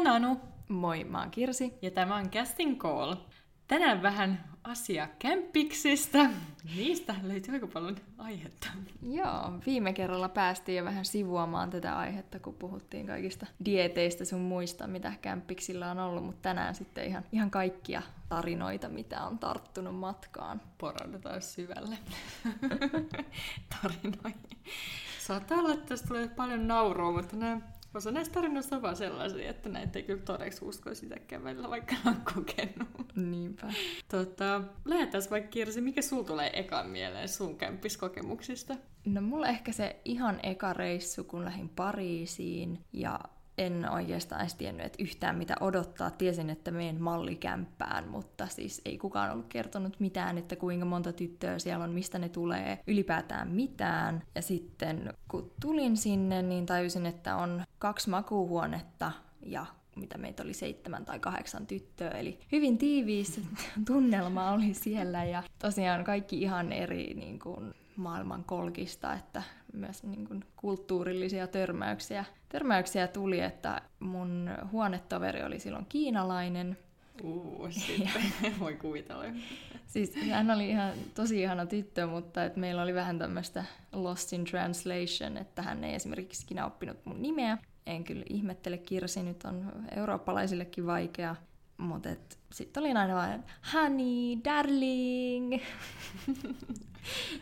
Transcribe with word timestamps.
oon 0.00 0.06
Anu. 0.06 0.40
Moi, 0.68 1.04
mä 1.04 1.20
oon 1.20 1.30
Kirsi. 1.30 1.78
Ja 1.82 1.90
tämä 1.90 2.16
on 2.16 2.30
Casting 2.30 2.78
Call. 2.78 3.14
Tänään 3.68 4.02
vähän 4.02 4.44
asia 4.64 5.08
kämpiksistä. 5.18 6.30
Niistä 6.76 7.14
löytyy 7.22 7.54
aika 7.54 7.66
paljon 7.66 7.96
aihetta. 8.18 8.68
Joo, 9.02 9.52
viime 9.66 9.92
kerralla 9.92 10.28
päästiin 10.28 10.78
jo 10.78 10.84
vähän 10.84 11.04
sivuamaan 11.04 11.70
tätä 11.70 11.98
aihetta, 11.98 12.38
kun 12.38 12.54
puhuttiin 12.54 13.06
kaikista 13.06 13.46
dieteistä 13.64 14.24
sun 14.24 14.40
muista, 14.40 14.86
mitä 14.86 15.12
kämpiksillä 15.22 15.90
on 15.90 15.98
ollut, 15.98 16.24
mutta 16.24 16.42
tänään 16.42 16.74
sitten 16.74 17.06
ihan, 17.06 17.24
ihan 17.32 17.50
kaikkia 17.50 18.02
tarinoita, 18.28 18.88
mitä 18.88 19.24
on 19.24 19.38
tarttunut 19.38 19.96
matkaan. 19.96 20.60
Poraudutaan 20.78 21.42
syvälle 21.42 21.98
tarinoihin. 23.82 24.58
Saattaa 25.18 25.58
olla, 25.58 25.74
että 25.74 25.86
tästä 25.86 26.08
tulee 26.08 26.28
paljon 26.28 26.68
naurua, 26.68 27.12
mutta 27.12 27.36
nämä 27.36 27.60
Osa 27.94 28.10
näistä 28.10 28.34
tarinoista 28.34 28.76
on 28.76 28.82
vaan 28.82 28.96
sellaisia, 28.96 29.50
että 29.50 29.68
näitä 29.68 29.98
ei 29.98 30.02
kyllä 30.02 30.22
todeksi 30.22 30.64
usko 30.64 30.94
sitäkään 30.94 31.44
välillä, 31.44 31.70
vaikka 31.70 31.94
on 32.06 32.22
kokenut. 32.34 33.16
Niinpä. 33.16 33.72
Tota, 34.08 34.62
lähdetään 34.84 35.24
vaikka 35.30 35.50
Kirsi, 35.50 35.80
mikä 35.80 36.02
sul 36.02 36.22
tulee 36.22 36.60
ekan 36.60 36.88
mieleen 36.88 37.28
sun 37.28 37.56
kämppiskokemuksista? 37.56 38.76
No 39.04 39.20
mulla 39.20 39.48
ehkä 39.48 39.72
se 39.72 40.00
ihan 40.04 40.40
eka 40.42 40.72
reissu, 40.72 41.24
kun 41.24 41.44
lähdin 41.44 41.68
Pariisiin 41.68 42.84
ja 42.92 43.20
en 43.58 43.90
oikeastaan 43.90 44.40
edes 44.40 44.54
tiennyt, 44.54 44.86
että 44.86 45.02
yhtään 45.02 45.36
mitä 45.36 45.54
odottaa. 45.60 46.10
Tiesin, 46.10 46.50
että 46.50 46.70
menen 46.70 47.02
mallikämppään, 47.02 48.08
mutta 48.08 48.46
siis 48.46 48.82
ei 48.84 48.98
kukaan 48.98 49.32
ollut 49.32 49.46
kertonut 49.48 50.00
mitään, 50.00 50.38
että 50.38 50.56
kuinka 50.56 50.84
monta 50.84 51.12
tyttöä 51.12 51.58
siellä 51.58 51.84
on, 51.84 51.92
mistä 51.92 52.18
ne 52.18 52.28
tulee, 52.28 52.78
ylipäätään 52.86 53.50
mitään. 53.50 54.22
Ja 54.34 54.42
sitten 54.42 55.14
kun 55.28 55.52
tulin 55.60 55.96
sinne, 55.96 56.42
niin 56.42 56.66
tajusin, 56.66 57.06
että 57.06 57.36
on 57.36 57.62
kaksi 57.78 58.10
makuuhuonetta 58.10 59.12
ja 59.42 59.66
mitä 59.96 60.18
meitä 60.18 60.42
oli 60.42 60.54
seitsemän 60.54 61.04
tai 61.04 61.18
kahdeksan 61.18 61.66
tyttöä, 61.66 62.10
eli 62.10 62.38
hyvin 62.52 62.78
tiiviis 62.78 63.40
tunnelma 63.86 64.50
oli 64.50 64.74
siellä 64.74 65.24
ja 65.24 65.42
tosiaan 65.58 66.04
kaikki 66.04 66.42
ihan 66.42 66.72
eri 66.72 67.14
niin 67.14 67.38
kuin, 67.38 67.74
maailman 67.96 68.44
kolkista, 68.44 69.14
että 69.14 69.42
myös 69.72 70.02
niin 70.02 70.28
kuin, 70.28 70.44
kulttuurillisia 70.56 71.46
törmäyksiä, 71.46 72.24
törmäyksiä 72.48 73.08
tuli, 73.08 73.40
että 73.40 73.82
mun 74.00 74.50
huonetoveri 74.72 75.42
oli 75.42 75.58
silloin 75.58 75.86
kiinalainen. 75.88 76.78
Uh, 77.22 77.70
sitten 77.86 78.60
voi 78.60 78.74
kuvitella. 78.74 79.24
Siis 79.86 80.14
hän 80.30 80.50
oli 80.50 80.68
ihan 80.68 80.92
tosi 81.14 81.40
ihana 81.40 81.66
tyttö, 81.66 82.06
mutta 82.06 82.44
et 82.44 82.56
meillä 82.56 82.82
oli 82.82 82.94
vähän 82.94 83.18
tämmöistä 83.18 83.64
lost 83.92 84.32
in 84.32 84.44
translation, 84.44 85.36
että 85.36 85.62
hän 85.62 85.84
ei 85.84 85.94
esimerkiksi 85.94 86.42
ikinä 86.42 86.66
oppinut 86.66 87.06
mun 87.06 87.22
nimeä. 87.22 87.58
En 87.86 88.04
kyllä 88.04 88.24
ihmettele, 88.28 88.78
Kirsi 88.78 89.22
nyt 89.22 89.44
on 89.44 89.72
eurooppalaisillekin 89.96 90.86
vaikea, 90.86 91.36
mutta 91.80 92.08
sitten 92.52 92.80
oli 92.82 92.92
aina 92.92 93.14
vain, 93.14 93.44
honey, 93.72 94.36
darling. 94.44 95.52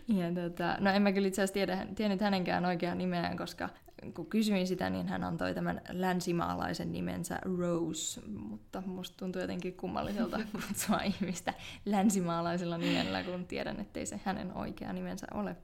ja 0.08 0.34
tota, 0.34 0.76
no 0.80 0.90
en 0.90 1.02
mä 1.02 1.12
kyllä 1.12 1.28
itse 1.28 1.42
asiassa 1.42 1.54
tiedä, 1.54 1.86
tiennyt 1.94 2.20
hänenkään 2.20 2.64
oikeaa 2.64 2.94
nimeään, 2.94 3.36
koska 3.36 3.68
kun 4.14 4.26
kysyin 4.26 4.66
sitä, 4.66 4.90
niin 4.90 5.08
hän 5.08 5.24
antoi 5.24 5.54
tämän 5.54 5.80
länsimaalaisen 5.88 6.92
nimensä 6.92 7.38
Rose, 7.58 8.20
mutta 8.26 8.82
musta 8.86 9.16
tuntuu 9.16 9.42
jotenkin 9.42 9.76
kummalliselta 9.76 10.40
kutsua 10.52 11.00
ihmistä 11.00 11.54
länsimaalaisella 11.84 12.78
nimellä, 12.78 13.22
kun 13.22 13.46
tiedän, 13.46 13.80
ettei 13.80 14.06
se 14.06 14.20
hänen 14.24 14.52
oikea 14.56 14.92
nimensä 14.92 15.26
ole 15.34 15.56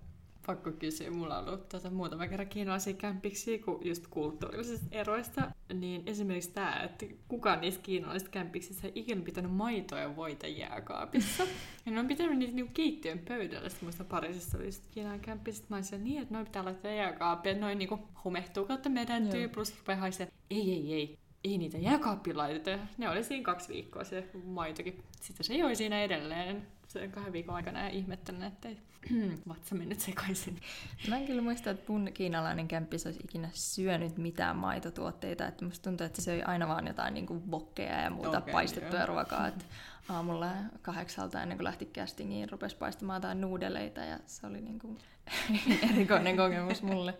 pakko 0.46 0.72
kysyä. 0.72 1.10
Mulla 1.10 1.38
on 1.38 1.48
ollut 1.48 1.68
tuota, 1.68 1.90
muutama 1.90 2.26
kerran 2.26 2.48
kiinalaisia 2.48 2.94
kämpiksi 2.94 3.58
kun 3.58 3.80
just 3.84 4.06
kulttuurillisista 4.06 4.86
eroista. 4.90 5.50
Niin 5.74 6.02
esimerkiksi 6.06 6.50
tämä, 6.50 6.82
että 6.82 7.06
kukaan 7.28 7.60
niistä 7.60 7.82
kiinalaisista 7.82 8.30
kämpiksistä 8.30 8.86
ei 8.86 8.92
ikinä 8.94 9.22
pitänyt 9.22 9.52
maitoa 9.52 9.98
ja 9.98 10.16
voita 10.16 10.46
jääkaapissa. 10.46 11.42
ja 11.86 11.92
ne 11.92 12.00
on 12.00 12.08
pitänyt 12.08 12.38
niitä 12.38 12.54
niinku 12.54 12.72
keittiön 12.74 13.18
pöydällä. 13.18 13.68
Sitten 13.68 13.86
muista 13.86 14.04
Pariisissa 14.04 14.58
oli 14.58 14.72
sitten 14.72 14.92
kiinalainen 14.92 15.24
kämppi. 15.24 15.52
Sitten 15.52 15.68
mä 15.70 15.76
olisin 15.76 16.04
niin, 16.04 16.22
että 16.22 16.34
noin 16.34 16.46
pitää 16.46 16.64
laittaa 16.64 16.90
jääkaapia. 16.90 17.54
Noin 17.54 17.78
niinku 17.78 17.98
homehtuu 18.24 18.64
kautta 18.64 18.88
meidän 18.88 19.28
tyy, 19.28 19.48
plus 19.48 19.78
rupeaa 19.78 20.00
haisee. 20.00 20.28
Ei, 20.50 20.72
ei, 20.72 20.92
ei 20.92 21.23
ei 21.44 21.58
niitä 21.58 21.78
jääkaappiin 21.78 22.36
laiteta. 22.36 22.84
Ne 22.98 23.10
oli 23.10 23.24
siinä 23.24 23.44
kaksi 23.44 23.68
viikkoa 23.68 24.04
se 24.04 24.30
maitokin. 24.44 25.02
Sitten 25.20 25.46
se 25.46 25.54
joi 25.54 25.76
siinä 25.76 26.02
edelleen 26.02 26.66
sen 26.88 27.12
kahden 27.12 27.32
viikon 27.32 27.54
aikana 27.54 27.80
ja 27.80 27.88
ihmettelen, 27.88 28.42
että 28.42 28.68
ei 28.68 28.78
vatsa 29.48 29.74
mennyt 29.74 30.00
sekaisin. 30.00 30.60
Mä 31.08 31.16
en 31.16 31.26
kyllä 31.26 31.42
muista, 31.42 31.70
että 31.70 31.92
mun 31.92 32.10
kiinalainen 32.14 32.68
kämppis 32.68 33.06
olisi 33.06 33.20
ikinä 33.24 33.48
syönyt 33.52 34.18
mitään 34.18 34.56
maitotuotteita. 34.56 35.46
Että 35.46 35.64
musta 35.64 35.84
tuntuu, 35.90 36.06
että 36.06 36.20
se 36.20 36.24
söi 36.24 36.42
aina 36.42 36.68
vaan 36.68 36.86
jotain 36.86 37.14
niin 37.14 37.26
kuin 37.26 37.50
vokkeja 37.50 38.00
ja 38.00 38.10
muuta 38.10 38.38
okay, 38.38 38.52
paistettua 38.52 38.98
joo. 38.98 39.06
ruokaa. 39.06 39.48
Että 39.48 39.64
aamulla 40.08 40.48
kahdeksalta 40.82 41.42
ennen 41.42 41.58
kuin 41.58 41.64
lähti 41.64 41.86
castingiin, 41.86 42.50
rupesi 42.50 42.76
paistamaan 42.76 43.16
jotain 43.16 43.40
nuudeleita 43.40 44.00
ja 44.00 44.18
se 44.26 44.46
oli 44.46 44.60
niin 44.60 44.78
kuin 44.78 44.98
erikoinen 45.92 46.36
kokemus 46.36 46.82
mulle. 46.82 47.14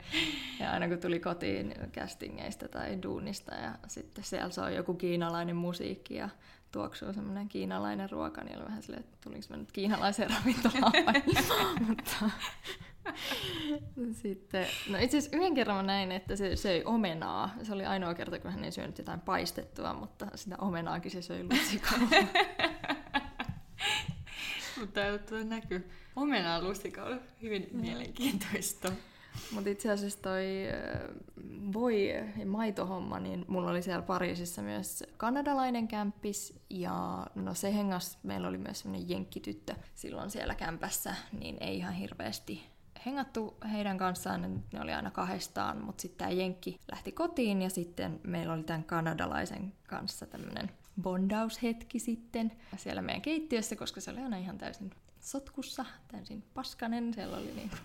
Ja 0.61 0.73
aina 0.73 0.89
kun 0.89 0.99
tuli 0.99 1.21
kotiin 1.21 1.75
castingeista 1.93 2.69
tai 2.69 2.99
duunista 3.03 3.55
ja 3.55 3.75
sitten 3.87 4.25
siellä 4.25 4.51
soi 4.51 4.77
joku 4.77 4.95
kiinalainen 4.95 5.57
musiikki 5.57 6.15
ja 6.15 6.29
tuoksuu 6.73 7.13
semmoinen 7.13 7.49
kiinalainen 7.49 8.11
ruoka, 8.11 8.45
niin 8.45 8.57
oli 8.57 8.67
vähän 8.67 8.83
silleen, 8.83 9.05
että 9.05 9.17
tulinko 9.21 9.47
mä 9.51 9.57
nyt 9.57 9.73
kiinalaiseen 9.73 10.31
ravintolaan 10.31 10.93
vai? 11.07 11.23
Mutta 11.89 12.31
sitten, 14.23 14.67
no 14.91 14.99
itse 14.99 15.19
asiassa 15.19 15.37
yhden 15.37 15.55
kerran 15.55 15.77
mä 15.77 15.83
näin, 15.83 16.13
että 16.13 16.37
se 16.37 16.57
söi 16.57 16.83
omenaa. 16.85 17.55
Se 17.63 17.73
oli 17.73 17.85
ainoa 17.85 18.15
kerta, 18.15 18.39
kun 18.39 18.51
hän 18.51 18.65
ei 18.65 18.73
syönyt 18.73 18.99
jotain 18.99 19.21
paistettua, 19.21 19.93
mutta 19.93 20.27
sitä 20.35 20.57
omenaakin 20.59 21.11
se 21.11 21.23
söi 21.23 21.45
lusikalla. 21.45 22.09
mutta 24.81 25.01
tämä 25.27 25.45
näkyy. 25.45 25.91
Omenaa 26.17 26.63
lusikalla 26.63 27.17
hyvin 27.43 27.69
mielenkiintoista. 27.73 28.93
Mutta 29.53 29.71
itse 29.71 29.91
asiassa 29.91 30.23
toi 30.23 30.45
voi 31.73 32.09
ja 32.39 32.47
maitohomma, 32.47 33.21
niin 33.21 33.45
mulla 33.49 33.71
oli 33.71 33.83
siellä 33.83 34.03
Pariisissa 34.03 34.63
myös 34.63 35.05
kanadalainen 35.17 35.89
kämppis 35.89 36.61
ja 36.71 37.27
no 37.35 37.55
se 37.55 37.75
hengas, 37.75 38.19
meillä 38.23 38.49
oli 38.49 38.59
myös 38.59 38.81
semmoinen 38.81 39.09
jenkkityttö 39.09 39.75
silloin 39.95 40.31
siellä 40.31 40.55
kämpässä, 40.55 41.15
niin 41.33 41.57
ei 41.61 41.77
ihan 41.77 41.95
hirveästi 41.95 42.74
hengattu 43.07 43.57
heidän 43.73 43.99
kanssaan, 43.99 44.63
ne 44.73 44.81
oli 44.81 44.93
aina 44.93 45.11
kahdestaan, 45.11 45.85
mutta 45.85 46.03
sitten 46.03 46.19
tämä 46.19 46.31
Jenkki 46.31 46.81
lähti 46.93 47.13
kotiin 47.13 47.63
ja 47.63 47.71
sitten 47.71 48.21
meillä 48.23 48.53
oli 48.53 48.63
tämän 48.63 48.85
kanadalaisen 48.85 49.73
kanssa 49.87 50.27
tämmöinen 50.27 50.71
bondaushetki 51.03 51.99
sitten 51.99 52.53
siellä 52.77 53.03
meidän 53.03 53.23
keittiössä, 53.23 53.77
koska 53.77 54.01
se 54.01 54.11
oli 54.11 54.21
aina 54.21 54.37
ihan 54.37 54.59
täysin 54.59 54.91
sotkussa, 55.21 55.85
täysin 56.09 56.45
paskanen, 56.55 57.15
siellä 57.15 57.37
oli 57.37 57.53
niin 57.57 57.71
kuin 57.71 57.81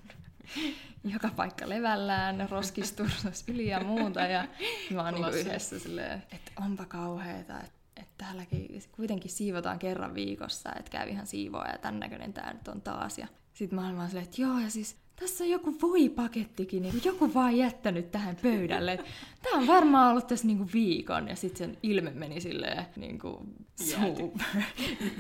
joka 1.14 1.30
paikka 1.36 1.70
levällään, 1.70 2.50
roskistus 2.50 3.44
yli 3.48 3.68
ja 3.68 3.84
muuta. 3.84 4.20
Ja 4.22 4.48
mä 4.94 5.04
oon 5.04 5.14
niin 5.14 5.34
yhdessä 5.34 5.80
silleen, 5.80 6.24
että 6.32 6.52
onpa 6.58 6.86
kauheeta, 6.86 7.60
että 7.60 7.80
että 7.98 8.14
täälläkin 8.18 8.84
kuitenkin 8.92 9.32
siivotaan 9.32 9.80
kerran 9.80 10.14
viikossa, 10.14 10.70
että 10.80 10.92
käy 10.92 11.10
ihan 11.10 11.28
siivoa 11.28 11.68
ja 11.68 11.78
tämän 11.78 12.00
näköinen 12.00 12.34
tää 12.34 12.54
nyt 12.54 12.68
on 12.68 12.82
taas. 12.82 13.18
Ja 13.18 13.28
sit 13.54 13.72
mä 13.72 13.86
oon 13.86 14.08
silleen, 14.08 14.26
että 14.26 14.42
joo, 14.42 14.60
ja 14.60 14.70
siis 14.70 14.96
tässä 15.20 15.44
on 15.44 15.50
joku 15.50 15.76
voipakettikin, 15.82 16.84
niin 16.84 17.02
joku 17.06 17.34
vaan 17.34 17.58
jättänyt 17.58 18.12
tähän 18.12 18.36
pöydälle. 18.42 19.04
Tämä 19.44 19.62
on 19.62 19.68
varmaan 19.68 20.12
ollut 20.12 20.28
tässä 20.28 20.48
niinku 20.48 20.66
viikon, 20.74 21.28
ja 21.28 21.36
sitten 21.36 21.58
sen 21.58 21.78
ilme 21.84 22.10
meni 22.10 22.42
silleen 22.42 22.86
niinku 22.96 23.48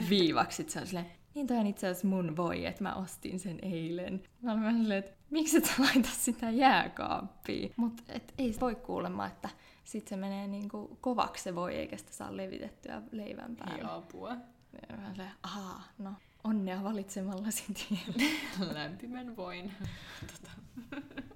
viivaksi. 0.10 0.58
Sitten 0.58 0.74
se 0.74 0.80
on 0.80 0.88
silleen, 0.88 1.12
niin 1.36 1.48
toi 1.48 1.58
on 1.58 1.68
itse 1.68 1.88
asiassa 1.88 2.08
mun 2.08 2.38
voi, 2.38 2.66
että 2.66 2.84
mä 2.84 2.94
ostin 2.94 3.40
sen 3.40 3.60
eilen. 3.62 4.24
Mä 4.42 4.52
olen 4.52 4.64
vähän 4.64 4.82
silleen, 4.82 5.00
että 5.00 5.18
miksi 5.30 5.58
et 5.58 5.74
laita 5.80 6.10
sitä 6.12 6.50
jääkaappiin? 6.50 7.74
Mutta 7.76 8.04
ei 8.38 8.56
voi 8.62 8.76
kuulemma, 8.76 9.28
että 9.28 9.50
sit 9.84 10.08
se 10.08 10.16
menee 10.16 10.48
niinku 10.48 10.98
kovaksi 11.02 11.44
se 11.44 11.56
voi, 11.56 11.76
eikä 11.76 11.98
sitä 11.98 12.14
saa 12.14 12.38
levitettyä 12.38 13.02
leivän 13.12 13.56
päälle. 13.56 13.84
Joo, 13.84 13.98
apua. 13.98 14.30
Ja 14.90 14.98
mä 14.98 15.12
silleen, 15.12 15.32
ahaa, 15.44 15.84
no 15.98 16.12
onnea 16.44 16.84
valitsemallasi 16.84 17.64
tien. 17.74 18.34
Lämpimän 18.74 19.36
voin. 19.36 19.72
tota. 20.28 20.52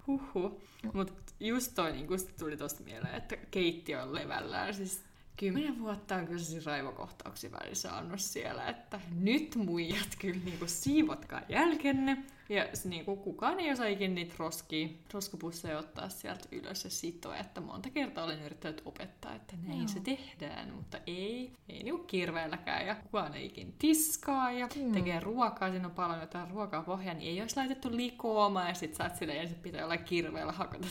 Huhhuh. 0.07 0.61
Mutta 0.93 1.13
just 1.39 1.75
toi 1.75 1.91
niin 1.91 2.07
tuli 2.39 2.57
tosta 2.57 2.83
mieleen, 2.83 3.15
että 3.15 3.37
keittiö 3.37 4.03
on 4.03 4.15
levällään. 4.15 4.73
Siis 4.73 5.03
kymmenen 5.37 5.79
vuotta 5.79 6.15
on 6.15 6.27
kyllä 6.27 6.39
siis 6.43 6.65
raivokohtauksia 6.65 7.51
välillä 7.51 7.75
saanut 7.75 8.19
siellä, 8.19 8.67
että 8.67 9.01
nyt 9.19 9.55
muijat 9.55 10.09
kyllä 10.19 10.39
niinku 10.45 10.67
siivotkaa 10.67 11.41
jälkenne. 11.49 12.23
Ja 12.49 12.65
niinku 12.85 13.15
kukaan 13.15 13.59
ei 13.59 13.71
osaa 13.71 13.85
ikinä 13.85 14.13
niitä 14.13 14.35
roskia, 14.37 14.87
roskapusseja 15.13 15.79
ottaa 15.79 16.09
sieltä 16.09 16.47
ylös 16.51 16.83
ja 16.83 16.89
sitoa, 16.89 17.37
että 17.37 17.61
monta 17.61 17.89
kertaa 17.89 18.23
olen 18.23 18.43
yrittänyt 18.43 18.81
opettaa, 18.85 19.35
että 19.35 19.53
näin 19.67 19.79
Joo. 19.79 19.87
se 19.87 19.99
tehdään, 19.99 20.73
mutta 20.73 20.97
ei, 21.07 21.53
ei 21.69 21.83
niinku 21.83 22.03
kirveelläkään 22.03 22.87
ja 22.87 22.95
kukaan 22.95 23.33
ei 23.33 23.45
ikin 23.45 23.73
tiskaa 23.79 24.51
ja 24.51 24.67
mm. 24.75 24.91
tekee 24.91 25.19
ruokaa, 25.19 25.69
siinä 25.69 25.87
on 25.87 25.93
paljon 25.93 26.19
jotain 26.19 26.51
ruokaa 26.51 26.83
pohjaa, 26.83 27.13
niin 27.13 27.31
ei 27.31 27.41
olisi 27.41 27.57
laitettu 27.57 27.95
likoamaan 27.97 28.67
ja 28.67 28.73
sit 28.73 28.95
sä 28.95 29.03
oot 29.03 29.15
silleen, 29.15 29.41
ensin 29.41 29.59
pitää 29.59 29.85
olla 29.85 29.97
kirveellä 29.97 30.51
hakata 30.51 30.87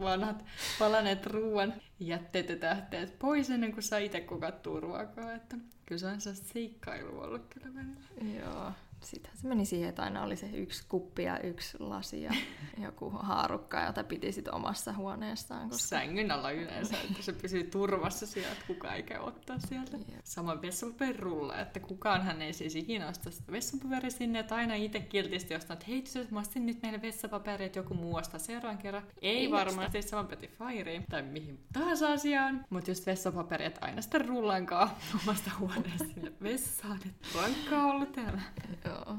vanhat 0.00 0.44
palaneet 0.78 1.26
ruoan 1.26 1.74
jätteet 2.00 2.48
ja 2.48 2.56
tähteet 2.56 3.18
pois 3.18 3.50
ennen 3.50 3.72
kuin 3.72 3.82
saa 3.82 3.98
itse 3.98 4.20
kukattua 4.20 4.80
ruokaa, 4.80 5.32
että 5.32 5.56
kyllä 5.86 5.98
se 5.98 6.06
on 6.06 6.20
sellaista 6.20 6.52
seikkailu 6.52 7.20
ollut 7.20 7.42
kyllä 7.54 7.74
välillä. 7.74 8.40
Joo, 8.40 8.72
sitten 9.06 9.32
se 9.34 9.48
meni 9.48 9.64
siihen, 9.64 9.88
että 9.88 10.02
aina 10.02 10.22
oli 10.22 10.36
se 10.36 10.46
yksi 10.46 10.84
kuppi 10.88 11.22
ja 11.22 11.38
yksi 11.40 11.76
lasi 11.80 12.22
ja 12.22 12.34
joku 12.84 13.10
haarukka, 13.10 13.84
jota 13.84 14.04
piti 14.04 14.32
sitten 14.32 14.54
omassa 14.54 14.92
huoneessaan. 14.92 15.70
Koska... 15.70 15.88
Sängyn 15.88 16.30
alla 16.30 16.50
yleensä, 16.50 16.96
että 17.10 17.22
se 17.22 17.32
pysyy 17.32 17.64
turvassa 17.64 18.26
sieltä, 18.26 18.52
että 18.52 18.64
kukaan 18.66 18.96
ei 18.96 19.02
käy 19.02 19.18
ottaa 19.18 19.58
sieltä. 19.58 19.96
Yeah. 19.96 20.20
Samoin 20.24 20.62
vessapaperulla, 20.62 21.58
että 21.58 21.80
kukaan 21.80 22.22
hän 22.22 22.42
ei 22.42 22.52
siis 22.52 22.76
ikinä 22.76 23.08
osta 23.08 23.30
sitä 23.30 23.52
vessapaperia 23.52 24.10
sinne, 24.10 24.38
että 24.38 24.54
aina 24.54 24.74
itse 24.74 25.00
kiltisti 25.00 25.54
ostaa, 25.54 25.74
että 25.74 25.86
hei 25.88 26.02
tytöt, 26.02 26.30
mä 26.30 26.42
nyt 26.54 26.82
meille 26.82 27.02
vessapaperia, 27.02 27.66
että 27.66 27.78
joku 27.78 27.94
muu 27.94 28.14
ostaa 28.14 28.40
seuraavan 28.40 28.78
kerran. 28.78 29.02
Ei, 29.22 29.36
ei 29.36 29.50
varmasti 29.50 30.02
saman 30.02 30.26
peti 30.26 30.48
Fairyyn 30.48 31.04
tai 31.10 31.22
mihin 31.22 31.64
tahansa 31.72 32.12
asiaan, 32.12 32.66
mutta 32.70 32.90
just 32.90 33.06
vessapaperia, 33.06 33.66
että 33.66 33.86
aina 33.86 34.02
sitä 34.02 34.18
rullankaa 34.18 34.98
omasta 35.22 35.50
huoneesta 35.58 36.04
sinne 36.14 36.32
vessaan, 36.42 37.00
että 37.06 37.28
rankkaa 37.38 37.86
ollut 37.86 38.12
täällä. 38.12 38.42
Joo. 38.90 39.16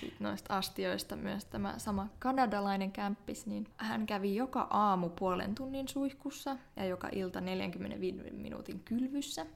Sitten 0.00 0.24
noista 0.24 0.56
astioista 0.56 1.16
myös 1.16 1.44
tämä 1.44 1.74
sama 1.78 2.08
kanadalainen 2.18 2.92
kämppis, 2.92 3.46
niin 3.46 3.66
hän 3.76 4.06
kävi 4.06 4.36
joka 4.36 4.66
aamu 4.70 5.08
puolen 5.08 5.54
tunnin 5.54 5.88
suihkussa 5.88 6.56
ja 6.76 6.84
joka 6.84 7.08
ilta 7.12 7.40
45 7.40 8.30
minuutin 8.30 8.80
kylvyssä. 8.80 9.46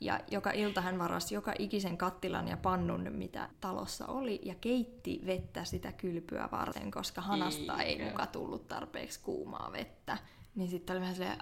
Ja 0.00 0.20
joka 0.30 0.50
ilta 0.50 0.80
hän 0.80 0.98
varasi 0.98 1.34
joka 1.34 1.52
ikisen 1.58 1.96
kattilan 1.98 2.48
ja 2.48 2.56
pannun, 2.56 3.12
mitä 3.12 3.48
talossa 3.60 4.06
oli, 4.06 4.40
ja 4.42 4.54
keitti 4.54 5.22
vettä 5.26 5.64
sitä 5.64 5.92
kylpyä 5.92 6.48
varten, 6.52 6.90
koska 6.90 7.20
hanasta 7.20 7.82
ei 7.82 8.04
muka 8.04 8.26
tullut 8.26 8.68
tarpeeksi 8.68 9.20
kuumaa 9.20 9.72
vettä. 9.72 10.18
Niin 10.54 10.70
sitten 10.70 10.94
oli 10.94 11.00
vähän 11.00 11.14
silleen, 11.14 11.38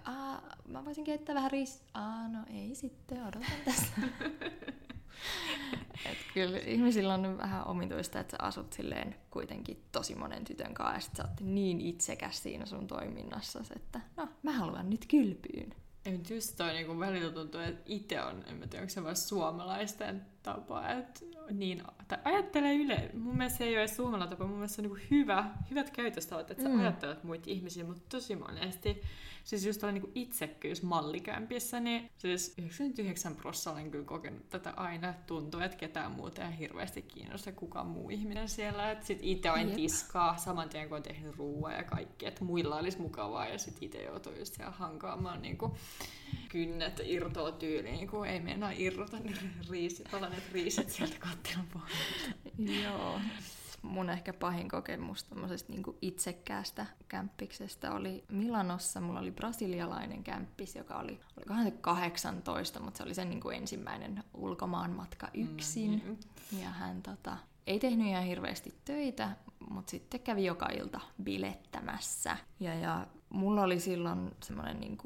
mä 0.68 0.84
voisin 0.84 1.04
keittää 1.04 1.34
vähän 1.34 1.50
riis... 1.50 1.82
Aa, 1.94 2.28
no 2.28 2.38
ei 2.54 2.74
sitten, 2.74 3.22
odotan 3.22 3.50
tässä. 3.64 3.92
Et 6.10 6.18
kyllä 6.34 6.58
ihmisillä 6.58 7.14
on 7.14 7.38
vähän 7.38 7.66
omituista, 7.66 8.20
että 8.20 8.36
sä 8.36 8.46
asut 8.46 8.72
silleen 8.72 9.16
kuitenkin 9.30 9.84
tosi 9.92 10.14
monen 10.14 10.44
tytön 10.44 10.74
kanssa 10.74 10.94
ja 10.94 11.00
sit 11.00 11.16
sä 11.16 11.22
oot 11.22 11.40
niin 11.40 11.80
itsekäs 11.80 12.42
siinä 12.42 12.66
sun 12.66 12.86
toiminnassa, 12.86 13.60
että 13.76 14.00
no 14.16 14.28
mä 14.42 14.52
haluan 14.52 14.90
nyt 14.90 15.06
kylpyyn. 15.06 15.74
Ei, 16.04 16.20
just 16.30 16.56
toi 16.56 16.72
niin 16.72 17.00
välillä 17.00 17.32
tuntuu, 17.32 17.60
että 17.60 17.82
itse 17.86 18.22
on, 18.22 18.44
en 18.46 18.56
mä 18.56 18.66
tiedä, 18.66 18.82
onko 18.82 18.90
se 18.90 19.04
vaan 19.04 19.16
suomalaisten 19.16 20.26
tapa, 20.44 20.88
että 20.88 21.20
niin, 21.50 21.82
tai 22.08 22.18
ajattelee 22.24 22.74
yle, 22.74 23.10
mun 23.14 23.36
mielestä 23.36 23.58
se 23.58 23.64
ei 23.64 23.78
ole 23.78 23.88
suomalainen 23.88 24.28
tapa, 24.28 24.46
mun 24.46 24.56
mielestä 24.56 24.76
se 24.76 24.82
on 24.82 24.94
niin 24.94 25.06
hyvä, 25.10 25.50
hyvät 25.70 25.90
käytöstavat, 25.90 26.50
että 26.50 26.62
sä 26.62 26.68
mm. 26.68 26.80
ajattelet 26.80 27.24
muita 27.24 27.50
ihmisiä, 27.50 27.84
mutta 27.84 28.02
tosi 28.08 28.36
monesti 28.36 29.02
siis 29.44 29.66
just 29.66 29.80
tällainen 29.80 30.02
niin 30.02 30.12
itsekkyys 30.14 30.82
mallikämpissä, 30.82 31.80
niin 31.80 32.10
siis 32.18 32.54
99 32.58 33.36
prosenttia 33.36 33.72
olen 33.72 33.90
kyllä 33.90 34.04
kokenut 34.04 34.50
tätä 34.50 34.70
aina. 34.76 35.14
Tuntuu, 35.26 35.60
että 35.60 35.76
ketään 35.76 36.12
muuta 36.12 36.48
ei 36.48 36.58
hirveästi 36.58 37.02
kiinnosta 37.02 37.52
kukaan 37.52 37.86
muu 37.86 38.10
ihminen 38.10 38.48
siellä. 38.48 38.90
Että 38.90 39.06
sit 39.06 39.18
itse 39.22 39.50
olen 39.50 39.70
tiskaa 39.70 40.36
saman 40.36 40.68
tien, 40.68 40.88
kun 40.88 40.96
on 40.96 41.02
tehnyt 41.02 41.36
ruoaa 41.36 41.72
ja 41.72 41.84
kaikki, 41.84 42.26
että 42.26 42.44
muilla 42.44 42.76
olisi 42.76 43.00
mukavaa 43.00 43.48
ja 43.48 43.58
sit 43.58 43.76
itse 43.80 44.02
joutuu 44.02 44.32
just 44.32 44.54
siellä 44.54 44.72
hankaamaan 44.72 45.42
niin 45.42 45.58
kuin 45.58 45.72
kynnet 46.48 47.00
irtoa 47.04 47.52
tyyliin, 47.52 47.94
niin 47.94 48.08
kuin 48.08 48.30
ei 48.30 48.40
meinaa 48.40 48.72
irrota 48.76 49.18
ne 49.18 49.32
riisit, 49.70 50.12
palaneet 50.34 50.52
riisit 50.52 50.90
sieltä 50.90 51.16
kattilan 51.18 51.66
pohjalta. 51.72 52.82
Joo 52.82 53.20
mun 53.84 54.10
ehkä 54.10 54.32
pahin 54.32 54.68
kokemus 54.68 55.24
tämmöisestä 55.24 55.72
niin 55.72 55.82
itsekkäästä 56.02 56.86
kämppiksestä 57.08 57.92
oli 57.92 58.24
Milanossa. 58.28 59.00
Mulla 59.00 59.20
oli 59.20 59.30
brasilialainen 59.30 60.24
kämppis, 60.24 60.76
joka 60.76 60.98
oli, 60.98 61.20
olikohan 61.36 61.64
se 61.64 61.70
18, 61.70 62.80
mutta 62.80 62.98
se 62.98 63.02
oli 63.02 63.14
sen 63.14 63.30
niin 63.30 63.40
kuin 63.40 63.56
ensimmäinen 63.56 64.24
ulkomaanmatka 64.34 65.28
yksin. 65.34 65.90
Mm-hmm. 65.90 66.60
Ja 66.62 66.70
hän 66.70 67.02
tota, 67.02 67.36
ei 67.66 67.78
tehnyt 67.78 68.06
ihan 68.06 68.24
hirveästi 68.24 68.74
töitä, 68.84 69.30
mutta 69.70 69.90
sitten 69.90 70.20
kävi 70.20 70.44
joka 70.44 70.66
ilta 70.66 71.00
bilettämässä. 71.22 72.36
Ja, 72.60 72.74
ja 72.74 73.06
mulla 73.28 73.62
oli 73.62 73.80
silloin 73.80 74.30
semmoinen 74.42 74.80
niin 74.80 74.98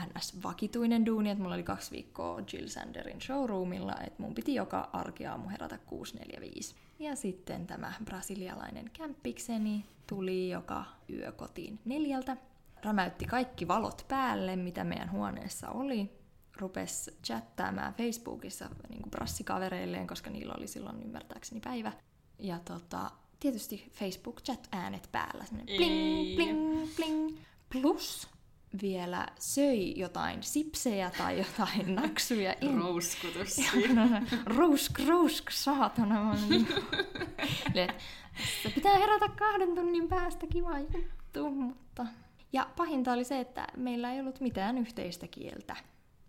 NS-vakituinen 0.00 1.06
duuni, 1.06 1.30
että 1.30 1.42
mulla 1.42 1.54
oli 1.54 1.62
kaksi 1.62 1.90
viikkoa 1.90 2.40
Jill 2.52 2.68
Sanderin 2.68 3.20
showroomilla, 3.20 3.94
että 4.06 4.22
mun 4.22 4.34
piti 4.34 4.54
joka 4.54 4.90
arkiaamu 4.92 5.48
herätä 5.48 5.78
6.45. 5.90 6.74
Ja 6.98 7.16
sitten 7.16 7.66
tämä 7.66 7.92
brasilialainen 8.04 8.90
kämppikseni 8.92 9.84
tuli 10.06 10.50
joka 10.50 10.84
yö 11.10 11.32
kotiin 11.32 11.78
neljältä. 11.84 12.36
Rämäytti 12.82 13.24
kaikki 13.24 13.68
valot 13.68 14.04
päälle, 14.08 14.56
mitä 14.56 14.84
meidän 14.84 15.12
huoneessa 15.12 15.70
oli. 15.70 16.10
Rupes 16.56 17.10
chattaamaan 17.24 17.94
Facebookissa 17.94 18.68
niin 18.88 19.10
brassikavereilleen, 19.10 20.06
koska 20.06 20.30
niillä 20.30 20.54
oli 20.58 20.66
silloin 20.66 21.02
ymmärtääkseni 21.02 21.60
päivä. 21.60 21.92
Ja 22.38 22.58
tota, 22.58 23.10
tietysti 23.40 23.90
Facebook-chat-äänet 23.92 25.08
päällä. 25.12 25.44
Bling, 25.76 26.36
bling, 26.36 26.88
bling. 26.96 27.38
Plus 27.72 28.28
vielä 28.82 29.26
söi 29.38 29.94
jotain 29.96 30.42
sipsejä 30.42 31.10
tai 31.18 31.38
jotain 31.38 31.94
naksuja. 32.02 32.54
Rouskutus. 32.76 33.56
rousk, 34.56 34.98
rousk, 35.08 35.50
saatana. 35.50 36.36
Se 38.62 38.70
pitää 38.74 38.98
herätä 38.98 39.28
kahden 39.28 39.74
tunnin 39.74 40.08
päästä, 40.08 40.46
kiva 40.46 40.78
juttu. 40.78 41.50
Mutta... 41.50 42.06
Ja 42.52 42.70
pahinta 42.76 43.12
oli 43.12 43.24
se, 43.24 43.40
että 43.40 43.66
meillä 43.76 44.12
ei 44.12 44.20
ollut 44.20 44.40
mitään 44.40 44.78
yhteistä 44.78 45.28
kieltä. 45.28 45.76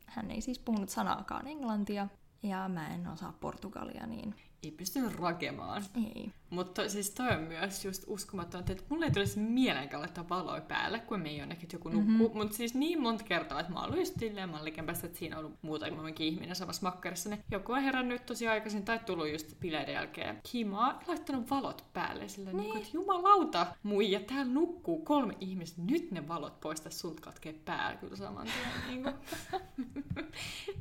Hän 0.05 0.31
ei 0.31 0.41
siis 0.41 0.59
puhunut 0.59 0.89
sanaakaan 0.89 1.47
englantia, 1.47 2.07
ja 2.43 2.69
mä 2.69 2.87
en 2.95 3.07
osaa 3.07 3.33
portugalia, 3.39 4.05
niin 4.05 4.35
ei 4.65 4.71
pystynyt 4.71 5.15
rakemaan. 5.15 5.83
Ei. 5.95 6.31
Mutta 6.49 6.89
siis 6.89 7.09
toi 7.09 7.31
on 7.31 7.41
myös 7.41 7.85
just 7.85 8.03
uskomaton, 8.07 8.63
että 8.69 8.83
mulle 8.89 9.05
ei 9.05 9.11
tulisi 9.11 9.39
mieleenkään 9.39 10.01
laittaa 10.01 10.29
valoja 10.29 10.61
päälle, 10.61 10.99
kun 10.99 11.19
me 11.19 11.29
ei 11.29 11.37
jonnekin 11.37 11.69
joku 11.73 11.89
nukkuu. 11.89 12.11
Mm-hmm. 12.11 12.37
Mutta 12.37 12.57
siis 12.57 12.73
niin 12.73 13.01
monta 13.01 13.23
kertaa, 13.23 13.59
että 13.59 13.73
mä 13.73 13.79
oon 13.79 13.93
ollut 13.93 14.07
silleen 14.19 14.49
mallikämpässä, 14.49 15.07
että 15.07 15.19
siinä 15.19 15.37
on 15.37 15.45
ollut 15.45 15.57
muutakin 15.61 16.27
ihminen 16.27 16.55
samassa 16.55 16.81
makkarissa, 16.81 17.29
niin 17.29 17.43
joku 17.51 17.71
on 17.71 17.81
herännyt 17.81 18.25
tosi 18.25 18.47
aikaisin 18.47 18.85
tai 18.85 18.99
tullut 18.99 19.31
just 19.31 19.59
bileiden 19.59 19.93
jälkeen 19.93 20.41
himaa, 20.53 21.03
laittanut 21.07 21.49
valot 21.49 21.85
päälle 21.93 22.27
sillä 22.27 22.51
niin. 22.51 22.63
niin 22.63 22.77
että 22.77 22.89
jumalauta, 22.93 23.67
muija, 23.83 24.19
täällä 24.19 24.53
nukkuu 24.53 25.05
kolme 25.05 25.37
ihmistä, 25.39 25.81
nyt 25.81 26.11
ne 26.11 26.27
valot 26.27 26.59
poista 26.59 26.89
sulta 26.89 27.21
katkee 27.21 27.53
päällä 27.53 27.97
kyllä 27.97 28.15
saman 28.15 28.47
tien. 28.47 29.03
niin 29.03 29.15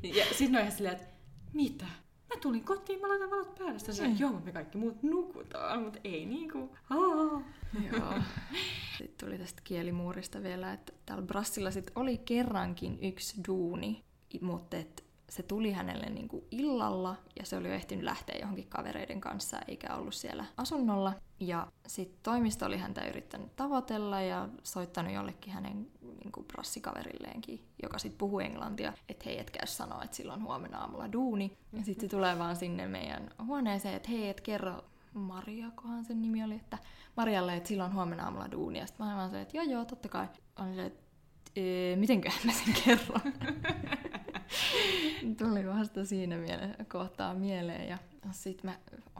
ja 0.17 0.25
sitten 0.25 0.55
on 0.55 0.61
ihan 0.61 0.71
silleen, 0.71 0.95
että 0.95 1.07
mitä? 1.53 1.85
Mä 2.35 2.41
tulin 2.41 2.63
kotiin, 2.63 3.01
mä 3.01 3.07
laitan 3.07 3.29
valot 3.29 3.55
päälle. 3.55 3.79
Sitten 3.79 4.09
mm. 4.09 4.15
joo, 4.19 4.41
me 4.45 4.51
kaikki 4.51 4.77
muut 4.77 5.03
nukutaan, 5.03 5.81
mutta 5.83 5.99
ei 6.03 6.25
niinku. 6.25 6.69
Joo. 7.91 8.21
Sitten 8.97 9.27
tuli 9.27 9.37
tästä 9.37 9.61
kielimuurista 9.63 10.43
vielä, 10.43 10.73
että 10.73 10.93
täällä 11.05 11.25
Brassilla 11.25 11.71
sit 11.71 11.91
oli 11.95 12.17
kerrankin 12.17 12.99
yksi 13.01 13.35
duuni, 13.47 14.03
mutta 14.41 14.77
et 14.77 15.04
se 15.29 15.43
tuli 15.43 15.71
hänelle 15.71 16.09
niin 16.09 16.27
kuin 16.27 16.43
illalla 16.51 17.15
ja 17.39 17.45
se 17.45 17.57
oli 17.57 17.67
jo 17.67 17.73
ehtinyt 17.73 18.03
lähteä 18.03 18.37
johonkin 18.39 18.67
kavereiden 18.67 19.21
kanssa 19.21 19.57
eikä 19.67 19.95
ollut 19.95 20.13
siellä 20.13 20.45
asunnolla. 20.57 21.13
Ja 21.39 21.67
sitten 21.87 22.19
toimisto 22.23 22.65
oli 22.65 22.77
häntä 22.77 23.07
yrittänyt 23.07 23.55
tavoitella 23.55 24.21
ja 24.21 24.49
soittanut 24.63 25.13
jollekin 25.13 25.53
hänen 25.53 25.87
niin 26.01 26.31
kuin 26.31 26.45
brassikaverilleenkin, 26.47 27.65
joka 27.83 27.99
sitten 27.99 28.17
puhuu 28.17 28.39
englantia, 28.39 28.93
että 29.09 29.23
hei, 29.25 29.39
et 29.39 29.51
käy 29.51 29.67
sanoa, 29.67 30.03
että 30.03 30.17
silloin 30.17 30.43
huomenna 30.43 30.79
aamulla 30.79 31.13
duuni. 31.13 31.57
Ja 31.73 31.83
sitten 31.83 32.09
se 32.09 32.15
tulee 32.15 32.39
vaan 32.39 32.55
sinne 32.55 32.87
meidän 32.87 33.29
huoneeseen, 33.45 33.95
että 33.95 34.09
hei, 34.09 34.29
et 34.29 34.41
kerro 34.41 34.83
Maria, 35.13 35.71
kohan 35.75 36.05
sen 36.05 36.21
nimi 36.21 36.43
oli, 36.43 36.55
että 36.55 36.77
Marialle, 37.17 37.55
että 37.55 37.69
silloin 37.69 37.93
huomenna 37.93 38.23
aamulla 38.23 38.51
duuni. 38.51 38.79
Ja 38.79 38.87
sitten 38.87 39.05
mä 39.05 39.15
vaan 39.15 39.31
se, 39.31 39.41
että 39.41 39.57
joo 39.57 39.65
joo, 39.65 39.85
totta 39.85 40.09
kai. 40.09 40.27
Oli 40.59 40.75
se, 40.75 40.85
että 40.85 41.01
mitenköhän 41.95 42.39
mä 42.45 42.51
sen 42.51 42.73
kerron. 42.85 43.21
Tuli 45.37 45.67
vasta 45.67 46.05
siinä 46.05 46.35
miele- 46.37 46.85
kohtaa 46.87 47.33
mieleen. 47.33 47.89
Ja 47.89 47.97
sitten 48.31 48.71
mä 48.71 48.77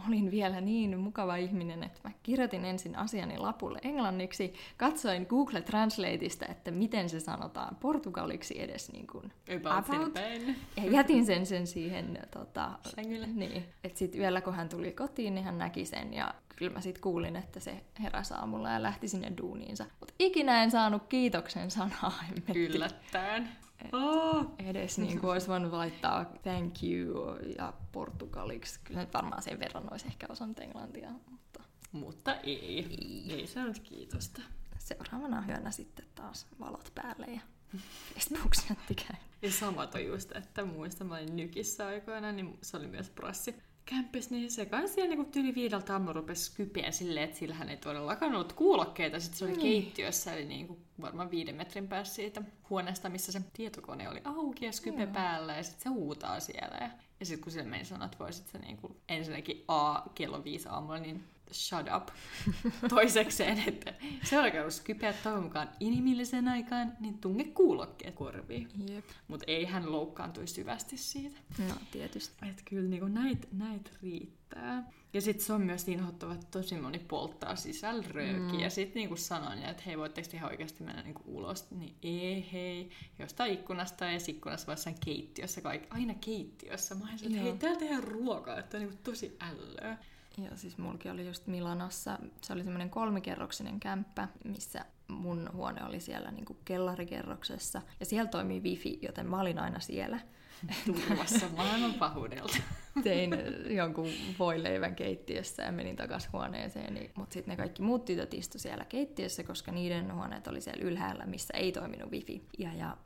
olin 0.07 0.31
vielä 0.31 0.61
niin 0.61 0.99
mukava 0.99 1.35
ihminen, 1.35 1.83
että 1.83 1.99
mä 2.03 2.11
kirjoitin 2.23 2.65
ensin 2.65 2.95
asiani 2.95 3.37
lapulle 3.37 3.79
englanniksi, 3.83 4.53
katsoin 4.77 5.25
Google 5.29 5.61
Translateista, 5.61 6.45
että 6.45 6.71
miten 6.71 7.09
se 7.09 7.19
sanotaan 7.19 7.75
portugaliksi 7.75 8.61
edes 8.61 8.91
niin 8.91 9.07
kuin 9.07 9.31
about, 9.55 9.89
about 9.89 10.13
ja 10.77 10.91
jätin 10.91 11.25
sen 11.25 11.45
sen 11.45 11.67
siihen 11.67 12.19
tota, 12.31 12.71
niin, 13.33 13.65
että 13.83 13.99
sitten 13.99 14.21
yöllä 14.21 14.41
kun 14.41 14.53
hän 14.53 14.69
tuli 14.69 14.91
kotiin, 14.91 15.35
niin 15.35 15.45
hän 15.45 15.57
näki 15.57 15.85
sen 15.85 16.13
ja 16.13 16.33
kyllä 16.55 16.73
mä 16.73 16.81
sitten 16.81 17.01
kuulin, 17.01 17.35
että 17.35 17.59
se 17.59 17.81
heräsi 18.03 18.33
aamulla 18.33 18.69
ja 18.69 18.83
lähti 18.83 19.07
sinne 19.07 19.33
duuniinsa. 19.37 19.85
Mutta 19.99 20.13
ikinä 20.19 20.63
en 20.63 20.71
saanut 20.71 21.03
kiitoksen 21.09 21.71
sanaa. 21.71 22.13
Yllättäen. 22.55 23.49
Oh. 23.93 24.45
Edes 24.59 24.97
niin 24.97 25.19
kuin 25.19 25.31
olisi 25.31 25.47
voinut 25.47 25.73
laittaa 25.73 26.25
thank 26.25 26.83
you 26.83 27.35
ja 27.57 27.73
portugaliksi. 27.91 28.79
Kyllä 28.83 28.99
nyt 28.99 29.13
varmaan 29.13 29.41
sen 29.41 29.59
verran 29.59 29.91
olisi 29.91 30.07
ehkä 30.07 30.27
osannut 30.29 30.59
englantia, 30.59 31.09
mutta 31.31 31.59
Mutta 31.91 32.35
ei. 32.35 32.79
Ei, 32.79 33.25
ei 33.29 33.47
se 33.47 33.63
nyt 33.63 33.79
kiitosta. 33.79 34.41
seuraavana 34.79 35.43
yönä 35.47 35.71
sitten 35.71 36.05
taas 36.15 36.47
valot 36.59 36.91
päälle 36.95 37.25
ja 37.25 37.41
Facebook-chatti 38.13 38.95
käy. 38.95 39.15
Ja 39.41 39.51
sama 39.51 39.87
just, 40.05 40.31
että 40.35 40.65
muistan, 40.65 41.07
mä 41.07 41.15
olin 41.15 41.35
nykissä 41.35 41.87
aikoina, 41.87 42.31
niin 42.31 42.57
se 42.61 42.77
oli 42.77 42.87
myös 42.87 43.09
prassi 43.09 43.55
kämppis, 43.85 44.29
niin 44.29 44.51
se 44.51 44.65
kanssa 44.65 44.95
siellä 44.95 45.09
niinku 45.15 45.31
tyyli 45.31 45.55
viideltä 45.55 45.93
aamulla 45.93 46.13
rupesi 46.13 46.55
kypeä 46.55 46.91
silleen, 46.91 47.23
että 47.23 47.37
sillähän 47.37 47.69
ei 47.69 47.77
todellakaan 47.77 48.35
ollut 48.35 48.53
kuulokkeita. 48.53 49.19
Sitten 49.19 49.37
se 49.39 49.45
oli 49.45 49.51
Niin. 49.57 49.61
keittiössä, 49.83 50.33
eli 50.33 50.45
niinku 50.45 50.77
varmaan 51.01 51.31
viiden 51.31 51.55
metrin 51.55 51.87
päässä 51.87 52.15
siitä 52.15 52.41
huoneesta, 52.69 53.09
missä 53.09 53.31
se 53.31 53.41
tietokone 53.53 54.09
oli 54.09 54.21
auki 54.23 54.65
ja 54.65 54.71
skype 54.71 55.01
Joo. 55.03 55.11
päällä, 55.13 55.55
ja 55.57 55.63
sitten 55.63 55.81
se 55.83 55.89
huutaa 55.89 56.39
siellä. 56.39 56.77
Ja, 56.81 56.89
ja 57.25 57.27
sitten 57.27 57.43
kun 57.43 57.51
sille 57.51 57.65
meni 57.65 57.85
sanoa, 57.85 58.05
että 58.05 58.19
voisit 58.19 58.47
sä 58.47 58.57
niinku 58.57 58.95
ensinnäkin 59.09 59.63
A, 59.67 60.01
kello 60.15 60.43
viisi 60.43 60.67
aamulla, 60.69 60.97
niin 60.99 61.23
shut 61.51 61.85
up. 61.97 62.07
Toisekseen, 62.89 63.63
että 63.67 63.93
seuraavaksi 64.23 64.57
jos 64.57 64.81
kypeät 64.81 65.23
toivon 65.23 65.43
mukaan 65.43 65.69
inhimillisen 65.79 66.47
aikaan, 66.47 66.93
niin 66.99 67.17
tunge 67.17 67.43
kuulokkeet 67.43 68.15
korviin. 68.15 68.69
Jep. 68.89 69.05
Mutta 69.27 69.45
ei 69.47 69.65
hän 69.65 69.91
loukkaantui 69.91 70.47
syvästi 70.47 70.97
siitä. 70.97 71.39
No 71.67 71.75
tietysti. 71.91 72.49
Että 72.49 72.61
kyllä 72.65 72.89
niinku 72.89 73.07
näitä 73.07 73.47
näit 73.51 73.91
riittää. 74.01 74.83
Ja 75.15 75.21
sitten 75.21 75.45
se 75.45 75.53
on 75.53 75.61
myös 75.61 75.87
niin 75.87 75.99
hottava, 75.99 76.33
että 76.33 76.45
tosi 76.51 76.77
moni 76.77 76.99
polttaa 76.99 77.55
sisällä 77.55 78.03
röökiä. 78.09 78.53
Mm. 78.53 78.59
Ja 78.59 78.69
sitten 78.69 78.99
niinku 78.99 79.15
sanoin, 79.15 79.63
että 79.63 79.83
hei, 79.85 79.97
voitteko 79.97 80.27
te 80.31 80.37
ihan 80.37 80.51
oikeasti 80.51 80.83
mennä 80.83 81.01
niinku 81.01 81.21
ulos? 81.25 81.71
Niin 81.71 81.95
ei, 82.03 82.49
hei. 82.53 82.89
Jostain 83.19 83.53
ikkunasta 83.53 84.05
ja 84.05 84.19
ikkunassa 84.27 84.67
vai 84.67 84.73
jossain 84.73 84.95
keittiössä. 85.05 85.61
Kaik- 85.61 85.87
aina 85.89 86.13
keittiössä. 86.13 86.95
Mä 86.95 87.03
olin 87.03 87.15
että 87.15 87.43
hei, 87.43 87.57
täällä 87.57 87.79
tehdään 87.79 88.03
ruokaa, 88.03 88.59
että 88.59 88.77
on 88.77 88.83
niinku 88.83 88.99
tosi 89.03 89.37
ällöä. 89.39 89.97
Ja 90.37 90.57
siis 90.57 90.77
mulki 90.77 91.09
oli 91.09 91.27
just 91.27 91.47
Milanossa, 91.47 92.19
se 92.41 92.53
oli 92.53 92.63
semmoinen 92.63 92.89
kolmikerroksinen 92.89 93.79
kämppä, 93.79 94.27
missä 94.43 94.85
mun 95.07 95.49
huone 95.53 95.83
oli 95.83 95.99
siellä 95.99 96.31
niinku 96.31 96.57
kellarikerroksessa. 96.65 97.81
Ja 97.99 98.05
siellä 98.05 98.29
toimii 98.29 98.61
wifi, 98.61 98.99
joten 99.01 99.29
mä 99.29 99.39
olin 99.39 99.59
aina 99.59 99.79
siellä. 99.79 100.19
Turvassa 100.85 101.45
maailman 101.55 101.93
pahuudelta. 101.93 102.57
Tein 103.03 103.31
jonkun 103.69 104.09
voileivän 104.39 104.95
keittiössä 104.95 105.63
ja 105.63 105.71
menin 105.71 105.95
takaisin 105.95 106.31
huoneeseen. 106.33 107.09
Mutta 107.15 107.33
sitten 107.33 107.51
ne 107.51 107.57
kaikki 107.57 107.81
muut 107.81 108.05
tytöt 108.05 108.33
istu 108.33 108.59
siellä 108.59 108.85
keittiössä, 108.85 109.43
koska 109.43 109.71
niiden 109.71 110.15
huoneet 110.15 110.47
oli 110.47 110.61
siellä 110.61 110.83
ylhäällä, 110.83 111.25
missä 111.25 111.53
ei 111.57 111.71
toiminut 111.71 112.11
wifi. 112.11 112.47
Ja, 112.57 112.73
ja 112.73 112.97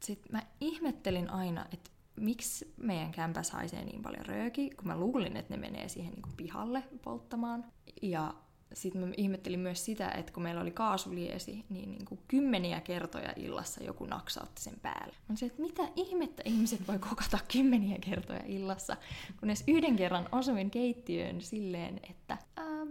sitten 0.00 0.32
mä 0.32 0.42
ihmettelin 0.60 1.30
aina, 1.30 1.66
että 1.72 1.90
miksi 2.16 2.74
meidän 2.76 3.12
kämpäs 3.12 3.50
haisee 3.50 3.84
niin 3.84 4.02
paljon 4.02 4.26
rööki, 4.26 4.70
kun 4.70 4.86
mä 4.86 4.96
luulin, 4.96 5.36
että 5.36 5.54
ne 5.54 5.60
menee 5.60 5.88
siihen 5.88 6.12
niin 6.12 6.36
pihalle 6.36 6.82
polttamaan. 7.02 7.64
Ja 8.02 8.34
sitten 8.74 9.00
mä 9.08 9.14
ihmettelin 9.16 9.60
myös 9.60 9.84
sitä, 9.84 10.10
että 10.10 10.32
kun 10.32 10.42
meillä 10.42 10.60
oli 10.60 10.70
kaasuliesi, 10.70 11.64
niin, 11.68 11.90
niin 11.90 12.04
kuin 12.04 12.20
kymmeniä 12.28 12.80
kertoja 12.80 13.32
illassa 13.36 13.84
joku 13.84 14.06
naksautti 14.06 14.62
sen 14.62 14.80
päälle. 14.82 15.14
Mä 15.28 15.36
se, 15.36 15.46
että 15.46 15.62
mitä 15.62 15.82
ihmettä 15.96 16.42
ihmiset 16.44 16.88
voi 16.88 16.98
kokata 16.98 17.38
kymmeniä 17.52 17.98
kertoja 17.98 18.42
illassa, 18.46 18.96
kunnes 19.40 19.64
yhden 19.68 19.96
kerran 19.96 20.28
osuin 20.32 20.70
keittiöön 20.70 21.40
silleen, 21.40 22.00
että 22.10 22.38
ää, 22.56 22.86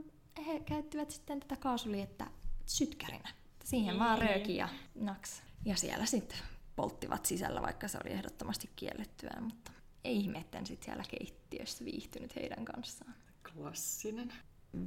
he 0.47 0.59
käyttivät 0.59 1.11
sitten 1.11 1.39
tätä 1.39 1.55
kaasuliettä 1.55 2.27
sytkärinä. 2.65 3.29
Siihen 3.63 3.99
vaan 3.99 4.19
Niin. 4.19 4.29
rööki 4.29 4.55
ja 4.55 4.69
naks. 4.95 5.43
Ja 5.65 5.75
siellä 5.75 6.05
sitten 6.05 6.37
polttivat 6.75 7.25
sisällä, 7.25 7.61
vaikka 7.61 7.87
se 7.87 7.97
oli 8.03 8.13
ehdottomasti 8.13 8.69
kiellettyä, 8.75 9.37
mutta 9.41 9.71
ei 10.03 10.17
ihme, 10.17 10.45
sitten 10.63 10.85
siellä 10.85 11.03
keittiössä 11.19 11.85
viihtynyt 11.85 12.35
heidän 12.35 12.65
kanssaan. 12.65 13.13
Klassinen. 13.53 14.33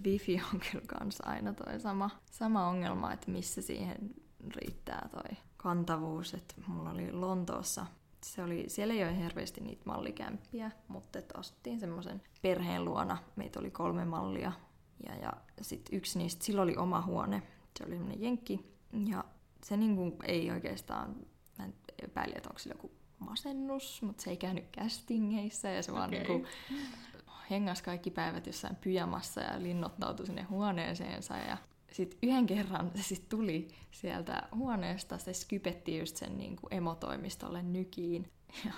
Wifi 0.04 0.42
on 0.54 0.60
kyllä 0.70 0.84
kans 0.86 1.20
aina 1.20 1.52
toi 1.52 1.80
sama, 1.80 2.10
sama 2.30 2.68
ongelma, 2.68 3.12
että 3.12 3.30
missä 3.30 3.62
siihen 3.62 4.14
riittää 4.54 5.08
toi 5.10 5.36
kantavuus. 5.56 6.34
Että 6.34 6.54
mulla 6.66 6.90
oli 6.90 7.12
Lontoossa, 7.12 7.86
se 8.22 8.42
oli, 8.42 8.64
siellä 8.68 8.94
ei 8.94 9.02
ole 9.02 9.18
hirveästi 9.18 9.60
niitä 9.60 9.82
mallikämppiä, 9.84 10.70
mutta 10.88 11.18
et 11.18 11.32
asuttiin 11.36 11.80
semmoisen 11.80 12.22
perheen 12.42 12.84
luona. 12.84 13.18
Meitä 13.36 13.60
oli 13.60 13.70
kolme 13.70 14.04
mallia 14.04 14.52
ja, 15.08 15.14
ja 15.14 15.32
sitten 15.60 15.96
yksi 15.96 16.18
niistä, 16.18 16.44
sillä 16.44 16.62
oli 16.62 16.76
oma 16.76 17.02
huone. 17.02 17.42
Se 17.78 17.84
oli 17.84 17.94
semmoinen 17.94 18.22
jenkki 18.22 18.76
ja 19.10 19.24
se 19.64 19.76
niinku 19.76 20.16
ei 20.24 20.50
oikeastaan, 20.50 21.16
mä 21.58 21.64
en 21.64 21.74
epäili, 22.02 22.32
että 22.36 22.48
onko 22.48 22.58
sillä 22.58 22.74
joku 22.74 22.90
masennus, 23.18 24.02
mutta 24.02 24.22
se 24.22 24.30
ei 24.30 24.36
käynyt 24.36 24.64
castingeissa 24.76 25.68
ja 25.68 25.82
se 25.82 25.92
vaan 25.92 26.10
Okei. 26.10 26.18
niinku 26.18 26.48
hengas 27.50 27.82
kaikki 27.82 28.10
päivät 28.10 28.46
jossain 28.46 28.76
pyjamassa 28.76 29.40
ja 29.40 29.62
linnoittautui 29.62 30.26
sinne 30.26 30.42
huoneeseensa. 30.42 31.36
Ja 31.36 31.56
sitten 31.92 32.18
yhden 32.22 32.46
kerran 32.46 32.90
se 32.94 33.02
sit 33.02 33.28
tuli 33.28 33.68
sieltä 33.90 34.42
huoneesta, 34.54 35.18
se 35.18 35.32
skypetti 35.32 35.98
just 35.98 36.16
sen 36.16 36.38
niin 36.38 36.56
kuin 36.56 36.74
emotoimistolle 36.74 37.62
nykiin. 37.62 38.30
Ja 38.64 38.72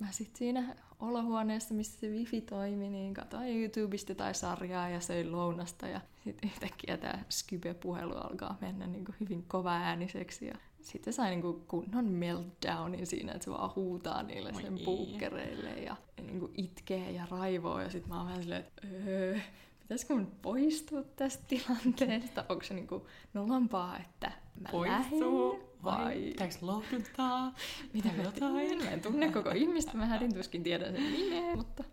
mä 0.00 0.12
sitten 0.12 0.38
siinä 0.38 0.76
olohuoneessa, 1.00 1.74
missä 1.74 2.00
se 2.00 2.08
wifi 2.08 2.40
toimi, 2.40 2.90
niin 2.90 3.14
katsoin 3.14 3.60
YouTubesta 3.60 4.14
tai 4.14 4.34
sarjaa 4.34 4.88
ja 4.88 5.00
söin 5.00 5.32
lounasta. 5.32 5.88
Ja 5.88 6.00
sitten 6.24 6.50
yhtäkkiä 6.50 6.96
tämä 6.96 7.24
Skype-puhelu 7.28 8.14
alkaa 8.14 8.58
mennä 8.60 8.86
niin 8.86 9.04
kuin 9.04 9.16
hyvin 9.20 9.42
kovaääniseksi. 9.48 10.46
Ja 10.46 10.54
sitten 10.86 11.12
sai 11.12 11.30
niin 11.30 11.42
kuin 11.42 11.60
kunnon 11.68 12.04
meltdownin 12.04 13.06
siinä, 13.06 13.32
että 13.32 13.44
se 13.44 13.50
vaan 13.50 13.74
huutaa 13.76 14.22
niille 14.22 14.52
Oi 14.54 14.62
sen 14.62 14.78
ei. 14.78 14.84
puukkereille 14.84 15.70
ja, 15.70 15.96
niin 16.22 16.40
kuin 16.40 16.52
itkee 16.54 17.10
ja 17.10 17.26
raivoo. 17.30 17.80
Ja 17.80 17.90
sitten 17.90 18.08
mä 18.08 18.16
oon 18.16 18.26
vähän 18.26 18.42
silleen, 18.42 18.60
että 18.60 18.82
öö, 19.06 19.38
pitäisikö 19.80 20.14
mun 20.14 20.32
poistua 20.42 21.02
tästä 21.02 21.44
tilanteesta? 21.48 22.44
Onko 22.48 22.64
se 22.64 22.74
niin 22.74 22.86
kuin 22.86 23.02
nolompaa, 23.34 23.98
että 23.98 24.32
mä 24.60 24.68
Poistuu 24.70 25.52
lähden 25.52 25.66
vai 25.82 26.04
vai 26.04 26.22
pitääkö 26.22 26.54
lohduttaa? 26.60 27.54
mitä 27.94 28.08
mä 28.16 28.22
jotain? 28.22 28.84
Mä 28.84 28.90
en 28.90 29.00
tunne 29.00 29.32
koko 29.32 29.50
ihmistä, 29.50 29.96
mä 29.96 30.06
hädin 30.06 30.34
tuskin 30.34 30.62
tiedän 30.62 30.92
sen 30.92 31.12
nimeä, 31.12 31.56
mutta... 31.56 31.84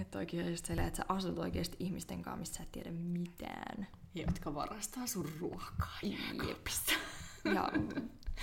Että 0.00 0.18
oikein 0.18 0.50
just 0.50 0.66
silleen, 0.66 0.88
että 0.88 0.96
sä 0.96 1.04
asut 1.08 1.38
oikeasti 1.38 1.76
ihmisten 1.80 2.22
kanssa, 2.22 2.38
missä 2.38 2.54
sä 2.54 2.62
et 2.62 2.72
tiedä 2.72 2.90
mitään. 2.90 3.86
Jotka 4.14 4.54
varastaa 4.54 5.06
sun 5.06 5.28
ruokaa 5.40 5.98
jääkaapista. 6.02 6.92
Ja 7.44 7.70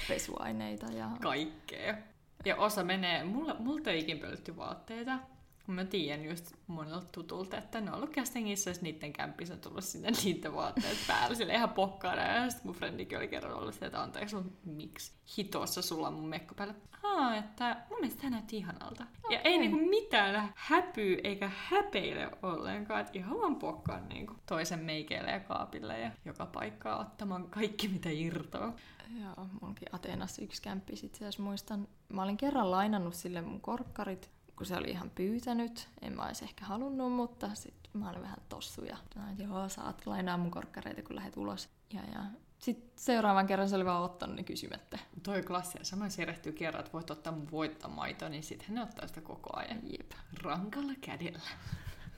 pesuaineita 0.07 0.85
ja... 0.85 1.11
Kaikkea. 1.21 1.97
Ja 2.45 2.55
osa 2.55 2.83
menee, 2.83 3.23
mulla, 3.23 3.55
multa 3.59 3.91
ei 3.91 3.99
ikin 3.99 4.19
pölytty 4.19 4.57
vaatteita. 4.57 5.19
Mä 5.67 5.85
tiedän 5.85 6.25
just 6.25 6.55
monelta 6.67 7.07
tutulta, 7.11 7.57
että 7.57 7.81
ne 7.81 7.91
on 7.91 7.97
ollut 7.97 8.11
castingissa, 8.11 8.69
jos 8.69 8.81
niiden 8.81 9.13
kämpissä 9.13 9.53
on 9.53 9.59
tullut 9.59 9.83
sinne 9.83 10.11
niiden 10.23 10.55
vaatteet 10.55 10.97
päällä. 11.07 11.35
Sille 11.35 11.53
ihan 11.53 11.69
pokkaana. 11.69 12.21
Ja 12.21 12.49
sitten 12.49 12.67
mun 12.67 12.75
frendikin 12.75 13.17
oli 13.17 13.27
kerran 13.27 13.53
ollut 13.53 13.73
sitä, 13.73 13.85
että 13.85 14.01
anteeksi, 14.01 14.35
mutta 14.35 14.51
miksi 14.65 15.11
hitossa 15.37 15.81
sulla 15.81 16.07
on 16.07 16.13
mun 16.13 16.29
mekko 16.29 16.55
päällä? 16.55 16.73
Aa, 17.03 17.35
että 17.35 17.77
mun 17.89 17.99
mielestä 17.99 18.21
tämä 18.21 18.31
näytti 18.31 18.57
ihanalta. 18.57 19.05
Ja 19.29 19.39
ei 19.39 19.57
niinku 19.57 19.77
mitään 19.77 20.53
häpyy 20.55 21.17
eikä 21.23 21.51
häpeile 21.55 22.31
ollenkaan. 22.43 23.01
Että 23.01 23.17
ihan 23.19 23.39
vaan 23.39 23.55
pokkaan 23.55 24.09
niinku 24.09 24.33
toisen 24.45 24.79
meikeille 24.79 25.31
ja 25.31 25.39
kaapille 25.39 25.99
ja 25.99 26.11
joka 26.25 26.45
paikkaa 26.45 26.99
ottamaan 26.99 27.49
kaikki 27.49 27.87
mitä 27.87 28.09
irtoaa. 28.09 28.75
Joo, 29.21 29.47
munkin 29.61 29.87
Ateenassa 29.91 30.41
yksi 30.41 30.61
kämppi 30.61 30.93
asiassa 30.93 31.43
muistan. 31.43 31.87
Mä 32.09 32.23
olin 32.23 32.37
kerran 32.37 32.71
lainannut 32.71 33.13
sille 33.13 33.41
mun 33.41 33.61
korkkarit, 33.61 34.29
kun 34.57 34.65
se 34.65 34.77
oli 34.77 34.89
ihan 34.89 35.09
pyytänyt. 35.09 35.87
En 36.01 36.15
mä 36.15 36.25
olisi 36.25 36.45
ehkä 36.45 36.65
halunnut, 36.65 37.13
mutta 37.13 37.55
sitten 37.55 38.01
mä 38.01 38.09
olin 38.09 38.21
vähän 38.21 38.37
tossu 38.49 38.85
ja 38.85 38.97
sanoin, 39.13 39.31
että 39.31 39.43
joo, 39.43 39.69
saat 39.69 40.05
lainaa 40.05 40.37
mun 40.37 40.51
korkkareita, 40.51 41.01
kun 41.01 41.15
lähdet 41.15 41.37
ulos. 41.37 41.69
Ja, 41.93 42.01
ja 42.13 42.23
sitten 42.59 42.91
seuraavan 42.95 43.47
kerran 43.47 43.69
se 43.69 43.75
oli 43.75 43.85
vaan 43.85 44.03
ottanut 44.03 44.35
ne 44.35 44.43
kysymättä. 44.43 44.99
Toi 45.23 45.43
klassia. 45.43 45.83
Samoin 45.83 46.11
se 46.11 46.21
erehtyy 46.21 46.51
kerran, 46.51 46.79
että 46.79 46.93
voit 46.93 47.11
ottaa 47.11 47.33
mun 47.33 47.51
voittamaitoa, 47.51 48.29
niin 48.29 48.43
sitten 48.43 48.75
ne 48.75 48.83
ottaa 48.83 49.07
sitä 49.07 49.21
koko 49.21 49.57
ajan. 49.57 49.79
Jep. 49.83 50.11
Rankalla 50.43 50.93
kädellä. 51.01 51.39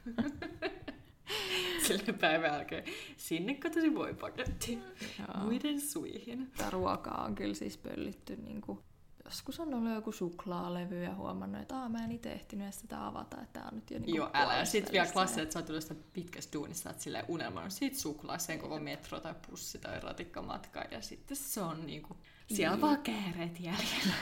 Sillä 1.88 2.14
päivän 2.14 2.54
jälkeen 2.54 2.84
sinne 3.18 3.56
katosi 3.56 3.96
voipaketti. 3.96 4.80
Joo. 5.20 5.44
Muiden 5.44 5.82
suihin. 5.82 6.52
Tätä 6.58 6.70
ruokaa 6.70 7.24
on 7.26 7.36
kyllä 7.36 7.54
siis 7.54 7.78
pöllitty 7.78 8.36
niin 8.36 8.62
kuin, 8.62 8.80
joskus 9.26 9.60
on 9.60 9.74
ollut 9.74 9.94
joku 9.94 10.12
suklaalevy 10.12 11.04
ja 11.04 11.16
huomannut, 11.16 11.62
että 11.62 11.76
Aa, 11.78 11.90
mä 11.90 12.04
en 12.04 12.12
itse 12.12 12.32
ehtinyt 12.32 12.74
sitä 12.74 13.08
avata, 13.08 13.42
että 13.42 13.60
tää 13.60 13.70
on 13.72 13.76
nyt 13.76 13.92
jo 13.92 14.00
niin 14.00 14.16
Joo, 14.16 14.30
älä. 14.34 14.58
Ja 14.58 14.66
sitten 14.66 14.92
vielä 14.94 15.08
klassia, 15.12 15.44
että 15.44 15.54
sä 15.54 15.60
oot 15.60 15.82
sitä 15.82 15.96
pitkästä 16.14 16.54
duunista, 16.54 16.90
että 16.90 17.04
silleen 17.04 17.26
unelmoinut 17.28 17.74
siitä 17.74 17.98
suklaaseen 18.00 18.60
koko 18.60 18.80
metro 18.80 19.20
tai 19.20 19.36
pussi 19.50 19.78
tai 19.80 20.00
ratikkamatka. 20.00 20.84
Ja 20.92 21.02
sitten 21.02 21.38
se 21.38 21.62
on 21.62 21.86
niinku, 21.86 22.18
siellä 22.48 22.76
Niin. 22.76 22.82
vaan 22.82 23.02
kääreet 23.02 23.60
jäljellä 23.60 24.14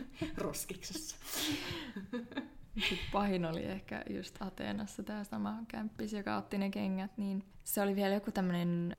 roskiksessa. 0.36 1.16
Sitten 2.78 2.98
pahin 3.12 3.44
oli 3.44 3.64
ehkä 3.64 4.04
just 4.10 4.36
Ateenassa 4.42 5.02
tämä 5.02 5.24
sama 5.24 5.58
kämppis, 5.68 6.12
joka 6.12 6.36
otti 6.36 6.58
ne 6.58 6.70
kengät, 6.70 7.18
niin 7.18 7.44
se 7.64 7.80
oli 7.82 7.96
vielä 7.96 8.14
joku 8.14 8.32
tämmöinen 8.32 8.96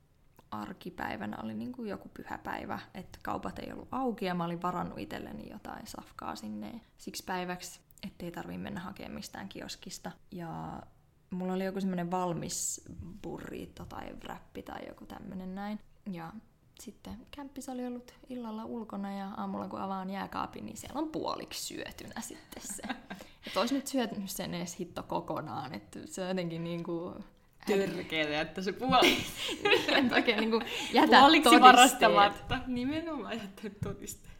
arkipäivänä 0.50 1.36
oli 1.42 1.54
niin 1.54 1.72
kuin 1.72 1.88
joku 1.88 2.08
pyhäpäivä, 2.08 2.78
että 2.94 3.18
kaupat 3.22 3.58
ei 3.58 3.72
ollut 3.72 3.88
auki 3.92 4.24
ja 4.24 4.34
mä 4.34 4.44
olin 4.44 4.62
varannut 4.62 4.98
itselleni 4.98 5.50
jotain 5.50 5.86
safkaa 5.86 6.36
sinne 6.36 6.80
siksi 6.98 7.24
päiväksi, 7.24 7.80
ettei 8.06 8.30
tarvii 8.30 8.58
mennä 8.58 8.80
hakemaan 8.80 9.14
mistään 9.14 9.48
kioskista. 9.48 10.12
Ja 10.30 10.82
mulla 11.30 11.52
oli 11.52 11.64
joku 11.64 11.80
semmoinen 11.80 12.10
valmis 12.10 12.84
burrito 13.22 13.84
tai 13.84 14.12
wrappi 14.24 14.62
tai 14.62 14.86
joku 14.88 15.06
tämmönen 15.06 15.54
näin. 15.54 15.78
Ja 16.12 16.32
sitten 16.80 17.26
kämppis 17.30 17.68
oli 17.68 17.86
ollut 17.86 18.14
illalla 18.28 18.64
ulkona 18.64 19.16
ja 19.16 19.28
aamulla 19.36 19.68
kun 19.68 19.80
avaan 19.80 20.10
jääkaapin, 20.10 20.66
niin 20.66 20.76
siellä 20.76 20.98
on 20.98 21.08
puoliksi 21.08 21.64
syötynä 21.64 22.20
sitten 22.20 22.62
se. 22.62 22.82
Että 23.46 23.60
olisi 23.60 23.74
nyt 23.74 23.86
syötynyt 23.86 24.30
sen 24.30 24.54
edes 24.54 24.80
hitto 24.80 25.02
kokonaan, 25.02 25.74
että 25.74 25.98
se 26.04 26.22
on 26.22 26.28
jotenkin 26.28 26.64
niin 26.64 26.84
kuin 26.84 27.24
Törkeetä, 27.66 28.40
että 28.40 28.62
se 28.62 28.72
puoli... 28.72 29.16
en 29.98 30.14
oikein 30.14 30.40
niin 30.40 30.50
kuin 30.50 30.62
jätä 30.92 31.20
Puoliksi 31.20 31.60
varastamatta. 31.60 32.58
Nimenomaan 32.66 33.38
jättänyt 33.38 33.80
todisteet. 33.80 34.36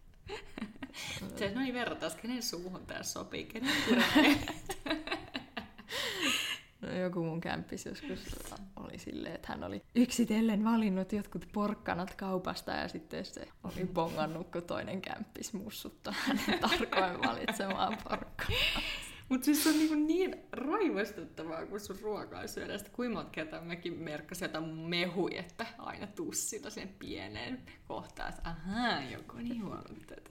Se, 1.36 1.52
no 1.54 1.60
niin, 1.60 1.74
verrataan, 1.74 2.12
kenen 2.22 2.42
suuhun 2.42 2.86
tää 2.86 3.02
sopii, 3.02 3.44
kenen. 3.44 3.72
No, 6.80 6.92
joku 6.92 7.24
mun 7.24 7.40
kämppis 7.40 7.86
joskus 7.86 8.36
oli 8.76 8.98
silleen, 8.98 9.34
että 9.34 9.48
hän 9.48 9.64
oli 9.64 9.82
yksitellen 9.94 10.64
valinnut 10.64 11.12
jotkut 11.12 11.48
porkkanat 11.52 12.14
kaupasta 12.14 12.72
ja 12.72 12.88
sitten 12.88 13.24
se 13.24 13.48
oli 13.64 13.86
bongannut, 13.94 14.48
kun 14.52 14.62
toinen 14.62 15.02
kämppis 15.02 15.52
mussuttaa 15.52 16.14
hänen 16.18 16.58
tarkoin 16.58 17.28
valitsemaan 17.28 17.98
porkkanaa. 18.08 18.60
Mutta 19.28 19.44
siis 19.44 19.64
se 19.64 19.68
on 19.68 19.78
niin, 19.78 20.06
niin 20.06 20.36
raivostuttavaa, 20.52 21.66
kun 21.66 21.80
sun 21.80 21.98
ruokaa 22.02 22.46
syödään. 22.46 22.78
Sitten 22.78 22.96
kuinka 22.96 23.14
monta 23.14 23.30
kertaa 23.30 23.60
mäkin 23.60 23.92
merkkasin 23.92 24.44
jotain 24.44 24.64
mehuja, 24.64 25.40
että 25.40 25.66
aina 25.78 26.06
tussilla 26.06 26.70
sen 26.70 26.88
pieneen 26.88 27.62
kohtaan, 27.88 28.28
että 28.28 28.42
ahaa, 28.44 29.02
joku 29.02 29.36
on 29.36 29.44
niin 29.44 29.64
huomannut 29.64 30.06
tätä. 30.06 30.30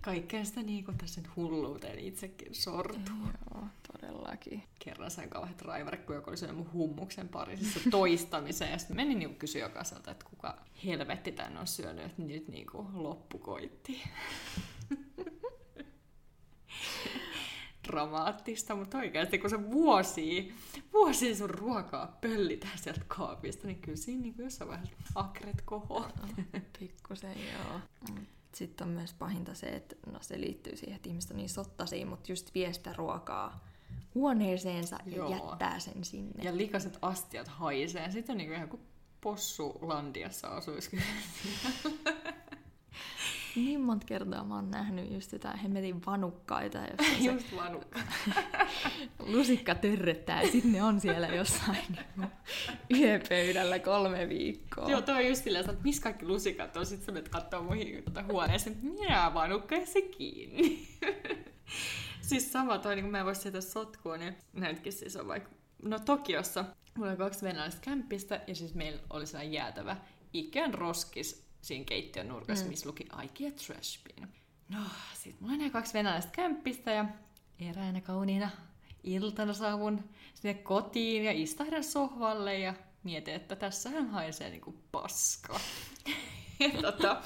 Kaikkea 0.00 0.44
sitä 0.44 0.62
niin 0.62 0.84
kuin 0.84 0.98
tässä 0.98 1.20
nyt 1.20 1.36
hulluuteen 1.36 1.98
itsekin 1.98 2.54
sortuu. 2.54 3.28
Joo, 3.54 3.64
todellakin. 3.92 4.62
Kerran 4.84 5.10
sain 5.10 5.30
kauheat 5.30 5.62
raivarit, 5.62 6.04
kun 6.04 6.14
joku 6.14 6.30
oli 6.30 6.36
syönyt 6.36 6.56
mun 6.56 6.72
hummuksen 6.72 7.28
parissa 7.28 7.80
toistamiseen. 7.90 8.72
Ja 8.72 8.78
sitten 8.78 8.96
menin 8.96 9.18
niin 9.18 9.36
kysyä 9.36 9.62
jokaiselta, 9.62 10.10
että 10.10 10.26
kuka 10.30 10.58
helvetti 10.84 11.32
tän 11.32 11.56
on 11.56 11.66
syönyt, 11.66 12.06
että 12.06 12.22
nyt 12.22 12.48
niin 12.48 12.66
kuin 12.66 12.86
loppu 12.92 13.38
koitti. 13.38 14.02
dramaattista, 17.88 18.76
mutta 18.76 18.98
oikeasti 18.98 19.38
kun 19.38 19.50
se 19.50 19.70
vuosi, 19.70 20.54
vuosi 20.92 21.34
sun 21.34 21.50
ruokaa 21.50 22.18
pöllitään 22.20 22.78
sieltä 22.78 23.00
kaapista, 23.08 23.66
niin 23.66 23.80
kyllä 23.80 23.96
siinä 23.96 24.22
niin 24.22 24.34
jossain 24.38 24.70
vaiheessa 24.70 24.96
akret 25.14 25.62
koho. 25.64 26.08
Pikkusen 26.78 27.36
joo. 27.52 27.80
Sitten 28.54 28.86
on 28.86 28.92
myös 28.92 29.14
pahinta 29.14 29.54
se, 29.54 29.66
että 29.66 29.96
no 30.12 30.18
se 30.20 30.40
liittyy 30.40 30.76
siihen, 30.76 30.96
että 30.96 31.08
ihmiset 31.08 31.30
on 31.30 31.36
niin 31.36 31.48
sottaisia, 31.48 32.06
mutta 32.06 32.32
just 32.32 32.54
vie 32.54 32.72
sitä 32.72 32.92
ruokaa 32.92 33.64
huoneeseensa 34.14 34.98
ja 35.06 35.16
Joo. 35.16 35.30
jättää 35.30 35.78
sen 35.78 36.04
sinne. 36.04 36.44
Ja 36.44 36.56
likaset 36.56 36.98
astiat 37.02 37.48
haisee. 37.48 38.10
Sitten 38.10 38.34
on 38.34 38.38
niin 38.38 38.52
ihan 38.52 38.68
kuin 38.68 38.82
possu 39.20 39.78
Landiassa 39.80 40.48
asuisi 40.48 40.90
kyllä. 40.90 41.02
Niin 43.56 43.80
monta 43.80 44.06
kertaa 44.06 44.44
mä 44.44 44.54
oon 44.54 44.70
nähnyt 44.70 45.10
just 45.10 45.32
jotain 45.32 45.58
hemmetin 45.58 46.06
vanukkaita, 46.06 46.78
jossa 46.78 47.18
se 47.18 47.24
Just 47.24 47.56
vanukka. 47.56 48.00
lusikka 49.34 49.74
törröttää 49.74 50.42
ja 50.42 50.50
sitten 50.50 50.72
ne 50.72 50.82
on 50.82 51.00
siellä 51.00 51.26
jossain 51.26 51.78
niinku 51.88 52.36
yöpöydällä 53.00 53.78
kolme 53.78 54.28
viikkoa. 54.28 54.90
Joo, 54.90 55.02
toi 55.02 55.14
on 55.14 55.28
just 55.28 55.44
silleen, 55.44 55.70
että 55.70 55.82
missä 55.84 56.02
kaikki 56.02 56.26
lusikat 56.26 56.76
on. 56.76 56.86
Sitten 56.86 57.06
sä 57.06 57.12
menet 57.12 57.28
kattoo 57.28 57.62
muihin 57.62 58.04
tuota 58.04 58.22
huoneeseen, 58.22 58.76
että 58.76 58.86
minä 58.86 59.34
vanukka 59.34 59.74
ja 59.74 59.86
se 59.86 60.02
kiinni. 60.02 60.88
siis 62.28 62.52
sama 62.52 62.78
toi, 62.78 62.94
niin 62.94 63.04
kun 63.04 63.12
mä 63.12 63.18
en 63.18 63.24
voi 63.24 63.34
sieltä 63.34 63.60
sotkua, 63.60 64.16
niin 64.16 64.36
näytkin 64.52 64.92
siis 64.92 65.16
on 65.16 65.28
vaikka... 65.28 65.50
No 65.82 65.98
Tokiossa 65.98 66.64
mulla 66.96 67.10
oli 67.10 67.18
kaksi 67.18 67.44
venäläistä 67.44 67.80
kämppistä 67.80 68.40
ja 68.46 68.54
siis 68.54 68.74
meillä 68.74 69.00
oli 69.10 69.26
sellainen 69.26 69.52
jäätävä 69.52 69.96
Ikean 70.32 70.74
roskis 70.74 71.51
siinä 71.62 71.84
keittiön 71.84 72.28
nurkassa, 72.28 72.64
mm. 72.64 72.70
missä 72.70 72.88
luki 72.88 73.08
Ikea 73.24 73.50
Trash 73.50 74.00
Bin. 74.04 74.28
No, 74.68 74.78
sit 75.14 75.40
mulla 75.40 75.64
on 75.64 75.70
kaksi 75.70 75.94
venäläistä 75.94 76.32
kämppistä 76.32 76.90
ja 76.90 77.04
eräänä 77.58 78.00
kauniina 78.00 78.50
iltana 79.04 79.52
saavun 79.52 80.04
sinne 80.34 80.54
kotiin 80.54 81.24
ja 81.24 81.32
istahdan 81.32 81.84
sohvalle 81.84 82.58
ja 82.58 82.74
mietin, 83.02 83.34
että 83.34 83.56
tässähän 83.56 84.10
haisee 84.10 84.50
niinku 84.50 84.74
paskaa. 84.92 85.60
ja 86.60 86.82
tota, 86.82 87.22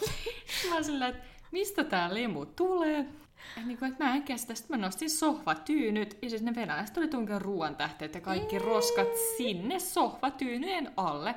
mä 0.68 0.75
oon 0.75 0.85
sillä, 0.85 1.09
että 1.09 1.25
mistä 1.53 1.85
tää 1.85 2.14
lemu 2.14 2.46
tulee? 2.46 3.07
Niin 3.64 3.78
kuin, 3.78 3.92
että 3.92 4.04
mä 4.04 4.14
en 4.14 4.22
kestä. 4.22 4.54
Sitten 4.54 4.78
mä 4.80 4.87
nostin 4.87 5.11
sohvatyynyt 5.11 6.18
ja 6.22 6.30
siis 6.30 6.42
ne 6.42 6.54
venäläiset 6.54 6.96
oli 6.96 7.09
tunkenut 7.09 7.42
ruoan 7.42 7.76
tähteet 7.76 8.14
ja 8.14 8.20
kaikki 8.20 8.59
roskat 8.59 9.09
sinne 9.37 9.78
sohvatyynyjen 9.78 10.92
alle. 10.96 11.35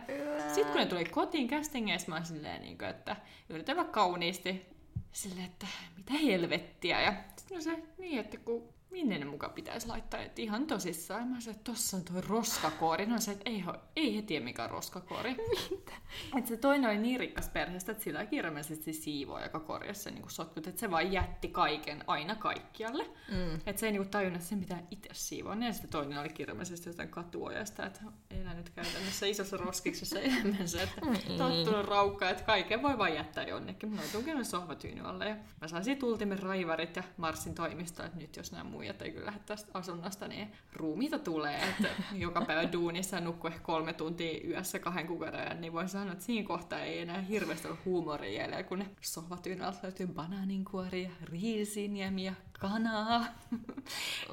Sitten 0.54 0.72
kun 0.72 0.82
ne 0.82 0.86
tuli 0.86 1.06
kotiin 1.06 1.48
kästingeessä, 1.48 2.10
mä 2.10 2.16
oon 2.16 2.26
silleen, 2.26 2.62
niin 2.62 2.78
kuin, 2.78 2.90
että 2.90 3.16
yritän 3.50 3.86
kauniisti 3.86 4.66
silleen, 5.12 5.46
että 5.46 5.68
mitä 5.98 6.14
helvettiä. 6.14 7.02
Ja 7.02 7.14
sitten 7.36 7.58
mä 7.58 7.64
sanoin, 7.64 7.84
niin, 7.98 8.20
että 8.20 8.38
kun 8.38 8.79
minne 8.92 9.18
ne 9.18 9.26
mukaan 9.26 9.54
pitäisi 9.54 9.88
laittaa, 9.88 10.22
että 10.22 10.42
ihan 10.42 10.68
tosissaan. 10.68 11.28
Mä 11.28 11.42
sanoin, 11.42 11.58
että 11.58 11.72
tossa 11.72 11.98
on 11.98 12.04
tuo 12.04 12.22
roskakoori. 12.22 13.06
No 13.06 13.20
se, 13.20 13.32
että 13.32 13.50
ei, 13.50 13.64
ho- 13.68 13.80
ei 13.96 14.16
he 14.16 14.22
tiedä 14.22 14.46
mikä 14.46 14.64
on 14.64 14.70
roskakoori. 14.70 15.36
Mitä? 15.70 15.94
Että 16.38 16.50
se 16.50 16.58
toinen 16.58 16.90
oli 16.90 16.98
niin 16.98 17.20
rikas 17.20 17.50
perheestä, 17.50 17.92
että 17.92 18.04
sillä 18.04 18.26
kirjaimellisesti 18.26 18.94
siivoo, 18.94 19.44
joka 19.44 19.60
korjasi 19.60 20.02
sen 20.02 20.16
niin 20.16 20.30
sotkut, 20.30 20.68
että 20.68 20.80
se 20.80 20.92
vaan 20.92 21.12
jätti 21.12 21.48
kaiken 21.48 22.04
aina 22.08 22.36
kaikkialle. 22.36 23.04
Mm. 23.32 23.56
Että 23.66 23.80
se 23.80 23.86
ei 23.86 23.92
niinku 23.92 24.10
tajunnut, 24.10 24.36
että 24.36 24.50
sen 24.50 24.60
pitää 24.60 24.84
itse 24.92 25.10
siivoa. 25.14 25.56
Ja 25.56 25.74
sitten 25.74 25.92
toinen 25.92 26.20
oli 26.20 26.30
kirjaimellisesti 26.30 26.90
jotain 26.90 27.10
katuojasta, 27.10 27.86
että 27.86 28.00
elää 28.32 28.54
nyt 28.54 28.70
käytännössä 28.70 29.26
isossa 29.26 29.58
roskiksessa 29.58 30.20
elämänsä, 30.20 30.82
että 30.84 31.02
tottunut 31.38 31.86
raukka, 31.86 32.30
että 32.30 32.44
kaiken 32.44 32.82
voi 32.82 32.98
vaan 32.98 33.16
jättää 33.16 33.44
jonnekin. 33.44 33.90
Mä 33.90 34.02
oon 34.14 34.24
käynyt 34.24 34.48
sohvatyyny 34.48 35.02
alle 35.02 35.30
ja 35.30 35.36
mä 35.62 35.68
sain 35.68 35.84
siitä 35.84 36.06
ultimen 36.06 36.40
raivarit 36.40 36.96
ja 36.96 37.04
marssin 37.18 37.56
toimistoon, 37.56 38.08
että 38.08 38.20
nyt 38.20 38.36
jos 38.36 38.52
nämä 38.52 38.64
muijat 38.80 39.02
ei 39.02 39.12
kyllä 39.12 39.26
lähde 39.26 39.40
tästä 39.46 39.72
asunnosta, 39.74 40.28
niin 40.28 40.52
ruumiita 40.74 41.20
tulee. 41.20 41.70
Että 41.70 41.88
joka 42.14 42.42
päivä 42.42 42.74
duunissa 42.74 43.16
ja 43.16 43.22
nukkuu 43.22 43.48
ehkä 43.48 43.60
kolme 43.60 43.94
tuntia 43.94 44.40
yössä 44.48 44.80
kahden 44.80 45.08
kuukauden 45.08 45.40
ajan, 45.40 45.62
niin 45.62 45.74
voin 45.74 45.90
sanoa, 45.90 46.14
että 46.14 46.26
siinä 46.26 46.48
kohtaa 46.48 46.80
ei 46.80 47.00
enää 47.00 47.22
hirveästi 47.22 47.68
ole 47.68 47.78
huumoria 47.86 48.42
jäljellä, 48.42 48.64
kun 48.64 48.80
ne 48.80 48.90
sohvatyyny 49.02 49.64
alta 49.64 49.80
löytyy 49.84 50.08
banaaninkuoria, 50.08 51.10
riisiniemiä, 51.24 52.34
kanaa, 52.60 53.26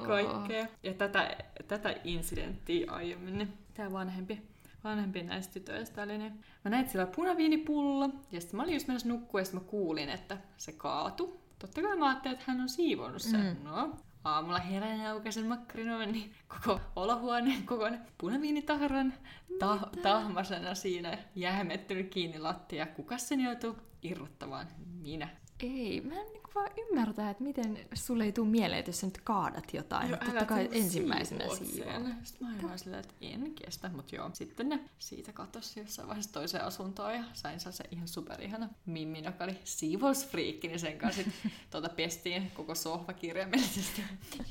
kaikkea. 0.07 0.67
Ja 0.83 0.93
tätä, 0.93 1.37
tätä 1.67 1.95
incidenttiä 2.03 2.91
aiemmin, 2.91 3.37
niin 3.37 3.53
tämä 3.73 3.91
vanhempi, 3.91 4.41
vanhempi 4.83 5.23
näistä 5.23 5.53
tytöistä 5.53 6.03
oli, 6.03 6.17
niin 6.17 6.33
mä 6.65 6.71
näin, 6.71 6.89
sillä 6.89 7.05
oli 7.05 7.13
punaviinipullo, 7.15 8.09
ja 8.31 8.41
sitten 8.41 8.57
mä 8.57 8.63
olin 8.63 8.73
just 8.73 8.87
menossa 8.87 9.07
nukkua, 9.07 9.39
ja 9.39 9.45
mä 9.53 9.59
kuulin, 9.59 10.09
että 10.09 10.37
se 10.57 10.71
kaatu. 10.71 11.47
Totta 11.59 11.81
kai 11.81 11.97
mä 11.97 12.07
ajattelin, 12.07 12.37
että 12.37 12.51
hän 12.51 12.61
on 12.61 12.69
siivonnut 12.69 13.21
sen. 13.21 13.57
Mm. 13.57 13.63
No, 13.63 13.97
aamulla 14.23 14.59
herään 14.59 14.99
ja 14.99 15.11
aukaisen 15.11 15.45
makkarinoin, 15.45 16.11
niin 16.11 16.33
koko 16.47 16.81
olohuoneen 16.95 17.65
kokoinen 17.65 18.01
punaviinitahran 18.17 19.13
ta- 19.59 19.89
tahmasena 20.01 20.75
siinä 20.75 21.17
jähmettynyt 21.35 22.09
kiinni 22.09 22.39
lattia. 22.39 22.85
Kuka 22.85 23.17
sen 23.17 23.39
joutuu 23.39 23.77
irrottamaan? 24.03 24.67
Minä. 25.01 25.29
Ei, 25.59 26.01
mä 26.01 26.21
en 26.21 26.27
niinku 26.33 26.49
vaan 26.55 26.71
ymmärtää, 26.77 27.29
että 27.29 27.43
miten 27.43 27.79
sulle 27.93 28.23
ei 28.23 28.31
tule 28.31 28.47
mieleen, 28.47 28.79
että 28.79 28.89
jos 28.89 28.99
sä 28.99 29.07
nyt 29.07 29.21
kaadat 29.23 29.73
jotain. 29.73 30.09
Joo, 30.09 30.17
Totta 30.17 30.31
älä 30.31 30.45
kai 30.45 30.69
ensimmäisenä 30.71 31.43
siivoa. 31.55 31.93
Sitten 32.23 32.47
mä 32.47 32.53
olin 32.53 32.63
vaan 32.63 32.79
silleen, 32.79 32.99
että 32.99 33.13
en 33.21 33.53
kestä, 33.53 33.89
mutta 33.89 34.15
joo. 34.15 34.29
Sitten 34.33 34.69
ne 34.69 34.79
siitä 34.99 35.33
katosi 35.33 35.79
jossain 35.79 36.07
vaiheessa 36.07 36.33
toiseen 36.33 36.63
asuntoon 36.63 37.15
ja 37.15 37.23
sain 37.33 37.59
se 37.59 37.83
ihan 37.91 38.07
superihana 38.07 38.69
Mimmin, 38.85 39.23
joka 39.23 39.43
oli 39.43 39.59
siivousfriikki, 39.63 40.67
niin 40.67 40.79
sen 40.79 40.97
kanssa 40.97 41.23
sit, 41.23 41.33
tuota 41.71 41.89
pestiin 41.89 42.51
koko 42.51 42.75
sohva 42.75 43.13
kirjaimellisesti 43.13 44.01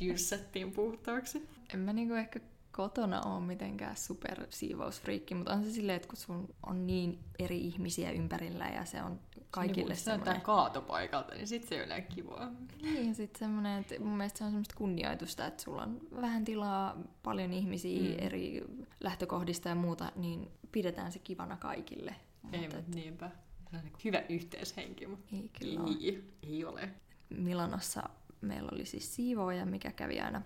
jyssättiin 0.00 0.72
puhtaaksi. 0.72 1.48
En 1.74 1.80
mä 1.80 1.92
niinku 1.92 2.14
ehkä 2.14 2.40
kotona 2.76 3.22
ole 3.22 3.40
mitenkään 3.40 3.96
super 3.96 4.46
siivousfriikki, 4.50 5.34
mutta 5.34 5.52
on 5.52 5.64
se 5.64 5.70
silleen, 5.70 5.96
että 5.96 6.08
kun 6.08 6.16
sun 6.16 6.48
on 6.66 6.86
niin 6.86 7.18
eri 7.38 7.60
ihmisiä 7.60 8.10
ympärillä 8.10 8.66
ja 8.68 8.84
se 8.84 9.02
on 9.02 9.20
kaikille 9.50 9.94
niin, 9.94 10.02
semmoinen... 10.04 10.40
kaatopaikalta, 10.40 11.34
niin 11.34 11.46
sit 11.48 11.64
se 11.68 11.74
ei 11.74 11.84
ole 11.84 12.00
kivaa. 12.00 12.50
Niin, 12.82 13.14
sit 13.14 13.36
semmoinen, 13.36 13.80
että 13.80 13.94
mun 14.00 14.16
mielestä 14.16 14.38
se 14.38 14.44
on 14.44 14.50
semmoista 14.50 14.74
kunnioitusta, 14.78 15.46
että 15.46 15.62
sulla 15.62 15.82
on 15.82 16.00
vähän 16.20 16.44
tilaa, 16.44 16.96
paljon 17.22 17.52
ihmisiä 17.52 18.00
Mm. 18.00 18.16
eri 18.26 18.64
lähtökohdista 19.00 19.68
ja 19.68 19.74
muuta, 19.74 20.12
niin 20.16 20.50
pidetään 20.72 21.12
se 21.12 21.18
kivana 21.18 21.56
kaikille. 21.56 22.16
Ei, 22.52 22.60
Mutta 22.60 22.76
mutta 22.76 22.94
niinpä. 22.94 23.30
Se 23.70 23.76
on 23.76 23.82
niin 23.84 23.92
hyvä 24.04 24.22
yhteishenki, 24.28 25.06
mutta 25.06 25.36
ei 25.36 25.50
kyllä 25.58 25.80
ei, 26.00 26.24
ei 26.42 26.64
ole. 26.64 26.90
Milanossa 27.30 28.02
meillä 28.40 28.68
oli 28.72 28.84
siis 28.86 29.14
siivooja, 29.14 29.66
mikä 29.66 29.92
kävi 29.92 30.20
aina 30.20 30.42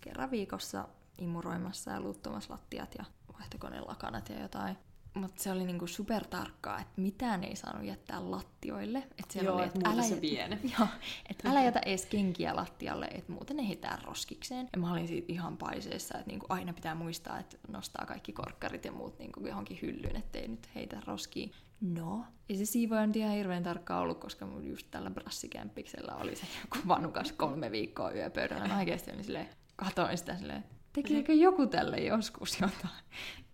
kerran 0.00 0.30
viikossa 0.30 0.88
imuroimassa 1.22 1.90
ja 1.90 2.00
luuttumassa 2.00 2.52
lattiat 2.52 2.94
ja 2.98 3.04
vaihtokoneen 3.38 3.86
lakanat 3.86 4.28
ja 4.28 4.40
jotain. 4.42 4.76
mutta 5.14 5.42
se 5.42 5.52
oli 5.52 5.64
niinku 5.64 5.86
supertarkkaa, 5.86 6.80
että 6.80 7.00
mitään 7.00 7.44
ei 7.44 7.56
saanut 7.56 7.84
jättää 7.86 8.30
lattioille. 8.30 8.98
Että 8.98 9.32
siellä 9.32 9.48
Joo, 9.50 9.56
oli, 9.56 9.66
et 9.66 9.86
älä, 9.86 10.02
se 10.02 10.20
viene. 10.20 10.58
Joo, 10.78 10.88
että 11.30 11.50
älä 11.50 11.62
jätä 11.62 11.80
edes 11.86 12.06
kenkiä 12.06 12.56
lattialle, 12.56 13.06
että 13.06 13.32
muuten 13.32 13.56
ne 13.56 13.68
heitää 13.68 13.98
roskikseen. 14.04 14.68
Ja 14.72 14.78
mä 14.78 14.92
olin 14.92 15.08
siitä 15.08 15.32
ihan 15.32 15.56
paiseessa, 15.56 16.18
että 16.18 16.30
niinku 16.30 16.46
aina 16.48 16.72
pitää 16.72 16.94
muistaa, 16.94 17.38
että 17.38 17.56
nostaa 17.68 18.06
kaikki 18.06 18.32
korkkarit 18.32 18.84
ja 18.84 18.92
muut 18.92 19.18
niinku 19.18 19.46
johonkin 19.46 19.78
hyllyyn, 19.82 20.16
ettei 20.16 20.48
nyt 20.48 20.68
heitä 20.74 21.02
roskiin. 21.06 21.52
No, 21.80 22.24
ei 22.48 22.56
se 22.56 22.64
siivoja 22.64 23.06
nyt 23.06 23.16
ihan 23.16 23.34
hirveän 23.34 23.62
tarkka 23.62 23.98
ollut, 23.98 24.18
koska 24.20 24.46
mun 24.46 24.66
just 24.66 24.86
tällä 24.90 25.10
brassikämppiksellä 25.10 26.14
oli 26.14 26.36
se 26.36 26.46
joku 26.60 26.88
vanukas 26.88 27.32
kolme 27.32 27.70
viikkoa 27.70 28.10
yöpöydällä. 28.12 28.68
Mä 28.68 28.78
oikeasti 28.78 29.10
olin 29.12 29.24
silleen, 29.24 29.48
katoin 29.76 30.18
sitä 30.18 30.36
silleen, 30.36 30.64
tekeekö 30.92 31.32
joku 31.32 31.66
tälle 31.66 31.96
joskus 31.96 32.60
jotain? 32.60 32.94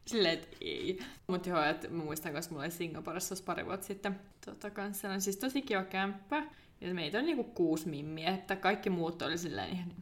Silleen, 0.07 0.35
että 0.35 0.57
ei. 0.61 0.99
Mutta 1.27 1.49
joo, 1.49 1.63
että 1.63 1.89
mä 1.89 2.05
muistan, 2.05 2.33
koska 2.33 2.53
mulla 2.55 2.65
oli 2.65 2.71
Singaporessa 2.73 3.35
pari 3.45 3.67
vuotta 3.67 3.87
sitten 3.87 4.21
tota, 4.47 4.71
kanssa. 4.71 5.11
On 5.11 5.21
siis 5.21 5.37
tosi 5.37 5.63
kiva 5.63 5.83
kämppä. 5.85 6.45
Ja 6.81 6.95
meitä 6.95 7.19
on 7.19 7.27
niinku 7.27 7.45
kuusi 7.45 7.89
mimmiä, 7.89 8.31
että 8.31 8.57
kaikki 8.57 8.91
muut 8.91 9.23
oli 9.23 9.39
silleen 9.39 9.71
ihan 9.73 9.93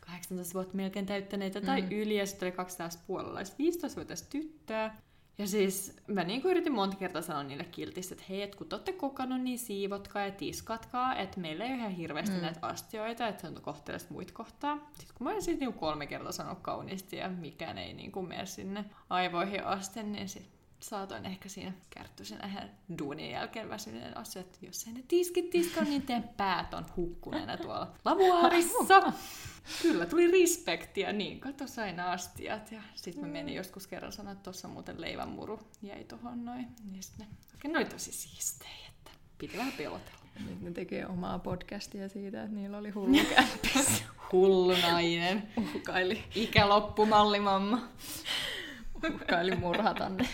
18 0.00 0.54
vuotta 0.54 0.76
melkein 0.76 1.06
täyttäneitä 1.06 1.60
tai 1.60 1.82
Mm. 1.82 1.90
yli, 1.90 2.16
ja 2.18 2.26
sitten 2.26 2.46
oli 2.46 2.56
kaksi 2.56 2.78
taas 2.78 2.96
puolalaista 3.06 3.56
15-vuotiaista 3.58 4.28
tyttöä. 4.30 4.94
Ja 5.38 5.46
siis 5.46 5.96
mä 6.06 6.24
niinku 6.24 6.48
yritin 6.48 6.72
monta 6.72 6.96
kertaa 6.96 7.22
sanoa 7.22 7.42
niille 7.42 7.64
kiltisti, 7.64 8.14
että 8.14 8.24
hei, 8.28 8.42
et 8.42 8.54
kun 8.54 8.68
te 8.68 8.74
olette 8.74 8.92
kokannut, 8.92 9.40
niin 9.40 9.58
siivotkaa 9.58 10.22
ja 10.24 10.30
tiskatkaa, 10.30 11.16
että 11.16 11.40
meillä 11.40 11.64
ei 11.64 11.70
ole 11.70 11.78
ihan 11.78 11.90
hirveästi 11.92 12.36
Mm. 12.36 12.42
näitä 12.42 12.66
astioita, 12.66 13.28
että 13.28 13.40
se 13.42 13.48
on 13.48 13.62
kohteellista 13.62 14.14
muita 14.14 14.32
kohtaa. 14.32 14.76
Sitten 14.98 15.16
kun 15.18 15.24
mä 15.24 15.30
olin 15.30 15.42
siis 15.42 15.58
niinku 15.60 15.78
kolme 15.80 16.06
kertaa 16.06 16.32
sanonut 16.32 16.60
kauniisti 16.62 17.16
ja 17.16 17.28
mikään 17.28 17.78
ei 17.78 17.92
niinku 17.92 18.22
mene 18.22 18.46
sinne 18.46 18.84
aivoihin 19.10 19.64
asti, 19.64 20.02
niin 20.02 20.28
sit 20.28 20.57
saatoin 20.80 21.26
ehkä 21.26 21.48
siinä 21.48 21.72
kärttyisen 21.90 22.38
ihan 22.46 22.70
duunin 22.98 23.30
jälkeen 23.30 23.68
väsyneen 23.68 24.16
asia, 24.16 24.40
että 24.40 24.58
jos 24.62 24.86
ei 24.86 24.92
ne 24.92 25.04
tiskit 25.08 25.50
tiskaa, 25.50 25.84
niin 25.84 26.02
teidän 26.02 26.30
päät 26.36 26.74
on 26.74 26.86
hukkuneena 26.96 27.56
tuolla 27.56 27.94
lavuaarissa. 28.04 29.12
Kyllä, 29.82 30.06
tuli 30.06 30.30
respektiä, 30.30 31.12
niin 31.12 31.40
kato 31.40 31.66
sain 31.66 32.00
astiat. 32.00 32.72
Ja 32.72 32.82
sitten 32.94 33.24
mä 33.24 33.30
menin 33.30 33.54
joskus 33.54 33.86
kerran 33.86 34.12
sanoa, 34.12 34.32
että 34.32 34.42
tuossa 34.42 34.68
muuten 34.68 35.00
leivänmuru 35.00 35.60
jäi 35.82 36.04
tohon 36.04 36.44
noin. 36.44 36.66
Niin 36.90 37.02
sitten 37.02 37.26
ne, 37.26 37.36
oikein 37.54 37.72
ne 37.72 37.78
oli 37.78 37.86
tosi 37.86 38.12
siistejä, 38.12 38.88
että 38.88 39.10
piti 39.38 39.58
vähän 39.58 39.72
pelotella. 39.72 40.18
Nyt 40.48 40.60
ne 40.60 40.70
tekee 40.70 41.06
omaa 41.06 41.38
podcastia 41.38 42.08
siitä, 42.08 42.42
että 42.42 42.54
niillä 42.54 42.78
oli 42.78 42.90
hullu 42.90 43.18
kämppis. 43.34 44.04
Hullu 44.32 44.74
nainen. 44.82 45.48
Uhkaili, 45.56 46.24
Ikä 46.34 46.68
loppu, 46.68 47.06
mallimamma. 47.06 47.88
Uhkaili 49.14 49.56
murhata 49.56 50.08
ne. 50.08 50.28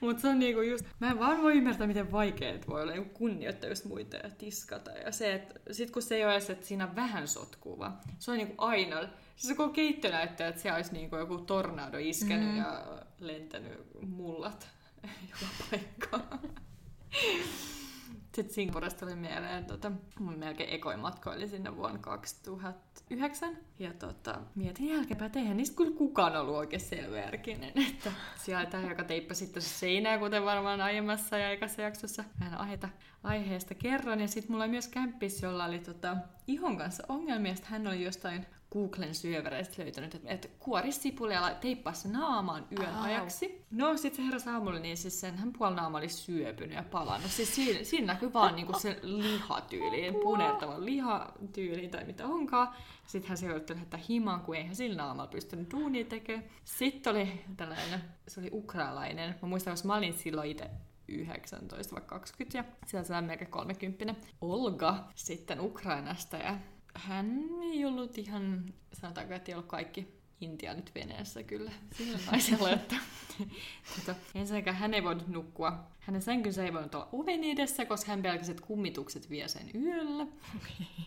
Mutta 0.00 0.22
se 0.22 0.28
on 0.28 0.38
niinku 0.38 0.60
just, 0.60 0.84
mä 1.00 1.10
en 1.10 1.18
vaan 1.18 1.42
voi 1.42 1.56
ymmärtää, 1.56 1.86
miten 1.86 2.12
vaikeet 2.12 2.68
voi 2.68 2.82
olla 2.82 2.92
niinku 2.92 3.14
kunnioittaa 3.14 3.70
just 3.70 3.84
muita 3.84 4.16
ja 4.16 4.30
tiskata. 4.30 4.90
Ja 4.90 5.12
se, 5.12 5.34
että 5.34 5.60
sit 5.70 5.90
kun 5.90 6.02
se 6.02 6.16
ei 6.16 6.24
ole 6.24 6.32
edes, 6.32 6.50
että 6.50 6.66
siinä 6.66 6.86
on 6.86 6.96
vähän 6.96 7.28
sotkuva, 7.28 7.92
se 8.18 8.30
on 8.30 8.36
niinku 8.36 8.54
aina, 8.58 9.08
siis 9.36 9.56
koko 9.56 9.72
keitto 9.72 10.08
näyttää, 10.08 10.48
että 10.48 10.62
siellä 10.62 10.76
olisi 10.76 10.92
niinku 10.92 11.16
joku 11.16 11.38
tornado 11.38 11.98
iskenyt 11.98 12.48
mm. 12.48 12.56
ja 12.56 13.02
lentänyt 13.20 13.80
mullat 14.06 14.68
joka 15.30 15.46
paikkaan. 15.70 16.40
Sitten 18.36 18.54
Singaporesta 18.54 19.06
oli 19.06 19.16
mieleen, 19.16 19.64
tota, 19.64 19.92
mun 20.18 20.38
melkein 20.38 20.74
ekoin 20.74 20.98
matka 20.98 21.30
oli 21.30 21.48
sinne 21.48 21.76
vuonna 21.76 21.98
2009. 21.98 23.58
Ja 23.78 23.92
tota, 23.92 24.40
mietin 24.54 24.88
jälkeenpäin, 24.88 25.26
että 25.26 25.38
eihän 25.38 25.56
niistä 25.56 25.76
kyllä 25.76 25.96
kukaan 25.96 26.36
ollut 26.36 26.54
oikein 26.54 26.80
selväjärkinen. 26.80 27.72
Että 27.90 28.12
sieltä, 28.36 28.80
joka 28.80 29.04
teippasi 29.04 29.44
sitten 29.44 29.62
se 29.62 29.68
seinää, 29.68 30.18
kuten 30.18 30.44
varmaan 30.44 30.80
aiemmassa 30.80 31.38
ja 31.38 31.50
ekassa 31.50 31.82
jaksossa. 31.82 32.24
Vähän 32.40 32.60
aiheesta, 32.60 32.88
aiheesta 33.22 33.74
kerran. 33.74 34.20
Ja 34.20 34.28
sitten 34.28 34.52
mulla 34.52 34.64
oli 34.64 34.70
myös 34.70 34.88
kämppis, 34.88 35.42
jolla 35.42 35.64
oli 35.64 35.78
tota, 35.78 36.16
ihon 36.46 36.76
kanssa 36.78 37.02
ongelmia. 37.08 37.54
Sitten 37.54 37.72
hän 37.72 37.86
oli 37.86 38.04
jostain 38.04 38.46
Googlen 38.72 39.14
syövereistä 39.14 39.82
löytänyt, 39.82 40.14
että, 40.14 40.28
että 40.28 40.48
kuori 40.58 40.92
sipulia 40.92 41.48
ja 41.48 41.54
teippaa 41.54 41.92
se 41.92 42.08
naamaan 42.08 42.66
yön 42.78 42.94
Au. 42.94 43.02
ajaksi. 43.02 43.64
No 43.70 43.96
sitten 43.96 44.16
se 44.16 44.22
herra 44.22 44.52
aamulla, 44.52 44.78
niin 44.78 44.96
siis 44.96 45.20
sen 45.20 45.36
hän 45.36 45.52
puoli 45.52 45.74
naama 45.74 45.98
oli 45.98 46.08
syöpynyt 46.08 46.76
ja 46.76 46.82
palannut. 46.82 47.30
Siis 47.30 47.54
siinä, 47.54 47.84
siinä 47.84 48.06
näkyy 48.06 48.32
vaan 48.32 48.56
niinku 48.56 48.78
se 48.78 48.98
lihatyyli, 49.02 50.12
punertava 50.12 50.84
lihatyyli 50.84 51.88
tai 51.88 52.04
mitä 52.04 52.26
onkaan. 52.26 52.68
Sitten 53.06 53.28
hän 53.28 53.38
se 53.38 53.46
joutui 53.46 53.76
lähettää 53.76 54.00
himaan, 54.08 54.40
kun 54.40 54.56
eihän 54.56 54.76
sillä 54.76 54.96
naamalla 54.96 55.30
pystynyt 55.30 55.70
duunia 55.70 56.04
tekemään. 56.04 56.44
Sitten 56.64 57.10
oli 57.10 57.44
tällainen, 57.56 58.00
se 58.28 58.40
oli 58.40 58.50
ukraalainen. 58.52 59.34
Mä 59.42 59.48
muistan, 59.48 59.72
koska 59.72 59.88
mä 59.88 59.94
olin 59.94 60.14
silloin 60.14 60.50
itse 60.50 60.70
19 61.08 61.94
vai 61.94 62.02
20 62.06 62.58
ja 62.58 62.64
sieltä 62.86 63.08
se 63.08 63.20
melkein 63.20 63.50
30. 63.50 64.14
Olga 64.40 65.04
sitten 65.14 65.60
Ukrainasta 65.60 66.36
ja 66.36 66.58
hän 66.98 67.40
ei 67.62 67.84
ollut 67.84 68.18
ihan, 68.18 68.64
sanotaanko, 68.92 69.34
että 69.34 69.50
ei 69.50 69.54
ollut 69.54 69.68
kaikki 69.68 70.16
Intia 70.40 70.74
nyt 70.74 70.90
veneessä 70.94 71.42
kyllä 71.42 71.72
sillä 71.94 72.18
naisella, 72.30 72.70
että 72.70 72.96
tota, 73.96 74.14
ensinnäkään 74.34 74.76
hän 74.76 74.94
ei 74.94 75.04
voinut 75.04 75.28
nukkua. 75.28 75.86
Hänen 76.00 76.22
sänkynsä 76.22 76.64
ei 76.64 76.72
voinut 76.72 76.94
olla 76.94 77.08
oven 77.12 77.44
edessä, 77.44 77.84
koska 77.86 78.10
hän 78.10 78.22
pelkäsi, 78.22 78.50
että 78.50 78.66
kummitukset 78.66 79.30
vie 79.30 79.48
sen 79.48 79.70
yöllä. 79.74 80.26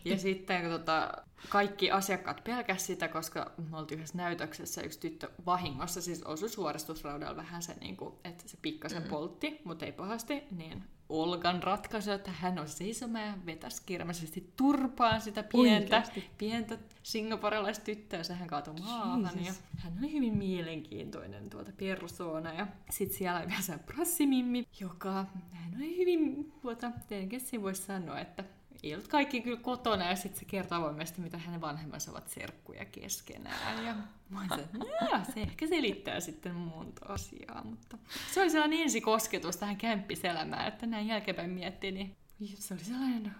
Ja 0.06 0.18
sitten 0.28 0.70
tota, 0.70 1.12
kaikki 1.50 1.92
asiakkaat 1.92 2.44
pelkäsivät 2.44 2.80
sitä, 2.88 3.08
koska 3.08 3.52
me 3.70 3.78
oltiin 3.78 3.98
yhdessä 4.00 4.18
näytöksessä 4.18 4.82
yksi 4.82 5.00
tyttö 5.00 5.30
vahingossa, 5.46 6.02
siis 6.02 6.24
osui 6.24 6.50
suoristusraudalla 6.50 7.36
vähän 7.36 7.62
se, 7.62 7.76
niin 7.82 7.98
kuin, 7.98 8.14
että 8.24 8.44
se 8.48 8.58
pikkasen 8.62 9.04
Mm. 9.04 9.10
poltti, 9.10 9.62
mutta 9.64 9.86
ei 9.86 9.92
pahasti, 9.92 10.44
niin 10.52 10.84
Olgan 11.10 11.64
ratkaisu, 11.64 12.12
että 12.12 12.32
hän 12.32 12.60
on 12.60 12.68
seisomaan 12.68 13.26
ja 13.26 13.34
vetäisi 13.46 13.82
kirjallisesti 13.86 14.54
turpaan 14.58 15.22
sitä 15.22 15.44
pientä, 15.44 15.96
Oikeasti? 15.96 16.30
pientä 16.38 16.78
singaporelaista 17.04 17.86
tyttöä, 17.86 18.24
sehän 18.24 18.48
kaatui 18.48 18.74
maahan. 18.74 19.46
Ja 19.46 19.54
hän 19.78 19.94
oli 20.00 20.14
hyvin 20.14 20.38
mielenkiintoinen 20.38 21.50
tuota 21.50 21.72
persoona. 21.78 22.54
Ja 22.54 22.68
sitten 22.90 23.18
siellä 23.18 23.40
oli 23.40 23.48
vielä 23.48 23.62
se 23.62 23.78
prassimimmi, 23.78 24.68
joka 24.80 25.26
hän 25.52 25.74
oli 25.76 25.98
hyvin, 25.98 26.52
tuota, 26.62 26.92
tietenkin 27.08 27.40
siinä 27.40 27.64
voisi 27.64 27.82
sanoa, 27.82 28.20
että 28.20 28.44
ei 28.84 28.94
ollut 28.94 29.08
kaikki 29.08 29.42
kyllä 29.42 29.60
kotona 29.60 30.06
ja 30.10 30.16
sitten 30.16 30.40
se 30.40 30.46
kertoo 30.46 30.78
avoimesti, 30.78 31.22
mitä 31.22 31.38
hänen 31.38 31.62
vanhemmansa 31.62 32.12
ovat 32.12 32.28
serkkuja 32.28 32.86
keskenään. 32.86 33.86
Ja 33.86 33.96
mä 34.30 34.40
olin 34.40 34.50
se, 34.56 34.62
että 34.62 34.78
"Jaa, 35.02 35.24
se 35.24 35.42
ehkä 35.42 35.68
selittää 35.68 36.20
sitten 36.20 36.56
monta 36.56 37.06
asiaa, 37.06 37.64
mutta 37.64 37.98
se 38.34 38.42
oli 38.42 38.50
sellainen 38.50 38.80
ensikosketus 38.82 39.58
tähän 39.58 39.78
kämppiselämään, 39.78 40.68
että 40.68 40.86
näin 40.86 41.08
jälkeenpäin 41.08 41.50
miettii, 41.50 41.92
niin 41.92 42.16
se 42.56 42.74
oli 42.74 42.84
sellainen 42.84 43.32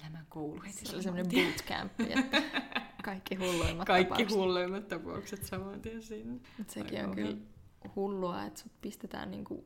elämän 0.00 0.26
koulu 0.28 0.62
heti. 0.66 0.86
Se 0.86 1.10
oli 1.10 1.24
tien. 1.28 1.46
bootcamp, 1.46 1.92
että 2.00 2.42
kaikki 3.04 3.34
hulluimmat 3.34 3.86
Kaikki 3.86 4.08
tapaukset. 4.14 4.38
hulluimmat 4.38 4.88
tapaukset 4.88 5.42
saman 5.46 5.80
tien 5.80 6.02
sinne. 6.02 6.40
Mut 6.58 6.70
sekin 6.70 6.96
Aika 6.98 7.08
on 7.08 7.14
kyllä 7.16 7.36
hullua, 7.96 8.44
että 8.44 8.60
sut 8.60 8.72
pistetään 8.80 9.30
niinku 9.30 9.64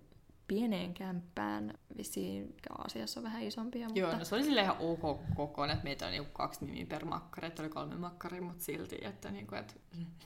pieneen 0.55 0.95
kämppään. 0.95 1.79
Vissiin 1.97 2.47
mikä 2.47 2.75
Aasiassa 2.79 3.21
on 3.21 3.25
vähän 3.25 3.43
isompia, 3.43 3.87
mutta... 3.87 4.01
Joo, 4.01 4.17
no 4.17 4.25
se 4.25 4.35
oli 4.35 4.45
silleen 4.45 4.65
ihan 4.65 4.77
ok 4.81 5.21
kokoinen, 5.37 5.75
että 5.75 5.85
meitä 5.85 6.07
on 6.07 6.12
niinku 6.12 6.33
kaksi 6.33 6.65
nimiä 6.65 6.87
per 6.87 7.05
makkari, 7.05 7.49
että 7.49 7.62
oli 7.62 7.71
kolme 7.71 7.97
makkaria, 7.97 8.43
mutta 8.43 8.65
silti, 8.65 8.99
että, 9.03 9.31
niinku, 9.31 9.55
että 9.55 9.75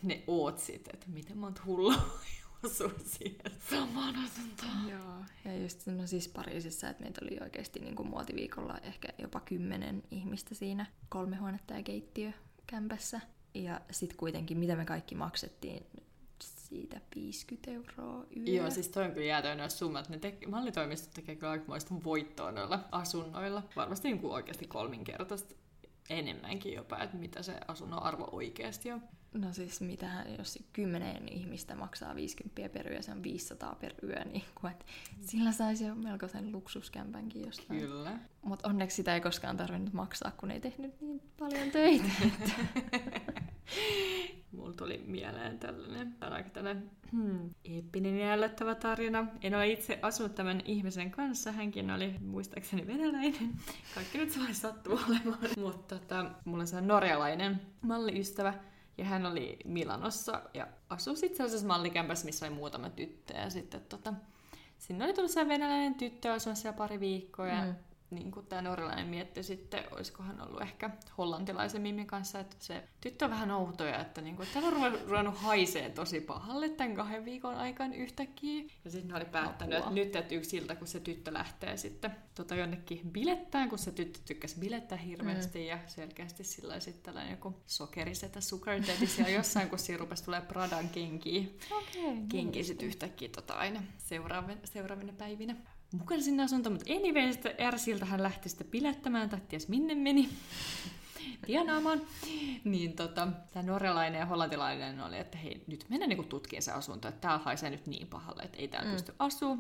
ne 0.03 0.25
ootsit, 0.27 0.89
että 0.95 1.07
miten 1.09 1.39
monta 1.39 1.62
hullua 1.67 1.95
osuu 2.65 2.93
siihen 3.05 3.53
samaan 3.71 4.15
asuntoon. 4.17 4.89
Joo, 4.91 5.25
ja 5.45 5.62
just 5.62 5.87
no 5.87 6.07
siis 6.07 6.29
Pariisissa, 6.29 6.89
että 6.89 7.03
meitä 7.03 7.21
oli 7.25 7.39
oikeasti 7.41 7.81
niin 7.81 7.97
kuin 7.97 8.09
muotiviikolla 8.09 8.79
ehkä 8.79 9.09
jopa 9.19 9.41
kymmenen 9.41 10.03
ihmistä 10.11 10.55
siinä, 10.55 10.87
kolme 11.09 11.37
huonetta 11.37 11.75
ja 11.75 11.83
keittiö 11.83 12.33
kämpässä. 12.67 13.21
Ja 13.55 13.81
sitten 13.91 14.17
kuitenkin, 14.17 14.59
mitä 14.59 14.77
me 14.77 14.85
kaikki 14.85 15.15
maksettiin, 15.15 15.87
siitä 16.68 17.00
50 17.14 17.70
euroa 17.70 18.24
yö. 18.37 18.55
Joo, 18.55 18.70
siis 18.70 18.88
toi 18.88 19.05
on 19.05 19.12
kyllä 19.12 19.26
jäätöinen 19.26 19.59
noissa 19.59 19.79
summat. 19.79 20.09
Ne 20.09 20.18
te- 20.18 20.38
mallitoimistot 20.48 21.14
tekee 21.14 21.37
kyllä 21.37 21.52
aikamoista 21.52 21.94
voittoa 22.05 22.52
noilla 22.52 22.85
asunnoilla. 22.92 23.62
Varmasti 23.76 24.09
niin 24.09 24.20
kuin 24.20 24.33
oikeasti 24.33 24.66
kolminkertaista 24.66 25.55
enemmänkin 26.11 26.74
jopa, 26.74 27.02
että 27.02 27.16
mitä 27.16 27.42
se 27.42 27.61
asunnon 27.68 28.02
arvo 28.02 28.29
oikeasti 28.33 28.92
on. 28.92 29.02
No 29.35 29.52
siis 29.52 29.81
mitähän, 29.81 30.35
jos 30.38 30.59
kymmenen 30.72 31.29
ihmistä 31.29 31.74
maksaa 31.74 32.14
50 32.14 32.68
per 32.68 32.92
yö, 32.92 33.02
se 33.02 33.12
on 33.12 33.22
500 33.22 33.74
per 33.74 33.94
yö, 34.02 34.24
niin 34.24 34.44
kuin, 34.61 34.72
että 34.72 34.85
sillä 35.20 35.52
saisi 35.52 35.85
jo 35.85 35.94
melkoisen 35.94 36.52
luksuskämpänkin 36.52 37.46
jostain. 37.46 37.81
Kyllä. 37.81 38.18
Mutta 38.42 38.68
onneksi 38.68 38.94
sitä 38.94 39.14
ei 39.14 39.20
koskaan 39.20 39.57
tarvinnut 39.57 39.92
maksaa, 39.92 40.33
kun 40.37 40.50
ei 40.50 40.61
tehnyt 40.61 41.00
niin 41.00 41.22
paljon 41.38 41.70
töitä. 41.70 42.11
Mulla 44.52 44.72
tuli 44.72 45.04
mieleen 45.06 45.59
tällainen, 45.59 46.12
tämä 46.12 46.30
on 46.30 46.37
aika 46.37 46.50
tällainen 46.50 46.90
hmm, 47.12 47.50
eeppinen 47.64 48.18
ja 48.18 48.32
ällöttävä 48.32 48.74
tarina. 48.74 49.26
En 49.42 49.54
ole 49.54 49.68
itse 49.68 49.98
asunut 50.02 50.35
tämän 50.35 50.62
ihmisen 50.64 51.11
kanssa, 51.11 51.52
hänkin 51.52 51.90
oli 51.90 52.14
muistaakseni 52.20 52.87
venäläinen. 52.87 53.50
Kaikki 53.94 54.18
nyt 54.18 54.30
se 54.30 54.40
sattuu 54.52 55.00
olemaan. 55.09 55.48
Mutta 55.64 55.98
tota, 55.98 56.30
mulla 56.44 56.61
on 56.61 56.66
sellainen 56.66 56.88
norjalainen 56.88 57.61
malliystävä, 57.82 58.54
Ja 58.98 59.04
hän 59.04 59.26
oli 59.26 59.59
Milanossa 59.64 60.42
ja 60.54 60.66
asui 60.90 61.16
sitten 61.16 61.37
sellaisessa 61.37 61.66
mallikämpässä, 61.66 62.26
missä 62.26 62.46
oli 62.46 62.54
muutama 62.54 62.90
tyttö. 62.90 63.35
Ja 63.35 63.50
sitten 63.50 63.80
tota, 63.88 64.14
sinne 64.78 65.04
oli 65.04 65.14
tullut 65.14 65.30
se 65.30 65.48
venäläinen 65.48 65.94
tyttö 65.94 66.32
asumassa 66.32 66.62
siellä 66.62 66.76
pari 66.78 67.00
viikkoa. 67.00 67.46
Ja 67.46 67.64
mm 67.64 67.74
niin 68.11 68.31
kuin 68.31 68.47
tämä 68.47 68.62
norjalainen 68.62 69.07
mietti 69.07 69.42
sitten, 69.42 69.85
olisikohan 69.90 70.40
ollut 70.40 70.62
ehkä 70.62 70.90
hollantilaisen 71.19 71.83
mimin 71.83 72.07
kanssa, 72.07 72.40
että 72.40 72.57
se 72.59 72.83
tyttö 73.01 73.25
on 73.25 73.31
vähän 73.31 73.51
outoja, 73.51 74.01
että, 74.01 74.21
niin 74.21 74.37
kuin, 74.37 74.49
täällä 74.53 74.69
on 74.69 75.01
ruvennut 75.07 75.37
haisee 75.37 75.90
tosi 75.90 76.21
pahalle 76.21 76.69
tämän 76.69 76.95
kahden 76.95 77.25
viikon 77.25 77.55
aikaan 77.55 77.92
yhtäkkiä. 77.92 78.64
Ja 78.85 78.90
sitten 78.90 79.09
ne 79.09 79.16
oli 79.16 79.25
päättänyt, 79.25 79.79
Apua. 79.79 79.88
että 79.88 80.01
nyt 80.01 80.16
että 80.16 80.35
yksi 80.35 80.57
ilta, 80.57 80.77
kun 80.77 80.87
se 80.87 81.01
tyttö 81.01 81.33
lähtee 81.33 81.77
sitten 81.77 82.16
tota 82.35 82.55
jonnekin 82.55 83.01
bilettään, 83.11 83.69
kun 83.69 83.79
se 83.79 83.92
tyttö 83.92 84.19
tykkäsi 84.25 84.59
bilettää 84.59 84.99
hirveästi 84.99 85.59
mm. 85.59 85.64
ja 85.64 85.79
selkeästi 85.87 86.45
sillä 86.45 86.81
sitten 86.81 87.03
tällainen 87.03 87.31
joku 87.31 87.55
sokerisetä 87.66 88.40
sugar 88.40 88.75
daddy 88.75 89.07
siellä 89.07 89.31
jossain, 89.31 89.69
kun 89.69 89.79
siinä 89.79 89.99
rupesi 89.99 90.25
tulee 90.25 90.40
Pradan 90.40 90.88
kenkiä. 90.88 91.42
Okay, 91.71 92.16
kenkiä 92.29 92.62
sitten 92.62 92.88
yhtäkkiä 92.88 93.29
tota 93.29 93.55
aina 93.55 93.83
seuraavina, 93.99 94.61
seuraavina 94.64 95.12
päivinä 95.12 95.57
mukana 95.92 96.22
sinne 96.22 96.42
asuntoon, 96.42 96.72
mutta 96.72 96.92
anyway, 96.92 97.55
Ersiltä 97.59 98.05
hän 98.05 98.22
lähti 98.22 98.49
sitten 98.49 98.66
pilettämään, 98.66 99.29
tai 99.29 99.40
ties 99.49 99.68
minne 99.68 99.94
meni 99.94 100.29
tienaamaan. 101.46 102.01
Niin 102.64 102.96
tota, 102.96 103.29
tämä 103.53 103.62
norjalainen 103.62 104.18
ja 104.18 104.27
hollantilainen 104.27 105.01
oli, 105.01 105.18
että 105.18 105.38
hei, 105.38 105.64
nyt 105.66 105.87
mennään 105.88 106.09
niinku 106.09 106.25
tutkimaan 106.25 106.62
se 106.62 106.72
asunto, 106.72 107.09
että 107.09 107.20
täällä 107.20 107.44
haisee 107.44 107.70
nyt 107.70 107.87
niin 107.87 108.07
pahalle, 108.07 108.42
että 108.42 108.59
ei 108.59 108.68
täällä 108.68 108.88
mm. 108.88 108.92
pysty 108.92 109.14
asua. 109.18 109.57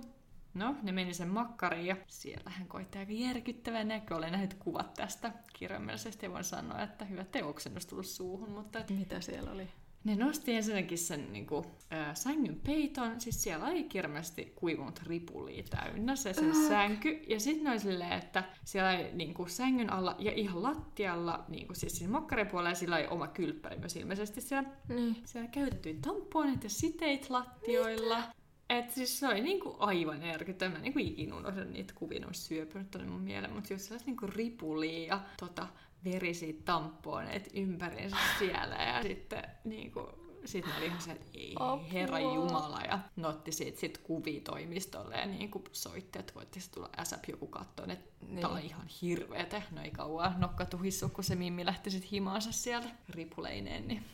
No, 0.54 0.76
ne 0.82 0.92
meni 0.92 1.14
sen 1.14 1.28
makkariin 1.28 1.86
ja 1.86 1.96
siellä 2.06 2.50
hän 2.50 2.68
koitti 2.68 2.98
aika 2.98 3.12
järkyttävää 3.12 3.84
näkö. 3.84 4.16
Olen 4.16 4.32
nähnyt 4.32 4.54
kuvat 4.54 4.94
tästä 4.94 5.32
kirjaimellisesti 5.52 6.26
ja 6.26 6.32
voin 6.32 6.44
sanoa, 6.44 6.82
että 6.82 7.04
hyvä 7.04 7.24
teoksennus 7.24 7.86
tullut 7.86 8.06
suuhun, 8.06 8.50
mutta... 8.50 8.84
Mitä 8.90 9.20
siellä 9.20 9.50
oli? 9.50 9.68
Ne 10.04 10.16
nosti 10.16 10.54
ensinnäkin 10.54 10.98
sen 10.98 11.32
niin 11.32 11.46
kuin, 11.46 11.64
äh, 11.92 12.14
sängyn 12.14 12.60
peiton, 12.66 13.20
siis 13.20 13.42
siellä 13.42 13.66
oli 13.66 13.84
kirjallisesti 13.84 14.52
kuivunut 14.56 15.00
ripuli 15.02 15.64
täynnä 15.70 16.16
se 16.16 16.32
sen 16.32 16.50
äh. 16.50 16.68
sänky. 16.68 17.22
Ja 17.28 17.40
sitten 17.40 17.70
oli 17.72 17.80
silleen, 17.80 18.12
että 18.12 18.44
siellä 18.64 18.90
oli 18.90 19.10
niin 19.12 19.34
kuin, 19.34 19.50
sängyn 19.50 19.92
alla 19.92 20.16
ja 20.18 20.32
ihan 20.32 20.62
lattialla, 20.62 21.44
niin 21.48 21.66
kuin, 21.66 21.76
siis 21.76 21.98
siinä 21.98 22.12
makkaripuolella, 22.12 22.74
sillä 22.74 22.96
oli 22.96 23.06
oma 23.06 23.28
kylppäri 23.28 23.78
myös 23.78 23.96
ilmeisesti 23.96 24.40
siellä. 24.40 24.68
Mm. 24.88 25.14
Siellä 25.24 25.48
käytettiin 25.48 26.02
tamponeet 26.02 26.64
ja 26.64 26.70
siteit 26.70 27.30
lattioilla. 27.30 28.16
Mitä? 28.16 28.46
Et 28.70 28.90
siis 28.90 29.18
se 29.18 29.28
oli 29.28 29.40
niinku 29.40 29.76
aivan 29.78 30.22
järkyttävä. 30.22 30.70
Mä 30.70 30.78
niinku 30.78 30.98
ikin 30.98 31.32
unohdan 31.32 31.72
niitä 31.72 31.94
kuvia, 31.96 32.20
ne 32.20 32.26
olisi 32.26 32.40
syöpynyt 32.40 32.90
tonne 32.90 33.08
mun 33.08 33.20
mieleen. 33.20 33.54
Mutta 33.54 33.72
just 33.72 33.84
sellaista 33.84 34.06
niinku 34.06 34.26
ripulia 34.26 35.06
ja 35.06 35.20
tota, 35.40 35.66
verisiä 36.12 36.54
tamponeet 36.64 37.48
ympäriinsä 37.54 38.16
siellä 38.38 38.74
ja 38.74 39.02
sitten 39.02 39.42
niin 39.64 39.92
kuin, 39.92 40.06
sitten 40.44 40.72
oli 40.76 40.86
ihan 40.86 41.00
se, 41.00 41.12
että 41.12 41.26
ei, 41.34 41.54
Apua. 41.58 41.84
herra 41.92 42.18
Jumala, 42.18 42.80
ja 42.80 42.98
notti 43.16 43.52
siitä 43.52 43.80
sit 43.80 43.98
kuvia 43.98 44.40
toimistolle 44.40 45.16
ja 45.16 45.26
niin 45.26 45.50
kuin 45.50 45.64
soitti, 45.72 46.18
että 46.18 46.34
voitte 46.34 46.60
tulla 46.74 46.90
äsäp 46.98 47.24
joku 47.28 47.46
kattoon, 47.46 47.90
että 47.90 48.10
niin. 48.28 48.40
tämä 48.40 48.54
on 48.54 48.60
ihan 48.60 48.86
hirveetä. 49.02 49.62
No 49.70 49.82
ei 49.82 49.90
kauan 49.90 50.34
nokka 50.38 50.64
tuhissu, 50.64 51.08
kun 51.08 51.24
se 51.24 51.34
Mimmi 51.34 51.66
lähti 51.66 51.90
sitten 51.90 52.10
himaansa 52.10 52.52
sieltä 52.52 52.88
ripuleineen, 53.08 53.88
niin 53.88 54.04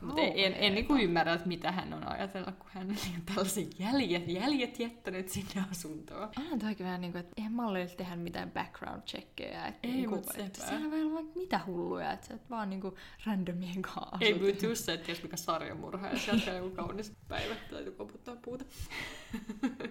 mutta 0.00 0.22
en, 0.22 0.32
en, 0.34 0.54
en 0.54 0.74
niin 0.74 1.00
ymmärrä, 1.00 1.32
että 1.32 1.48
mitä 1.48 1.72
hän 1.72 1.92
on 1.92 2.08
ajatella, 2.08 2.52
kun 2.52 2.68
hän 2.72 2.90
on 2.90 2.96
tällaiset 3.26 3.80
jäljet, 3.80 4.28
jäljet 4.28 4.78
jättänyt 4.80 5.28
sinne 5.28 5.64
asuntoon. 5.70 6.30
Onhan 6.38 6.58
toikin 6.58 6.86
vähän 6.86 7.00
niin 7.00 7.12
kuin, 7.12 7.20
että 7.20 7.32
eihän 7.36 7.52
Malli 7.52 7.86
tehdä 7.96 8.16
mitään 8.16 8.50
background 8.50 9.02
checkejä. 9.02 9.66
Että 9.66 9.88
ei, 9.88 9.92
niin 9.92 10.10
mutta 10.10 10.34
että 10.38 10.66
siellä 10.66 10.84
on 10.84 10.90
vielä 10.90 11.12
vaikka 11.12 11.32
mitä 11.34 11.60
hulluja, 11.66 12.12
että 12.12 12.26
sä 12.26 12.34
et 12.34 12.50
vaan 12.50 12.70
niin 12.70 12.80
kuin 12.80 12.94
randomien 13.26 13.82
kanssa 13.82 14.18
Ei, 14.20 14.34
mutta 14.34 14.66
just 14.66 14.84
se, 14.84 14.92
että 14.92 15.06
ties 15.06 15.22
mikä 15.22 15.36
sarjamurha 15.36 16.08
ja 16.08 16.18
sieltä 16.18 16.50
joku 16.50 16.70
kaunis 16.70 17.12
päivä 17.28 17.54
täytyy 17.70 17.92
koputtaa 17.92 18.36
puuta. 18.44 18.64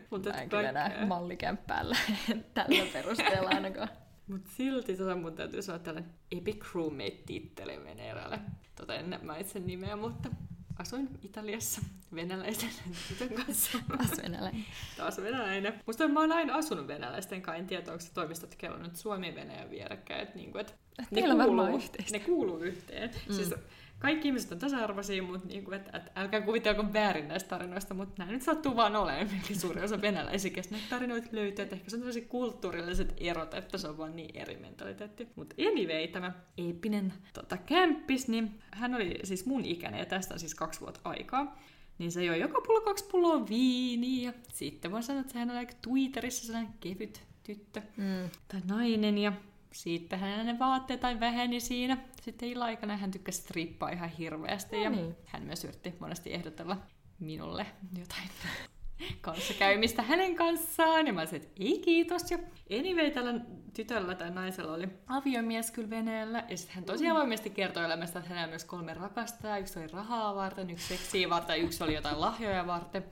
mutta 0.09 0.29
Mä 0.29 0.41
en 0.41 0.49
kyllä 0.49 0.71
näe 0.71 1.05
mallikämppäällä 1.05 1.97
tällä 2.53 2.85
perusteella 2.93 3.49
ainakaan. 3.49 3.89
Mutta 4.29 4.51
silti 4.57 4.97
tota 4.97 5.15
mun 5.15 5.35
täytyy 5.35 5.61
sanoa 5.61 5.79
tällainen 5.79 6.11
Epic 6.31 6.65
Roommate-titteli 6.73 7.83
Veneeralle. 7.83 8.39
Tota 8.75 8.95
en 8.95 9.19
mainitse 9.23 9.59
nimeä, 9.59 9.95
mutta 9.95 10.29
asuin 10.77 11.09
Italiassa 11.23 11.81
venäläisen 12.15 12.69
tytön 13.07 13.45
kanssa. 13.45 13.77
Taas 13.97 14.17
venäläinen. 14.23 14.65
Taas 14.97 15.17
venäläinen. 15.21 15.73
Musta 15.85 16.07
mä 16.07 16.19
oon 16.19 16.31
aina 16.31 16.55
asunut 16.55 16.87
venäläisten 16.87 17.41
kanssa. 17.41 17.59
En 17.59 17.67
tiedä, 17.67 17.91
onko 17.91 18.03
se 18.03 18.13
toimistot 18.13 18.55
kellonut 18.55 18.95
Suomi 18.95 19.27
ja 19.27 19.35
Venäjän 19.35 19.69
vierekkäin. 19.69 20.21
Että 20.21 20.35
niinku, 20.35 20.57
et 20.57 20.75
ne, 21.11 21.21
kuuluu, 21.21 21.81
ne 22.11 22.19
kuuluu 22.19 22.57
yhteen. 22.57 23.09
Mm. 23.29 23.35
Siis 23.35 23.53
kaikki 23.99 24.27
ihmiset 24.27 24.51
on 24.51 24.59
tasa-arvoisia, 24.59 25.23
mutta 25.23 25.47
niin 25.47 25.63
kuin, 25.63 25.75
että, 25.75 25.97
että 25.97 26.11
älkää 26.15 26.41
kuvitelko 26.41 26.93
väärin 26.93 27.27
näistä 27.27 27.49
tarinoista, 27.49 27.93
mutta 27.93 28.13
näin 28.17 28.31
nyt 28.31 28.41
sattuu 28.41 28.75
vaan 28.75 28.95
olemaan. 28.95 29.29
Suuri 29.59 29.83
osa 29.83 30.01
venäläisiä, 30.01 30.51
näitä 30.71 30.87
tarinoita 30.89 31.27
löytyy, 31.31 31.63
että 31.63 31.75
ehkä 31.75 31.89
se 31.89 31.95
on 31.95 31.99
tällaiset 31.99 32.27
kulttuurilliset 32.27 33.13
erot, 33.17 33.53
että 33.53 33.77
se 33.77 33.87
on 33.87 33.97
vaan 33.97 34.15
niin 34.15 34.37
eri 34.37 34.57
mentaliteetti. 34.57 35.27
Mutta 35.35 35.55
anyway, 35.69 36.07
tämä 36.07 36.31
eeppinen 36.57 37.13
tota, 37.33 37.57
kämppis, 37.57 38.27
niin 38.27 38.61
hän 38.71 38.95
oli 38.95 39.19
siis 39.23 39.45
mun 39.45 39.65
ikäinen 39.65 39.99
ja 39.99 40.05
tästä 40.05 40.33
on 40.33 40.39
siis 40.39 40.55
kaksi 40.55 40.81
vuotta 40.81 40.99
aikaa. 41.03 41.59
Niin 41.97 42.11
se 42.11 42.23
joi 42.23 42.39
joka 42.39 42.61
pullo 42.61 42.81
kaksi 42.81 43.05
pulloa 43.11 43.49
viiniä. 43.49 44.29
Ja 44.29 44.33
sitten 44.53 44.91
voin 44.91 45.03
sanoa, 45.03 45.21
että 45.21 45.39
hän 45.39 45.49
oli 45.49 45.57
aika 45.57 45.73
Twitterissä 45.81 46.45
sellainen 46.45 46.73
kevyt 46.79 47.21
tyttö 47.43 47.81
mm. 47.97 48.29
tai 48.47 48.61
nainen. 48.67 49.17
Ja 49.17 49.33
siitä 49.73 50.17
hänen 50.17 50.59
vaatteita 50.59 51.19
väheni 51.19 51.59
siinä. 51.59 51.97
Sitten 52.21 52.49
illanaikana 52.49 52.97
hän 52.97 53.11
tykkäsi 53.11 53.41
strippaa 53.41 53.89
ihan 53.89 54.09
hirveästi 54.09 54.75
no 54.75 54.83
ja 54.83 54.89
niin. 54.89 55.15
hän 55.25 55.43
myös 55.43 55.63
yritti 55.63 55.93
monesti 55.99 56.33
ehdotella 56.33 56.77
minulle 57.19 57.65
jotain 57.99 58.29
kanssakäymistä 59.21 60.01
hänen 60.01 60.35
kanssaan. 60.35 61.07
Ja 61.07 61.13
mä 61.13 61.21
olisin, 61.21 61.41
että 61.41 61.63
ei 61.63 61.79
kiitos. 61.79 62.31
Ja 62.31 62.37
anyway, 62.79 63.11
tällä 63.11 63.33
tytöllä 63.73 64.15
tai 64.15 64.31
naisella 64.31 64.73
oli 64.73 64.87
aviomies 65.07 65.71
kyllä 65.71 65.89
veneellä. 65.89 66.43
Ja 66.49 66.57
sitten 66.57 66.75
hän 66.75 66.83
tosiaan 66.83 67.15
mm. 67.15 67.17
avoimesti 67.17 67.49
kertoi 67.49 67.85
elämästä, 67.85 68.19
että 68.19 68.29
hänellä 68.29 68.45
on 68.45 68.49
myös 68.49 68.65
kolme 68.65 68.93
rakastaa. 68.93 69.57
Yksi 69.57 69.79
oli 69.79 69.87
rahaa 69.87 70.35
varten, 70.35 70.69
yksi 70.69 70.87
seksiä 70.87 71.29
varten, 71.29 71.61
yksi 71.61 71.83
oli 71.83 71.93
jotain 71.93 72.21
lahjoja 72.21 72.67
varten. 72.67 73.03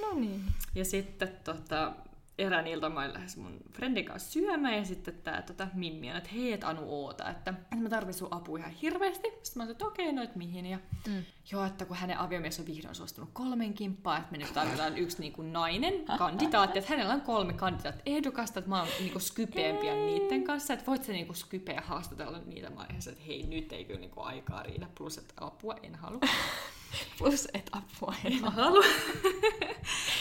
No 0.00 0.14
niin. 0.14 0.44
Ja 0.74 0.84
sitten 0.84 1.28
tota, 1.44 1.92
erään 2.38 2.66
iltamaan 2.66 3.14
lähes 3.14 3.36
mun 3.36 3.60
friendin 3.70 4.04
kanssa 4.04 4.32
syömään 4.32 4.76
ja 4.76 4.84
sitten 4.84 5.14
tää 5.14 5.42
tota, 5.42 5.68
Mimmi 5.74 6.10
on, 6.10 6.16
että 6.16 6.30
hei, 6.30 6.52
et 6.52 6.64
Anu 6.64 6.82
oota, 6.86 7.30
että, 7.30 7.54
että 7.62 7.76
mä 7.76 7.88
tarvitsen 7.88 8.18
sun 8.18 8.28
apua 8.30 8.58
ihan 8.58 8.70
hirveästi. 8.70 9.22
Sitten 9.22 9.42
mä 9.42 9.44
sanoin, 9.44 9.70
että 9.70 9.86
okei, 9.86 10.06
okay, 10.06 10.16
no 10.16 10.22
et 10.22 10.36
mihin. 10.36 10.66
Ja 10.66 10.78
mm. 11.06 11.22
joo, 11.52 11.64
että 11.64 11.84
kun 11.84 11.96
hänen 11.96 12.18
aviomies 12.18 12.60
on 12.60 12.66
vihdoin 12.66 12.94
suostunut 12.94 13.30
kolmen 13.32 13.74
kimppaan, 13.74 14.20
että 14.20 14.32
me 14.32 14.38
nyt 14.38 14.54
tarvitaan 14.54 14.98
yksi 14.98 15.20
niin 15.20 15.32
kuin 15.32 15.52
nainen 15.52 16.04
kandidaatti, 16.18 16.78
että 16.78 16.90
hänellä 16.90 17.14
on 17.14 17.20
kolme 17.20 17.52
kandidaat 17.52 18.02
ehdokasta, 18.06 18.58
että 18.58 18.68
mä 18.68 18.80
oon 18.80 18.88
niin 18.98 19.12
kuin 19.12 19.22
skypeempiä 19.22 19.94
niiden 19.94 20.44
kanssa, 20.44 20.74
että 20.74 20.86
voit 20.86 21.04
sä 21.04 21.12
niin 21.12 21.26
kuin 21.26 21.36
skypeä 21.36 21.82
haastatella 21.84 22.38
niitä. 22.38 22.76
vaiheessa, 22.76 23.10
että 23.10 23.22
hei, 23.26 23.46
nyt 23.46 23.72
ei 23.72 23.84
kyllä 23.84 24.00
niin 24.00 24.10
kuin 24.10 24.26
aikaa 24.26 24.62
riitä, 24.62 24.86
plus 24.98 25.18
että 25.18 25.34
apua 25.40 25.76
en 25.82 25.94
halua. 25.94 26.20
Plus, 27.18 27.48
et 27.54 27.70
apua 27.72 28.14
en 28.24 28.44
halua. 28.44 28.84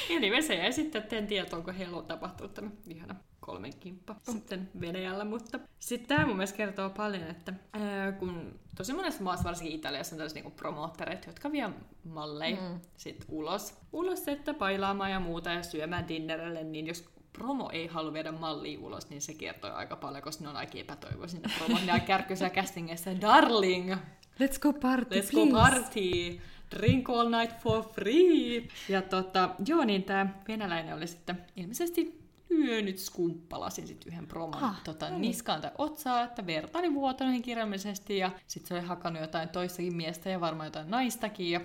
Eli 0.10 0.42
se 0.42 0.56
jäi 0.56 0.74
sitten, 0.74 1.02
että 1.02 1.16
en 1.16 1.28
tiedä, 1.28 1.48
onko 1.54 1.72
heillä 1.78 1.98
on 1.98 2.06
tapahtunut 2.06 2.54
tämä 2.54 2.70
ihana 2.88 3.16
kolmen 3.40 3.74
kimppa 3.80 4.16
sitten 4.24 4.70
Venäjällä, 4.82 5.26
mutta 5.26 5.60
sitten 5.80 6.08
tämä 6.08 6.28
mun 6.28 6.36
mielestä 6.36 6.58
kertoo 6.58 6.90
paljon, 6.90 7.24
että 7.24 7.54
ää, 7.74 8.12
kun 8.12 8.60
tosi 8.76 8.94
monessa 8.94 9.24
maassa, 9.24 9.44
varsinkin 9.44 9.76
Italiassa, 9.76 10.16
on 10.16 10.18
tällaiset 10.18 10.36
niinku 10.36 10.52
promoottereita, 10.52 11.30
jotka 11.30 11.52
vie 11.52 11.70
malleja 12.04 12.62
mm. 12.62 12.80
sit 12.98 13.26
ulos, 13.28 13.78
ulos 13.94 14.28
että 14.28 14.54
pailaamaan 14.54 15.12
ja 15.12 15.20
muuta 15.20 15.50
ja 15.50 15.64
syömään 15.64 16.08
dinnerille, 16.08 16.64
niin 16.64 16.88
jos 16.88 17.10
promo 17.34 17.70
ei 17.74 17.88
halua 17.88 18.14
viedä 18.14 18.32
mallia 18.32 18.80
ulos, 18.80 19.10
niin 19.10 19.22
se 19.22 19.34
kertoo 19.34 19.74
aika 19.74 19.96
paljon, 19.96 20.24
koska 20.24 20.44
ne 20.44 20.50
on 20.50 20.56
aika 20.56 20.78
epätoivoisia 20.78 21.40
ne 21.40 21.54
promot. 21.58 21.86
Ne 21.86 21.94
on 21.94 22.02
kärkyisiä 22.02 22.50
castingissa, 22.50 23.22
darling, 23.22 23.96
Let's 24.40 24.60
go 24.60 24.74
party, 24.74 25.20
Let's 25.20 25.32
please. 25.32 25.52
go 25.52 25.52
party! 25.52 26.42
Drink 26.72 27.10
all 27.10 27.30
night 27.30 27.60
for 27.60 27.84
free! 27.84 28.68
Ja 28.90 29.02
tota, 29.02 29.50
joo, 29.68 29.84
niin 29.84 30.04
tämä 30.04 30.28
venäläinen 30.48 30.96
oli 30.96 31.08
sitten 31.08 31.46
ilmeisesti 31.56 32.22
lyönyt 32.50 33.00
skumppalasin 33.00 33.88
sitten 33.88 34.14
yhden 34.14 34.28
promon 34.28 34.64
ah, 34.64 34.82
tota, 34.84 35.06
no 35.06 35.12
niin. 35.12 35.22
niskaan 35.22 35.62
tai 35.62 35.72
otsaa, 35.78 36.24
että 36.24 36.46
verta 36.46 36.80
oli 36.80 36.94
vuotanut 36.94 37.44
kirjallisesti 37.44 38.18
ja 38.18 38.32
sitten 38.48 38.68
se 38.68 38.74
oli 38.74 38.84
hakannut 38.84 39.22
jotain 39.22 39.50
toistakin 39.50 39.96
miestä 39.96 40.30
ja 40.30 40.42
varmaan 40.42 40.68
jotain 40.68 40.90
naistakin 40.90 41.52
ja 41.52 41.62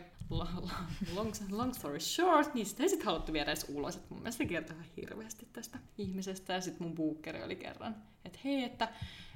long, 1.14 1.35
long 1.51 1.75
story 1.75 2.01
short, 2.01 2.55
niin 2.55 2.66
sitä 2.66 2.83
ei 2.83 2.88
sitten 2.88 3.07
haluttu 3.07 3.33
viedä 3.33 3.51
edes 3.51 3.66
ulos. 3.69 3.97
Et 3.97 4.11
mun 4.11 4.19
mielestä 4.19 4.45
kertoo 4.45 4.77
hirveästi 4.97 5.49
tästä 5.53 5.79
ihmisestä 5.99 6.53
ja 6.53 6.61
sitten 6.61 6.87
mun 6.87 6.95
buukkeri 6.95 7.42
oli 7.42 7.57
kerran, 7.57 7.97
että 8.25 8.38
hei, 8.45 8.64
että 8.64 8.88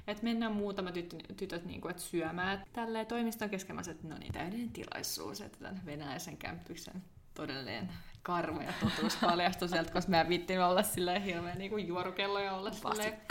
että 0.07 0.23
mennään 0.23 0.51
muutama 0.51 0.91
tyttö, 0.91 1.17
tytöt 1.37 1.65
niin 1.65 1.81
kuin, 1.81 1.91
että 1.91 2.03
syömään. 2.03 2.63
Tälleen 2.73 3.05
toimiston 3.05 3.49
keskemässä, 3.49 3.91
että 3.91 4.07
no 4.07 4.17
niin, 4.17 4.33
täydellinen 4.33 4.71
tilaisuus, 4.71 5.41
että 5.41 5.57
tämän 5.57 5.81
venäläisen 5.85 6.37
kämppyksen 6.37 7.03
todellinen 7.33 7.89
karma 8.23 8.63
ja 8.63 8.73
totuus 8.79 9.15
paljastui 9.15 9.69
sieltä, 9.69 9.93
koska 9.93 10.11
mä 10.11 10.29
vittin 10.29 10.61
olla 10.61 10.83
silleen 10.83 11.21
hirveän 11.21 11.57
niin 11.57 11.71
kuin 11.71 11.87
juorukello 11.87 12.39
ja 12.39 12.53
olla 12.53 12.71
silleen... 12.71 13.21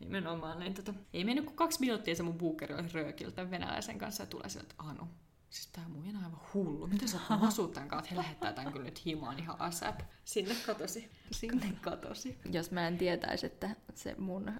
Nimenomaan. 0.00 0.58
Niin, 0.58 0.74
tota, 0.74 0.94
ei 1.12 1.24
mennyt 1.24 1.44
kuin 1.44 1.56
kaksi 1.56 1.80
minuuttia 1.80 2.14
se 2.14 2.22
mun 2.22 2.38
buukeri 2.38 2.74
oli 2.74 2.88
röökiltä 2.92 3.50
venäläisen 3.50 3.98
kanssa 3.98 4.22
ja 4.22 4.26
tulee 4.26 4.48
sieltä, 4.48 4.74
Anu, 4.78 5.08
Siis 5.50 5.66
tää 5.66 5.88
muija 5.88 6.10
on 6.10 6.24
aivan 6.24 6.40
hullu. 6.54 6.86
Mitä 6.86 7.06
sä 7.06 7.18
oot 7.30 7.42
asut 7.48 7.72
tän 7.72 7.88
kanssa? 7.88 8.10
He 8.10 8.16
lähettää 8.16 8.52
tän 8.52 8.72
kyllä 8.72 8.84
nyt 8.84 9.04
himaan 9.04 9.38
ihan 9.38 9.60
asap. 9.60 10.00
Sinne 10.24 10.54
katosi. 10.66 11.10
Sinne 11.30 11.72
katosi. 11.80 12.38
Jos 12.52 12.70
mä 12.70 12.88
en 12.88 12.98
tietäisi, 12.98 13.46
että 13.46 13.76
se 13.94 14.14
mun 14.18 14.52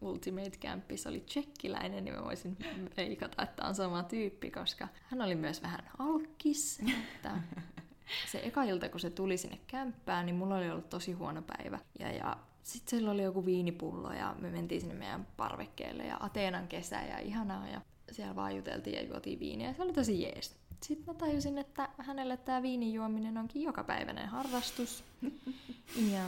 Ultimate 0.00 0.58
Campis 0.62 1.06
oli 1.06 1.20
tsekkiläinen, 1.20 2.04
niin 2.04 2.14
mä 2.14 2.24
voisin 2.24 2.56
veikata, 2.96 3.42
että 3.42 3.66
on 3.66 3.74
sama 3.74 4.02
tyyppi, 4.02 4.50
koska 4.50 4.88
hän 5.02 5.22
oli 5.22 5.34
myös 5.34 5.62
vähän 5.62 5.90
alkkis. 5.98 6.80
Että 7.14 7.40
se 8.32 8.40
eka 8.44 8.62
ilta, 8.62 8.88
kun 8.88 9.00
se 9.00 9.10
tuli 9.10 9.36
sinne 9.36 9.58
kämppään, 9.66 10.26
niin 10.26 10.36
mulla 10.36 10.56
oli 10.56 10.70
ollut 10.70 10.88
tosi 10.88 11.12
huono 11.12 11.42
päivä. 11.42 11.78
Ja, 11.98 12.12
ja 12.12 12.36
sitten 12.62 12.90
siellä 12.90 13.10
oli 13.10 13.22
joku 13.22 13.46
viinipullo 13.46 14.12
ja 14.12 14.34
me 14.38 14.50
mentiin 14.50 14.80
sinne 14.80 14.94
meidän 14.94 15.26
parvekkeelle 15.36 16.06
ja 16.06 16.16
Ateenan 16.20 16.68
kesä 16.68 17.02
ja 17.02 17.18
ihanaa 17.18 17.68
ja 17.68 17.80
siellä 18.12 18.36
vaan 18.36 18.56
juteltiin 18.56 18.96
ja 18.96 19.02
juotiin 19.02 19.40
viiniä 19.40 19.68
ja 19.68 19.74
se 19.74 19.82
oli 19.82 19.92
tosi 19.92 20.22
jees. 20.22 20.56
Sitten 20.80 21.06
mä 21.06 21.14
tajusin, 21.14 21.58
että 21.58 21.88
hänelle 21.98 22.36
tämä 22.36 22.62
viinin 22.62 22.92
juominen 22.92 23.38
onkin 23.38 23.62
jokapäiväinen 23.62 24.28
harrastus. 24.28 25.04
Ja 26.12 26.26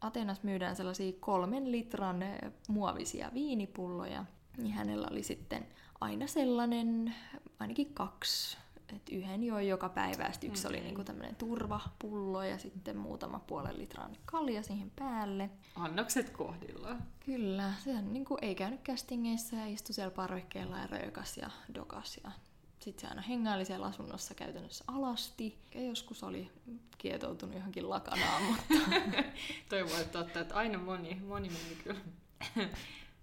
Atenas 0.00 0.42
myydään 0.42 0.76
sellaisia 0.76 1.12
kolmen 1.20 1.72
litran 1.72 2.24
muovisia 2.68 3.30
viinipulloja. 3.34 4.24
Niin 4.56 4.72
hänellä 4.72 5.08
oli 5.10 5.22
sitten 5.22 5.66
aina 6.00 6.26
sellainen, 6.26 7.14
ainakin 7.58 7.94
kaksi 7.94 8.56
et 8.96 9.08
yhden 9.12 9.44
joi 9.44 9.68
joka 9.68 9.88
päivä, 9.88 10.22
ja 10.22 10.48
yksi 10.48 10.66
okay. 10.66 10.76
oli 10.78 10.84
niinku 10.84 11.04
tämmöinen 11.04 11.36
turvapullo 11.36 12.42
ja 12.42 12.58
sitten 12.58 12.96
muutama 12.96 13.38
puolen 13.38 13.78
litran 13.78 14.16
kalja 14.24 14.62
siihen 14.62 14.92
päälle. 14.96 15.50
Annokset 15.76 16.30
kohdillaan. 16.30 17.02
Kyllä, 17.26 17.72
sehän 17.84 18.12
niinku 18.12 18.38
ei 18.42 18.54
käynyt 18.54 18.80
kästingeissä 18.80 19.56
ja 19.56 19.66
istui 19.66 19.94
siellä 19.94 20.10
parvekkeella 20.10 20.78
ja 20.78 20.86
röökas 20.86 21.36
ja 21.36 21.50
dokas 21.74 22.20
ja 22.24 22.30
sitten 22.78 23.00
se 23.00 23.06
aina 23.06 23.22
hengaili 23.22 23.64
siellä 23.64 23.86
asunnossa 23.86 24.34
käytännössä 24.34 24.84
alasti. 24.86 25.58
Ja 25.74 25.82
joskus 25.82 26.22
oli 26.22 26.50
kietoutunut 26.98 27.54
johonkin 27.54 27.90
lakanaan, 27.90 28.42
mutta... 28.42 28.74
Toivon, 29.68 30.00
että 30.00 30.18
totta, 30.18 30.40
että 30.40 30.54
aina 30.54 30.78
moni, 30.78 31.14
moni 31.14 31.48
meni 31.48 31.76
kyllä 31.84 32.00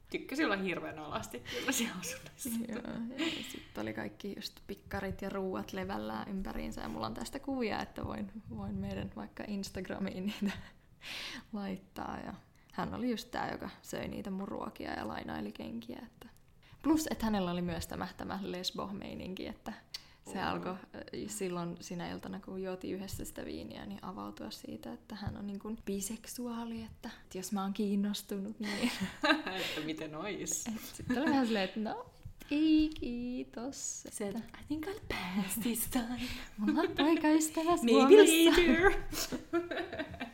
tykkäsi 0.09 0.45
olla 0.45 0.55
hirveän 0.55 0.99
alasti 0.99 1.39
kyllä 1.39 1.71
siellä 1.71 1.95
asunnossa. 1.99 2.49
Sitten 3.51 3.81
oli 3.81 3.93
kaikki 3.93 4.33
just 4.35 4.59
pikkarit 4.67 5.21
ja 5.21 5.29
ruuat 5.29 5.73
levällään 5.73 6.29
ympäriinsä 6.29 6.81
ja 6.81 6.89
mulla 6.89 7.05
on 7.05 7.13
tästä 7.13 7.39
kuvia, 7.39 7.81
että 7.81 8.05
voin, 8.05 8.31
voin 8.49 8.75
meidän 8.75 9.11
vaikka 9.15 9.43
Instagramiin 9.47 10.25
niitä 10.25 10.57
laittaa. 11.53 12.19
Ja 12.25 12.33
hän 12.71 12.93
oli 12.93 13.11
just 13.11 13.31
tämä, 13.31 13.49
joka 13.51 13.69
söi 13.81 14.07
niitä 14.07 14.31
mun 14.31 14.47
ruokia 14.47 14.93
ja 14.93 15.07
lainaili 15.07 15.51
kenkiä. 15.51 15.99
Että... 16.05 16.29
Plus, 16.85 17.07
että 17.11 17.25
hänellä 17.25 17.51
oli 17.51 17.61
myös 17.61 17.87
tämä, 17.87 18.07
tämä 18.17 18.39
lesbo-meininki, 18.41 19.47
että 19.47 19.73
se 20.31 20.39
oh. 20.39 20.47
alkoi 20.47 20.75
silloin 21.27 21.77
sinä 21.79 22.11
iltana, 22.11 22.39
kun 22.39 22.63
juotiin 22.63 22.95
yhdessä 22.95 23.25
sitä 23.25 23.45
viiniä, 23.45 23.85
niin 23.85 24.03
avautua 24.03 24.51
siitä, 24.51 24.93
että 24.93 25.15
hän 25.15 25.37
on 25.37 25.47
niin 25.47 25.59
kuin 25.59 25.77
biseksuaali, 25.85 26.81
että, 26.83 27.09
että 27.23 27.37
jos 27.37 27.51
mä 27.51 27.61
oon 27.61 27.73
kiinnostunut, 27.73 28.59
niin... 28.59 28.91
että 29.61 29.81
miten 29.85 30.15
ois? 30.15 30.63
Sitten 30.93 31.17
oli 31.17 31.25
vähän 31.25 31.45
silleen, 31.45 31.65
että 31.65 31.79
no, 31.79 32.05
ei 32.51 32.89
kiitos. 32.99 34.03
Se, 34.09 34.27
että... 34.27 34.39
I 34.39 34.65
think 34.67 34.87
I'll 34.87 34.99
pass 35.07 35.55
this 35.61 35.87
time. 35.91 36.21
Mulla 36.57 36.81
on 36.81 36.91
poikaystävä 36.97 37.71
Maybe 37.71 38.15
later. 38.45 38.93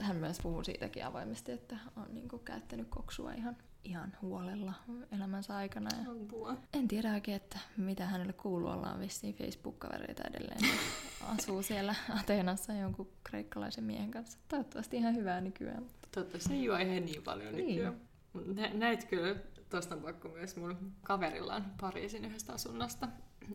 Mutta 0.00 0.12
hän 0.12 0.20
myös 0.20 0.38
puhuu 0.42 0.64
siitäkin 0.64 1.06
avoimesti, 1.06 1.52
että 1.52 1.76
on 1.96 2.14
niinku 2.14 2.38
käyttänyt 2.38 2.86
koksua 2.90 3.32
ihan 3.32 3.56
ihan 3.84 4.16
huolella 4.22 4.72
elämänsä 5.12 5.56
aikana. 5.56 5.90
Ja 5.96 6.56
en 6.72 6.88
tiedä 6.88 7.12
oikein, 7.12 7.36
että 7.36 7.58
mitä 7.76 8.06
hänelle 8.06 8.32
kuuluu. 8.32 8.68
Ollaan 8.68 9.00
vissiin 9.00 9.34
Facebook-kavereita 9.34 10.22
edelleen. 10.28 10.60
Asuu 11.38 11.62
siellä 11.62 11.94
Ateenassa 12.20 12.72
jonkun 12.72 13.12
kreikkalaisen 13.24 13.84
miehen 13.84 14.10
kanssa. 14.10 14.38
Toivottavasti 14.48 14.96
ihan 14.96 15.14
hyvää 15.14 15.40
nykyään. 15.40 15.86
Toivottavasti 16.14 16.54
ei 16.54 16.64
juo 16.64 16.76
ihan 16.76 17.04
niin 17.04 17.22
paljon 17.22 17.54
niin. 17.54 17.68
nykyään. 17.68 18.00
Nä, 18.54 18.70
näit 18.74 19.04
kyllä, 19.04 19.36
tuosta 19.70 19.94
on 19.94 20.02
pakko 20.02 20.28
myös 20.28 20.56
mun 20.56 20.92
kaverillaan 21.02 21.72
Pariisin 21.80 22.24
yhdestä 22.24 22.52
asunnosta. 22.52 23.08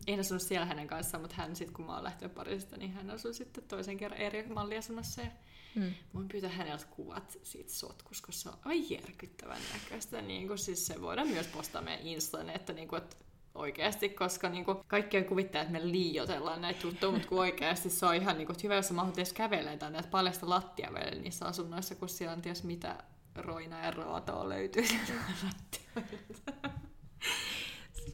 En 0.06 0.20
asunut 0.20 0.42
siellä 0.42 0.66
hänen 0.66 0.86
kanssaan, 0.86 1.20
mutta 1.20 1.36
hän 1.36 1.56
sitten 1.56 1.74
kun 1.74 1.86
mä 1.86 1.94
oon 1.94 2.04
lähtenyt 2.04 2.34
Pariisista, 2.34 2.76
niin 2.76 2.92
hän 2.92 3.10
asui 3.10 3.34
sitten 3.34 3.64
toisen 3.64 3.96
kerran 3.96 4.20
eri 4.20 4.46
malliasunnossa. 4.46 5.20
Ja 5.22 5.30
Mm. 5.76 5.94
Voin 6.14 6.28
pyytää 6.28 6.50
häneltä 6.50 6.86
kuvat 6.90 7.38
siitä 7.42 7.72
sotkusta, 7.72 8.26
koska 8.26 8.32
se 8.32 8.48
on 8.48 8.58
aivan 8.64 8.90
järkyttävän 8.90 9.60
näköistä. 9.72 10.22
Niin 10.22 10.46
kuin, 10.46 10.58
siis 10.58 10.86
se 10.86 11.00
voidaan 11.00 11.28
myös 11.28 11.46
postaa 11.46 11.82
meidän 11.82 12.06
Instaan, 12.06 12.50
että, 12.50 12.72
niin 12.72 12.88
kuin, 12.88 13.02
että 13.02 13.16
oikeasti, 13.54 14.08
koska 14.08 14.48
niin 14.48 14.64
kuin, 14.64 14.78
kaikki 14.86 15.22
kuvittaa, 15.22 15.60
että 15.60 15.72
me 15.72 15.90
liioitellaan 15.90 16.60
näitä 16.60 16.86
juttuja, 16.86 17.12
mutta 17.12 17.28
kun 17.28 17.38
oikeasti 17.38 17.90
se 17.90 18.06
on 18.06 18.14
ihan 18.14 18.38
niin 18.38 18.46
kuin, 18.46 18.56
hyvä, 18.62 18.74
jos 18.74 18.88
sä 18.88 18.94
mahdut 18.94 19.18
edes 19.18 19.32
kävelemään 19.32 19.78
tai 19.78 19.90
näitä 19.90 20.08
paljasta 20.08 20.48
lattia 20.48 20.90
vielä 20.94 21.22
niissä 21.22 21.46
asunnoissa, 21.46 21.94
kun 21.94 22.08
siellä 22.08 22.32
on 22.32 22.42
ties 22.42 22.64
mitä 22.64 23.04
roina 23.34 23.84
ja 23.84 23.90
raatoa 23.90 24.48
löytyy 24.48 24.84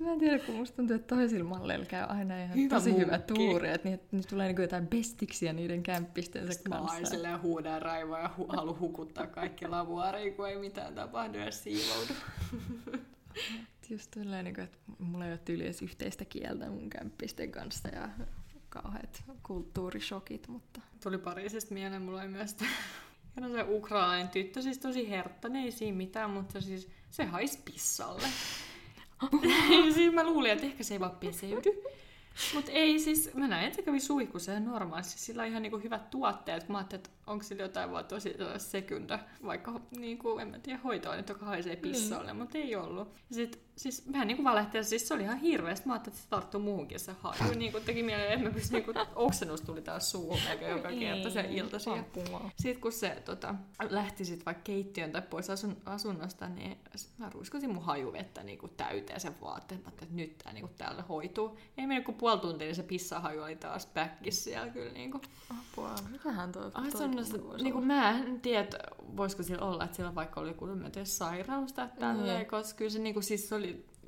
Mä 0.02 0.12
en 0.12 0.18
tiedä, 0.18 0.38
kun 0.38 0.54
musta 0.54 0.76
tuntuu, 0.76 0.96
että 0.96 1.16
toisilla 1.16 1.44
malleilla 1.44 1.86
käy 1.86 2.06
aina 2.08 2.42
ihan 2.42 2.56
hyvä 2.56 2.74
tosi 2.74 2.90
munkki. 2.90 3.06
hyvä 3.06 3.18
tuuri, 3.18 3.68
että 3.68 3.88
niitä, 3.88 4.04
niitä 4.12 4.28
tulee 4.28 4.48
niin 4.48 4.62
jotain 4.62 4.86
bestiksiä 4.86 5.52
niiden 5.52 5.82
kämppistensä 5.82 6.52
Sitten 6.52 6.72
kanssa. 6.72 6.96
Sitten 6.96 7.10
silleen 7.10 7.42
huudaa 7.42 7.78
raivoa 7.78 8.18
ja 8.18 8.30
hu- 8.38 8.56
halu 8.56 8.76
hukuttaa 8.80 9.26
kaikki 9.26 9.68
lavuaariin, 9.68 10.34
kun 10.34 10.48
ei 10.48 10.56
mitään 10.58 10.94
tapahdu 10.94 11.38
ja 11.38 11.50
siivoudu. 11.50 12.12
Just 13.90 14.10
tälleen, 14.10 14.44
niin 14.44 14.60
että 14.60 14.78
mulla 14.98 15.26
ei 15.26 15.32
ole 15.32 15.40
tyyli 15.44 15.64
edes 15.64 15.82
yhteistä 15.82 16.24
kieltä 16.24 16.70
mun 16.70 16.90
kämppisten 16.90 17.50
kanssa 17.52 17.88
ja 17.88 18.08
kauheat 18.68 19.22
kulttuurishokit, 19.42 20.48
mutta... 20.48 20.80
Tuli 21.02 21.18
Pariisista 21.18 21.74
mieleen, 21.74 22.02
mulla 22.02 22.20
oli 22.20 22.28
myös 22.28 22.56
ja 23.36 23.48
se 23.48 23.62
ukraalainen 23.68 24.28
tyttö, 24.28 24.62
siis 24.62 24.78
tosi 24.78 25.10
herttainen, 25.10 25.62
ei 25.62 25.70
siinä 25.70 25.96
mitään, 25.96 26.30
mutta 26.30 26.60
siis 26.60 26.88
se 27.10 27.24
haisi 27.24 27.58
pissalle. 27.64 28.26
Siis 29.94 30.12
mä 30.12 30.24
luulin, 30.24 30.50
että 30.50 30.66
ehkä 30.66 30.84
se 30.84 30.94
ei 30.94 31.00
vaan 31.00 31.16
peseydy. 31.20 31.82
Mutta 32.54 32.72
ei 32.72 32.98
siis, 32.98 33.30
mä 33.34 33.48
näin, 33.48 33.66
että 33.66 33.76
se 33.76 33.82
kävi 33.82 34.00
suihkussa 34.00 34.52
ihan 34.52 34.64
normaalisti. 34.64 35.20
Sillä 35.20 35.42
on 35.42 35.48
ihan 35.48 35.62
niinku 35.62 35.78
hyvät 35.78 36.10
tuotteet, 36.10 36.64
kun 36.64 36.72
mä 36.72 36.78
ajattelin, 36.78 37.04
että 37.04 37.10
onko 37.26 37.44
sillä 37.44 37.62
jotain 37.62 37.90
vaan 37.90 38.04
tosi 38.04 38.34
sekunda, 38.58 39.18
vaikka 39.44 39.80
niinku, 39.96 40.38
en 40.38 40.48
mä 40.48 40.58
tiedä, 40.58 40.80
hoitoa 40.84 41.16
joka 41.16 41.46
haisee 41.46 41.76
pissalle, 41.76 42.32
mm. 42.32 42.38
mutta 42.38 42.58
ei 42.58 42.76
ollut. 42.76 43.08
Ja 43.08 43.34
sit 43.34 43.60
siis 43.76 44.12
vähän 44.12 44.26
niinku 44.26 44.44
valehtelin, 44.44 44.84
siis 44.84 45.08
se 45.08 45.14
oli 45.14 45.22
ihan 45.22 45.38
hirveästi. 45.38 45.86
Mä 45.86 45.92
ajattelin, 45.92 46.14
että 46.14 46.24
se 46.24 46.30
tarttuu 46.30 46.60
muuhunkin 46.60 47.00
se 47.00 47.12
haju. 47.20 47.54
Niinku 47.54 47.80
teki 47.80 48.02
mieleen, 48.02 48.32
että 48.32 48.48
mä 48.48 48.54
pystyn, 48.54 48.72
niinku, 48.72 48.92
oksennus 49.14 49.60
tuli 49.60 49.82
taas 49.82 50.10
suuhun 50.10 50.38
melkein 50.48 50.76
joka 50.76 50.88
kerta 50.88 51.30
se 51.30 51.40
iltaisin. 51.50 52.04
Sitten 52.56 52.82
kun 52.82 52.92
se 52.92 53.22
tota, 53.24 53.54
lähti 53.90 54.24
sit 54.24 54.46
vaikka 54.46 54.62
keittiön 54.62 55.12
tai 55.12 55.22
pois 55.22 55.50
asun, 55.50 55.76
asunnosta, 55.86 56.48
niin 56.48 56.78
mä 57.18 57.30
ruiskutin 57.30 57.70
mun 57.70 57.84
hajuvettä 57.84 58.42
niinku 58.42 58.68
täyteen 58.68 59.20
sen 59.20 59.34
vaatteen. 59.40 59.80
Mä 59.84 59.88
että 59.88 60.06
nyt 60.10 60.38
tää 60.38 60.52
niinku 60.52 60.70
täällä 60.78 61.02
hoituu. 61.02 61.58
Ei 61.78 61.86
mene 61.86 62.00
kuin 62.00 62.14
puoli 62.14 62.40
tuntia, 62.40 62.66
niin 62.66 62.76
se 62.76 62.82
pissahaju 62.82 63.42
oli 63.42 63.56
taas 63.56 63.88
backissa 63.94 64.44
siellä 64.44 64.68
kyllä. 64.68 64.92
Niinku. 64.92 65.20
Apua, 65.50 65.94
mitähän 66.10 66.52
toi, 66.52 66.70
toi 66.70 67.08
niinku, 67.62 67.80
mä 67.80 68.10
en 68.10 68.40
tiedä, 68.40 68.78
voisiko 69.16 69.42
sillä 69.42 69.66
olla, 69.66 69.84
että 69.84 69.96
sillä 69.96 70.14
vaikka 70.14 70.40
oli 70.40 70.48
joku 70.48 70.68
sairaus 71.04 71.72
tai 71.72 71.88
tälleen, 71.98 72.42
mm. 72.42 72.50
koska 72.50 72.78
kyllä 72.78 72.90
se 72.90 72.98
niinku, 72.98 73.22
siis 73.22 73.48
se 73.48 73.54
oli 73.54 73.61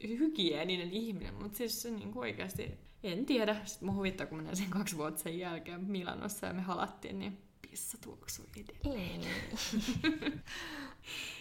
hygieninen 0.08 0.90
ihminen, 0.90 1.34
mutta 1.34 1.58
siis 1.58 1.82
se 1.82 1.90
niin 1.90 2.12
oikeasti, 2.14 2.78
en 3.02 3.26
tiedä. 3.26 3.56
Sitten 3.64 3.86
mun 3.86 3.96
huvittaa, 3.96 4.26
kun 4.26 4.44
näin 4.44 4.56
sen 4.56 4.70
kaksi 4.70 4.96
vuotta 4.96 5.22
sen 5.22 5.38
jälkeen 5.38 5.84
Milanossa 5.84 6.46
ja 6.46 6.52
me 6.52 6.62
halattiin, 6.62 7.18
niin 7.18 7.38
pissa 7.70 7.98
tuoksui 8.04 8.46
edelleen. 8.56 9.20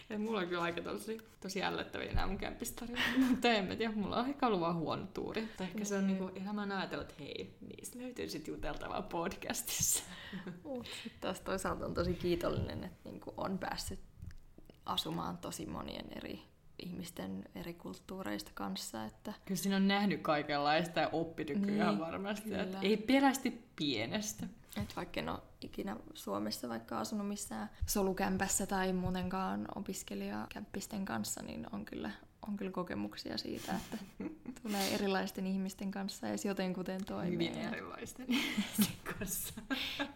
ja 0.09 0.19
mulla 0.19 0.39
on 0.39 0.47
kyllä 0.47 0.61
aika 0.61 0.81
tosi, 0.81 1.17
tosi 1.41 1.63
ällöttäviä 1.63 2.13
nämä 2.13 2.27
mun 2.27 2.37
kämpistarinat, 2.37 3.03
mutta 3.29 3.47
en 3.47 3.65
mä 3.65 3.75
tiedä, 3.75 3.93
mulla 3.95 4.19
on 4.19 4.27
ehkä 4.27 4.47
ollut 4.47 4.59
vaan 4.59 4.75
huono 4.75 5.07
tuuri. 5.13 5.47
Tai 5.57 5.67
ehkä 5.67 5.85
se 5.85 5.97
on 5.97 6.07
niin 6.07 6.17
kuin, 6.17 6.37
ihan 6.37 6.55
mä 6.55 6.77
ajatellut, 6.77 7.09
että 7.09 7.23
hei, 7.23 7.57
niistä 7.61 7.99
löytyy 7.99 8.29
sitten 8.29 8.51
juteltavaa 8.51 9.01
podcastissa. 9.01 10.03
Sitten 11.03 11.21
taas 11.21 11.41
toisaalta 11.41 11.85
on 11.85 11.93
tosi 11.93 12.13
kiitollinen, 12.13 12.83
että 12.83 13.09
niin 13.09 13.19
kuin 13.19 13.33
on 13.37 13.57
päässyt 13.57 13.99
asumaan 14.85 15.37
tosi 15.37 15.65
monien 15.65 16.05
eri 16.17 16.52
ihmisten 16.83 17.43
eri 17.55 17.73
kulttuureista 17.73 18.51
kanssa. 18.53 19.05
Että... 19.05 19.33
Kyllä 19.45 19.61
siinä 19.61 19.75
on 19.75 19.87
nähnyt 19.87 20.21
kaikenlaista 20.21 20.99
ja 20.99 21.09
oppinut 21.11 21.55
niin, 21.55 21.65
kyllä 21.65 21.99
varmasti. 21.99 22.53
Että 22.53 22.79
ei 22.81 22.97
perästi 22.97 23.63
pienestä. 23.75 24.47
Et 24.81 24.95
vaikka 24.95 25.19
en 25.19 25.29
ole 25.29 25.39
ikinä 25.61 25.97
Suomessa 26.13 26.69
vaikka 26.69 26.99
asunut 26.99 27.27
missään 27.27 27.69
solukämpässä 27.85 28.65
tai 28.65 28.93
muutenkaan 28.93 29.67
opiskelijakämppisten 29.75 31.05
kanssa, 31.05 31.41
niin 31.41 31.67
on 31.71 31.85
kyllä, 31.85 32.11
on 32.47 32.57
kyllä 32.57 32.71
kokemuksia 32.71 33.37
siitä, 33.37 33.75
että 33.75 33.97
tulee 34.61 34.93
erilaisten 34.93 35.47
ihmisten 35.47 35.91
kanssa 35.91 36.27
ja 36.27 36.35
jotenkuten 36.45 37.05
toimii. 37.05 37.49
Hyvin 37.49 37.73
erilaisten 37.73 38.25
ihmisten 38.33 39.13
kanssa. 39.19 39.53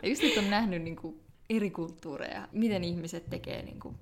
ja 0.02 0.10
just, 0.10 0.24
että 0.24 0.40
on 0.40 0.50
nähnyt 0.50 0.82
niin 0.82 0.96
kuin 0.96 1.20
eri 1.50 1.72
kulttuureja, 1.72 2.48
miten 2.52 2.84
ihmiset 2.84 3.30
tekee 3.30 3.62
niin 3.62 3.80
kuin 3.80 3.96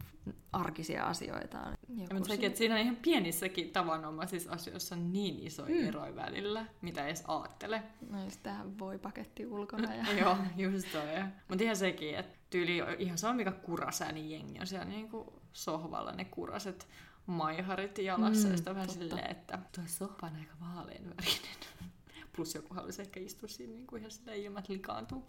arkisia 0.54 1.06
asioita. 1.06 1.75
Ja 1.98 2.08
mutta 2.14 2.30
sekin, 2.30 2.48
että 2.48 2.58
siinä 2.58 2.76
on 2.76 2.82
ihan 2.82 2.96
pienissäkin 2.96 3.72
tavanomaisissa 3.72 4.52
asioissa 4.52 4.96
on 4.96 5.14
niin 5.14 5.40
iso 5.40 5.66
mm. 5.66 5.88
ero 5.88 6.16
välillä, 6.16 6.66
mitä 6.82 7.08
edes 7.08 7.24
aattele. 7.28 7.84
No 8.10 8.24
just 8.24 8.44
tähän 8.44 8.80
voi 8.80 8.98
paketti 8.98 9.46
ulkona. 9.46 9.96
Ja... 9.96 10.06
Joo, 10.22 10.38
just 10.58 10.92
toi. 10.92 11.04
Mutta 11.48 11.64
ihan 11.64 11.76
sekin, 11.76 12.16
että 12.16 12.38
tyyli 12.50 12.82
ihan 13.00 13.18
sama 13.18 13.34
mikä 13.34 13.52
kurasää, 13.52 14.12
niin 14.12 14.32
jengi 14.32 14.60
on 14.60 14.68
siellä 14.68 14.86
niinku 14.86 15.42
sohvalla 15.54 16.12
ne 16.12 16.26
kuraset 16.26 16.88
maiharit 17.26 17.98
jalassa. 17.98 18.48
Mm, 18.48 18.52
ja 18.52 18.58
sitten 18.58 18.76
vähän 18.76 18.90
silleen, 18.90 19.32
että 19.32 19.60
tuo 19.76 19.84
sohva 19.88 20.28
on 20.28 20.36
aika 20.36 20.54
vaaleanvärinen. 20.62 21.58
Plus 22.36 22.56
joku 22.56 22.74
haluaisi 22.74 23.02
ehkä 23.02 23.20
istua 23.20 23.50
siinä 23.50 23.74
niinku 23.74 23.96
ihan 23.96 24.12
silleen 24.12 24.38
ilman, 24.38 24.60
että 24.60 24.74
likaantuu. 24.74 25.28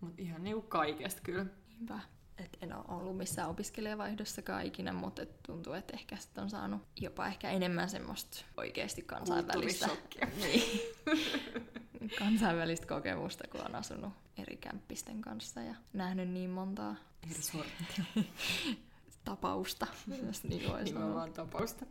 Mutta 0.00 0.22
ihan 0.22 0.44
niinku 0.44 0.62
kaikesta 0.62 1.20
kyllä. 1.22 1.46
Niinpä 1.68 2.00
et 2.40 2.58
en 2.60 2.72
ole 2.72 2.84
ollut 2.88 3.16
missään 3.16 3.50
opiskelijavaihdossakaan 3.50 4.66
ikinä, 4.66 4.92
mutta 4.92 5.22
et 5.22 5.42
tuntuu, 5.42 5.72
että 5.72 5.92
ehkä 5.96 6.16
sit 6.16 6.38
on 6.38 6.50
saanut 6.50 6.82
jopa 7.00 7.26
ehkä 7.26 7.50
enemmän 7.50 7.88
semmoista 7.90 8.44
oikeasti 8.56 9.02
kansainvälistä, 9.02 9.88
niin, 10.42 10.80
kansainvälistä 12.18 12.86
kokemusta, 12.86 13.44
kun 13.48 13.60
on 13.60 13.74
asunut 13.74 14.12
eri 14.38 14.56
kämppisten 14.56 15.20
kanssa 15.20 15.60
ja 15.60 15.74
nähnyt 15.92 16.28
niin 16.28 16.50
montaa 16.50 16.96
eri 17.30 17.42
sorttia 17.42 18.04
tapausta, 19.24 19.86
jos 20.26 20.44
niin 20.44 20.70
voi 20.70 20.86
sanoa. 20.88 21.28
tapausta. 21.28 21.86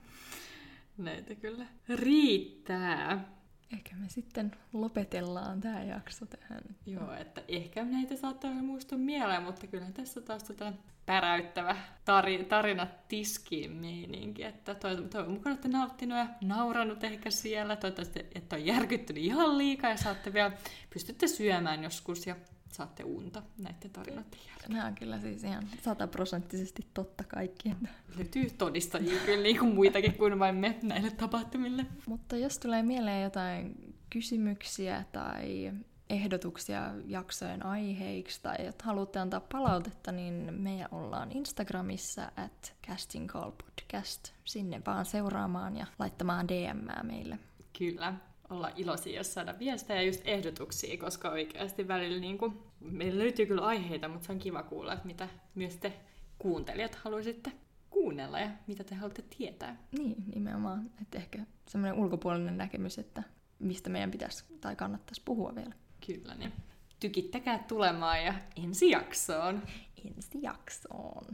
Näitä 0.98 1.36
kyllä 1.36 1.66
riittää. 1.90 3.39
Ehkä 3.74 3.96
me 3.96 4.10
sitten 4.10 4.52
lopetellaan 4.74 5.62
tämä 5.62 5.84
jakso 5.84 6.26
tähän. 6.26 6.64
Joo, 6.86 7.14
että 7.14 7.42
ehkä 7.48 7.86
näitä 7.86 8.16
saattaa 8.16 8.52
muistua 8.52 8.98
mieleen, 8.98 9.44
mutta 9.44 9.68
kyllä 9.68 9.92
tässä 9.94 10.22
taas 10.22 10.44
tota 10.44 10.74
päräyttävä 11.06 11.76
tari, 12.06 12.44
tarina 12.44 12.88
tiskiin 13.08 13.72
meininki. 13.72 14.44
Että 14.44 14.76
toivon, 14.76 15.10
toivon 15.10 15.32
mukaan 15.32 15.52
olette 15.54 15.68
nauttinut 15.68 16.18
ja 16.18 16.28
nauranut 16.42 17.04
ehkä 17.04 17.32
siellä. 17.32 17.76
Toivottavasti 17.76 18.20
että 18.36 18.56
on 18.56 18.66
järkyttynyt 18.66 19.24
ihan 19.24 19.58
liikaa 19.58 19.90
ja 19.90 19.98
saatte 19.98 20.34
vielä, 20.34 20.52
pystytte 20.94 21.28
syömään 21.28 21.84
joskus 21.84 22.28
ja 22.28 22.36
saatte 22.72 23.04
unta 23.04 23.44
näiden 23.58 23.92
tarinoiden 23.94 24.40
jälkeen. 24.48 24.72
Nämä 24.72 24.86
on 24.86 24.96
kyllä 24.96 25.20
siis 25.20 25.44
ihan 25.44 25.70
sataprosenttisesti 25.82 26.88
totta 26.94 27.24
kaikki. 27.24 27.76
Löytyy 28.18 28.50
todistajia 28.50 29.20
kyllä 29.26 29.44
niin 29.44 29.60
kuin 29.60 29.76
muitakin 29.76 30.14
kuin 30.14 30.40
vain 30.40 30.56
me 30.56 30.80
näille 30.84 31.12
tapahtumille. 31.12 31.86
Mutta 32.06 32.38
jos 32.38 32.60
tulee 32.60 32.84
mieleen 32.84 33.24
jotain 33.24 33.94
kysymyksiä 34.10 35.06
tai 35.12 35.72
ehdotuksia 36.10 36.94
jaksojen 37.06 37.66
aiheiksi 37.66 38.40
tai 38.42 38.56
että 38.60 38.84
haluatte 38.84 39.20
antaa 39.20 39.40
palautetta, 39.40 40.12
niin 40.12 40.54
me 40.54 40.86
ollaan 40.92 41.32
Instagramissa 41.32 42.32
at 42.38 42.76
Casting 42.88 43.30
Call 43.30 43.52
Podcast. 43.52 44.34
Sinne 44.46 44.82
vaan 44.86 45.06
seuraamaan 45.06 45.78
ja 45.78 45.86
laittamaan 46.00 46.48
DM 46.48 47.08
meille. 47.08 47.40
Kyllä 47.78 48.14
olla 48.50 48.72
iloisia, 48.76 49.18
jos 49.18 49.34
saada 49.34 49.60
viestejä 49.60 50.02
ja 50.02 50.08
just 50.08 50.22
ehdotuksia, 50.26 50.98
koska 50.98 51.30
oikeasti 51.30 51.88
välillä 51.88 52.20
niin 52.20 52.38
kuin, 52.38 52.60
meillä 52.80 53.20
löytyy 53.20 53.46
kyllä 53.46 53.62
aiheita, 53.62 54.08
mutta 54.08 54.26
se 54.26 54.32
on 54.32 54.40
kiva 54.40 54.64
kuulla, 54.64 54.94
että 54.94 55.08
mitä 55.08 55.28
myös 55.56 55.78
te 55.78 55.94
kuuntelijat 56.40 56.96
haluaisitte 56.96 57.52
kuunnella 57.90 58.40
ja 58.40 58.50
mitä 58.68 58.84
te 58.84 58.96
haluatte 58.96 59.24
tietää. 59.38 59.78
Niin, 59.92 60.16
nimenomaan. 60.36 60.90
Että 61.02 61.18
ehkä 61.18 61.40
semmoinen 61.68 62.00
ulkopuolinen 62.00 62.58
näkemys, 62.58 62.98
että 62.98 63.24
mistä 63.60 63.90
meidän 63.90 64.12
pitäisi 64.12 64.44
tai 64.62 64.76
kannattaisi 64.76 65.22
puhua 65.26 65.56
vielä. 65.56 65.74
Kyllä, 66.06 66.36
niin 66.36 66.54
tykittäkää 67.00 67.66
tulemaan 67.68 68.24
ja 68.24 68.34
ensi 68.64 68.90
jaksoon. 68.90 69.64
Ensi 70.06 70.40
jaksoon. 70.42 71.26